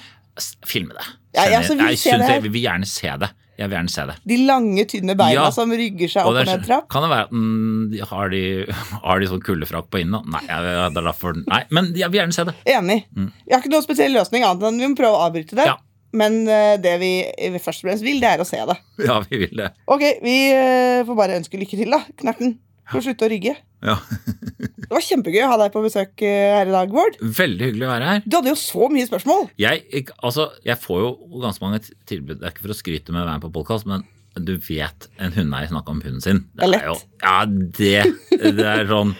Filme 0.68 0.94
det. 0.96 1.06
Ja, 1.36 1.48
jeg 1.54 1.66
Send 1.66 1.82
vi 1.82 1.92
Jeg 1.94 2.18
det. 2.20 2.30
Jeg 2.34 2.42
vil 2.50 2.62
gjerne 2.62 2.88
se 2.88 3.14
det. 3.20 3.30
Jeg 3.58 3.66
vil 3.66 3.74
gjerne 3.74 3.90
se 3.90 4.04
det. 4.06 4.14
De 4.30 4.36
lange, 4.46 4.84
tynne 4.86 5.16
beina 5.18 5.48
Ja. 5.48 5.50
som 5.50 5.72
rygger 5.74 6.10
seg 6.12 6.22
opp 6.22 6.30
og 6.30 6.46
ned 6.46 6.62
trapp. 6.66 6.86
kan 6.88 7.02
det 7.02 7.10
være 7.10 7.26
at 7.26 7.32
mm, 7.32 7.90
de 7.90 7.98
har, 8.06 8.28
de, 8.30 8.42
har 9.06 9.18
de 9.18 9.30
sånn 9.32 9.42
kuldefrakk 9.42 9.88
på 9.90 10.02
innen? 10.04 10.14
da? 10.22 10.36
Nei, 10.36 10.44
jeg, 10.46 10.92
det 10.94 11.02
er 11.02 11.08
derfor, 11.10 11.34
nei, 11.42 11.64
men 11.74 11.90
jeg 11.98 12.10
vil 12.12 12.20
gjerne 12.22 12.36
se 12.36 12.44
det. 12.46 12.54
Enig. 12.70 13.00
Jeg 13.18 13.56
har 13.56 13.64
ikke 13.64 13.72
noen 13.74 13.86
spesiell 13.86 14.14
løsning 14.14 14.46
annet 14.46 14.68
enn 14.70 14.78
vi 14.78 14.90
må 14.92 14.98
prøve 15.00 15.18
å 15.18 15.26
avbryte 15.26 15.58
det. 15.58 15.66
Mm. 15.66 15.72
Ja. 15.74 15.76
Men 16.16 16.38
eh, 16.48 16.76
det 16.80 16.94
vi 17.02 17.10
først 17.60 17.82
og 17.84 17.88
fremst 17.90 18.04
vil, 18.06 18.20
det 18.22 18.30
er 18.30 18.40
å 18.40 18.48
se 18.48 18.60
det. 18.70 18.78
Ja, 19.08 19.18
vi 19.28 19.42
vil 19.44 19.56
det. 19.60 19.72
Ok, 19.90 20.04
vi 20.24 20.36
eh, 20.54 21.02
får 21.08 21.18
bare 21.18 21.36
ønske 21.40 21.60
lykke 21.60 21.76
til, 21.80 21.90
da. 21.92 22.00
Knerten. 22.20 22.56
Får 22.88 23.02
slutte 23.04 23.26
å 23.26 23.32
rygge. 23.34 23.52
Ja. 23.84 23.98
Det 24.88 24.94
var 24.96 25.02
kjempegøy 25.04 25.42
å 25.44 25.48
ha 25.50 25.56
deg 25.60 25.72
på 25.74 25.82
besøk 25.84 26.22
eh, 26.24 26.54
her 26.56 26.70
i 26.70 26.72
dag, 26.72 26.88
Bård. 26.94 27.18
Veldig 27.20 27.66
hyggelig 27.66 27.84
å 27.84 27.90
være 27.90 28.06
her. 28.08 28.22
Du 28.24 28.38
hadde 28.38 28.48
jo 28.54 28.56
så 28.56 28.86
mye 28.88 29.04
spørsmål. 29.04 29.50
Jeg, 29.60 29.82
ik- 30.00 30.14
altså, 30.24 30.46
jeg 30.64 30.80
får 30.80 31.02
jo 31.02 31.10
ganske 31.42 31.60
mange 31.66 31.82
tilbud. 32.08 32.38
Det 32.40 32.46
er 32.48 32.54
ikke 32.54 32.64
for 32.64 32.72
å 32.72 32.78
skryte 32.78 33.12
med 33.12 33.20
å 33.20 33.26
være 33.28 33.36
med 33.36 33.44
på 33.44 33.50
podkast, 33.58 33.84
men 33.90 34.06
du 34.38 34.54
vet 34.64 35.08
en 35.20 35.34
hundeeier 35.36 35.68
snakker 35.68 35.92
om 35.92 36.00
hunden 36.06 36.24
sin. 36.24 36.40
Det 36.56 36.64
er 36.64 36.72
lett. 36.72 36.86
jo, 36.88 36.96
ja, 37.20 37.36
det, 37.44 38.54
det 38.56 38.66
er 38.70 38.88
sånn 38.88 39.12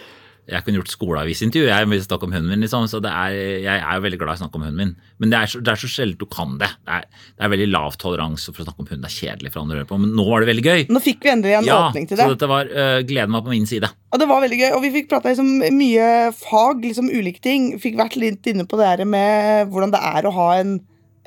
Jeg 0.49 0.65
kunne 0.65 0.79
gjort 0.81 0.89
skoleavisintervju 0.95 1.67
jeg 1.69 1.89
vil 1.91 2.01
snakke 2.01 2.25
om 2.25 2.33
hunden 2.33 2.49
min, 2.55 2.63
liksom, 2.65 2.87
så 2.89 3.01
det 3.05 3.11
er, 3.13 3.35
jeg 3.67 3.81
er 3.85 3.99
jo 3.99 4.05
veldig 4.07 4.19
glad 4.23 4.33
i 4.33 4.39
å 4.39 4.41
snakke 4.41 4.57
om 4.57 4.63
hunden 4.65 4.79
min. 4.81 4.93
Men 5.21 5.33
det 5.35 5.39
er 5.43 5.51
så, 5.53 5.61
det 5.61 5.73
er 5.75 5.81
så 5.83 5.91
sjelden 5.93 6.17
du 6.23 6.25
kan 6.33 6.55
det. 6.63 6.71
Det 6.89 6.95
er, 6.97 7.05
det 7.37 7.45
er 7.45 7.53
veldig 7.53 7.67
lav 7.75 7.99
toleranse 8.01 8.55
for 8.57 8.65
å 8.65 8.67
snakke 8.71 8.81
om 8.85 8.89
hund. 8.89 9.05
Det 9.05 9.11
er 9.11 9.17
kjedelig 9.19 9.53
for 9.53 9.61
andre 9.63 9.77
å 9.77 9.81
høre 9.83 9.91
på, 9.91 9.99
men 10.01 10.15
nå 10.17 10.25
var 10.31 10.41
det 10.45 10.49
veldig 10.55 10.65
gøy. 10.65 10.87
Nå 10.97 11.03
fikk 11.05 11.27
vi 11.29 11.33
endelig 11.35 11.57
en 11.59 11.69
Ja, 11.69 11.79
åpning 11.91 12.09
til 12.09 12.17
så 12.17 12.25
det. 12.25 12.39
dette 12.39 12.49
var 12.49 12.73
uh, 12.73 12.99
gleden 13.05 13.37
var 13.37 13.45
på 13.45 13.53
min 13.53 13.69
side. 13.69 13.93
Og 14.09 14.23
det 14.25 14.29
var 14.33 14.41
veldig 14.47 14.61
gøy. 14.65 14.69
Og 14.79 14.83
vi 14.87 14.93
fikk 14.97 15.11
prata 15.13 15.29
liksom 15.35 15.53
mye 15.77 16.09
fag, 16.41 16.81
liksom 16.89 17.13
ulike 17.13 17.45
ting. 17.45 17.69
Fikk 17.83 18.01
vært 18.01 18.17
litt 18.17 18.49
inne 18.49 18.65
på 18.65 18.81
det 18.81 18.89
her 18.95 19.05
med 19.05 19.69
hvordan 19.69 19.93
det 19.93 20.01
er 20.17 20.29
å 20.31 20.33
ha 20.41 20.49
en 20.63 20.79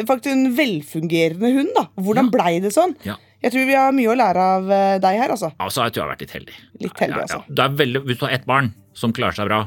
faktisk 0.02 0.32
en 0.34 0.48
velfungerende 0.58 1.52
hund. 1.60 1.70
da. 1.78 1.84
Hvordan 2.02 2.26
Ja. 2.26 2.32
blei 2.34 2.60
det 2.64 2.74
sånn? 2.74 2.96
Ja. 3.06 3.16
Jeg 3.42 3.52
tror 3.54 3.66
vi 3.66 3.74
har 3.78 3.92
mye 3.94 4.10
å 4.10 4.16
lære 4.18 4.38
av 4.58 4.70
eh, 4.72 4.98
deg 5.02 5.18
her, 5.18 5.30
altså. 5.34 5.52
Altså, 5.60 5.84
jeg 5.86 5.94
tror 5.94 6.02
jeg 6.02 6.08
har 6.08 6.12
vært 6.16 6.22
litt 6.26 6.34
heldig. 6.36 6.56
Litt 6.82 7.00
heldig, 7.00 7.22
altså. 7.22 7.40
Det 7.50 7.64
er 7.64 7.70
veldig, 7.80 8.02
hvis 8.06 8.18
du 8.20 8.26
har 8.26 8.34
ett 8.38 8.46
barn 8.50 8.74
som 8.94 9.14
klarer 9.14 9.34
seg 9.38 9.48
bra, 9.48 9.62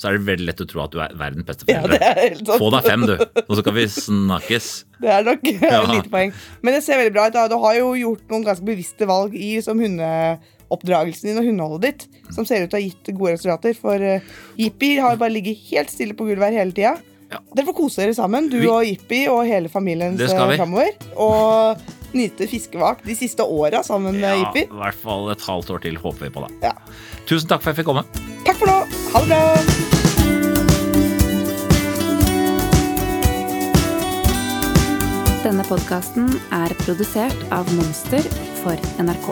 så 0.00 0.08
er 0.08 0.16
det 0.16 0.24
veldig 0.30 0.46
lett 0.48 0.60
å 0.64 0.66
tro 0.70 0.80
at 0.86 0.92
du 0.94 1.00
er 1.04 1.12
verdens 1.20 1.44
beste 1.44 1.66
Ja, 1.68 1.82
det 1.84 1.98
er 2.00 2.14
helt 2.22 2.46
sant. 2.46 2.58
Få 2.62 2.70
deg 2.72 2.86
fem, 2.88 3.02
du, 3.04 3.16
og 3.44 3.50
så 3.58 3.64
kan 3.66 3.74
vi 3.76 3.84
snakkes. 3.92 4.68
Det 5.02 5.08
er 5.12 5.24
nok 5.24 5.44
Ja. 5.50 5.82
et 5.82 5.90
lite 5.94 6.10
poeng. 6.12 6.32
Men 6.62 6.74
det 6.76 6.82
ser 6.84 6.96
veldig 7.00 7.12
bra 7.12 7.26
ut. 7.28 7.36
Du 7.52 7.56
har 7.60 7.74
jo 7.78 7.90
gjort 7.96 8.24
noen 8.32 8.44
ganske 8.44 8.64
bevisste 8.64 9.06
valg 9.08 9.32
i 9.36 9.54
som 9.64 9.78
hundeoppdragelsen 9.80 11.30
din 11.30 11.38
og 11.40 11.46
hundeholdet 11.48 11.84
ditt, 11.86 12.06
som 12.36 12.44
ser 12.48 12.64
ut 12.64 12.70
til 12.72 12.78
å 12.78 12.80
ha 12.80 12.86
gitt 12.86 13.12
gode 13.16 13.32
resultater. 13.36 13.76
For 13.80 13.96
uh, 14.00 14.20
Jippi 14.60 14.94
har 15.00 15.16
bare 15.20 15.32
ligget 15.36 15.60
helt 15.70 15.92
stille 15.92 16.16
på 16.16 16.26
gulvet 16.28 16.50
her 16.52 16.60
hele 16.64 16.76
tida. 16.76 16.94
Ja. 17.30 17.38
Dere 17.54 17.68
får 17.68 17.76
kose 17.78 18.02
dere 18.02 18.16
sammen, 18.16 18.48
du 18.50 18.58
Vi- 18.60 18.68
og 18.72 18.84
Jippi 18.88 19.22
og 19.30 19.44
hele 19.48 19.68
familien 19.72 20.16
vi. 20.18 20.26
framover. 20.32 20.96
Og 21.16 21.80
nyte 22.16 22.48
fiskevak 22.50 23.04
de 23.06 23.14
siste 23.14 23.40
åra 23.46 23.84
sammen 23.86 24.16
med 24.18 24.26
Ja, 24.28 24.34
Jippi. 24.42 24.66
I 24.68 24.80
hvert 24.84 25.00
fall 25.00 25.30
et 25.32 25.40
halvt 25.48 25.70
år 25.76 25.80
til 25.86 25.96
håper 25.96 26.26
vi 26.28 26.34
på 26.34 26.44
det. 26.48 26.52
Ja. 26.68 26.74
Tusen 27.30 27.48
takk 27.48 27.62
for 27.62 27.70
at 27.70 27.76
jeg 27.76 27.84
fikk 27.84 27.92
komme. 27.94 28.04
Takk 28.46 28.56
for 28.56 28.66
nå. 28.66 28.78
Ha 29.12 29.20
det 29.24 29.28
bra. 29.30 29.44
Denne 35.40 35.64
podkasten 35.64 36.28
er 36.52 36.74
produsert 36.84 37.48
av 37.50 37.66
Monster 37.74 38.26
for 38.60 38.76
NRK. 39.00 39.30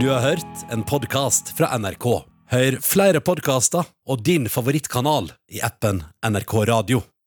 Du 0.00 0.08
har 0.12 0.20
hørt 0.20 0.70
en 0.70 0.84
podkast 0.86 1.50
fra 1.58 1.72
NRK. 1.78 2.06
Hør 2.52 2.78
flere 2.84 3.20
podkaster 3.24 3.88
og 4.06 4.22
din 4.22 4.46
favorittkanal 4.46 5.32
i 5.50 5.62
appen 5.66 6.04
NRK 6.22 6.52
Radio. 6.70 7.02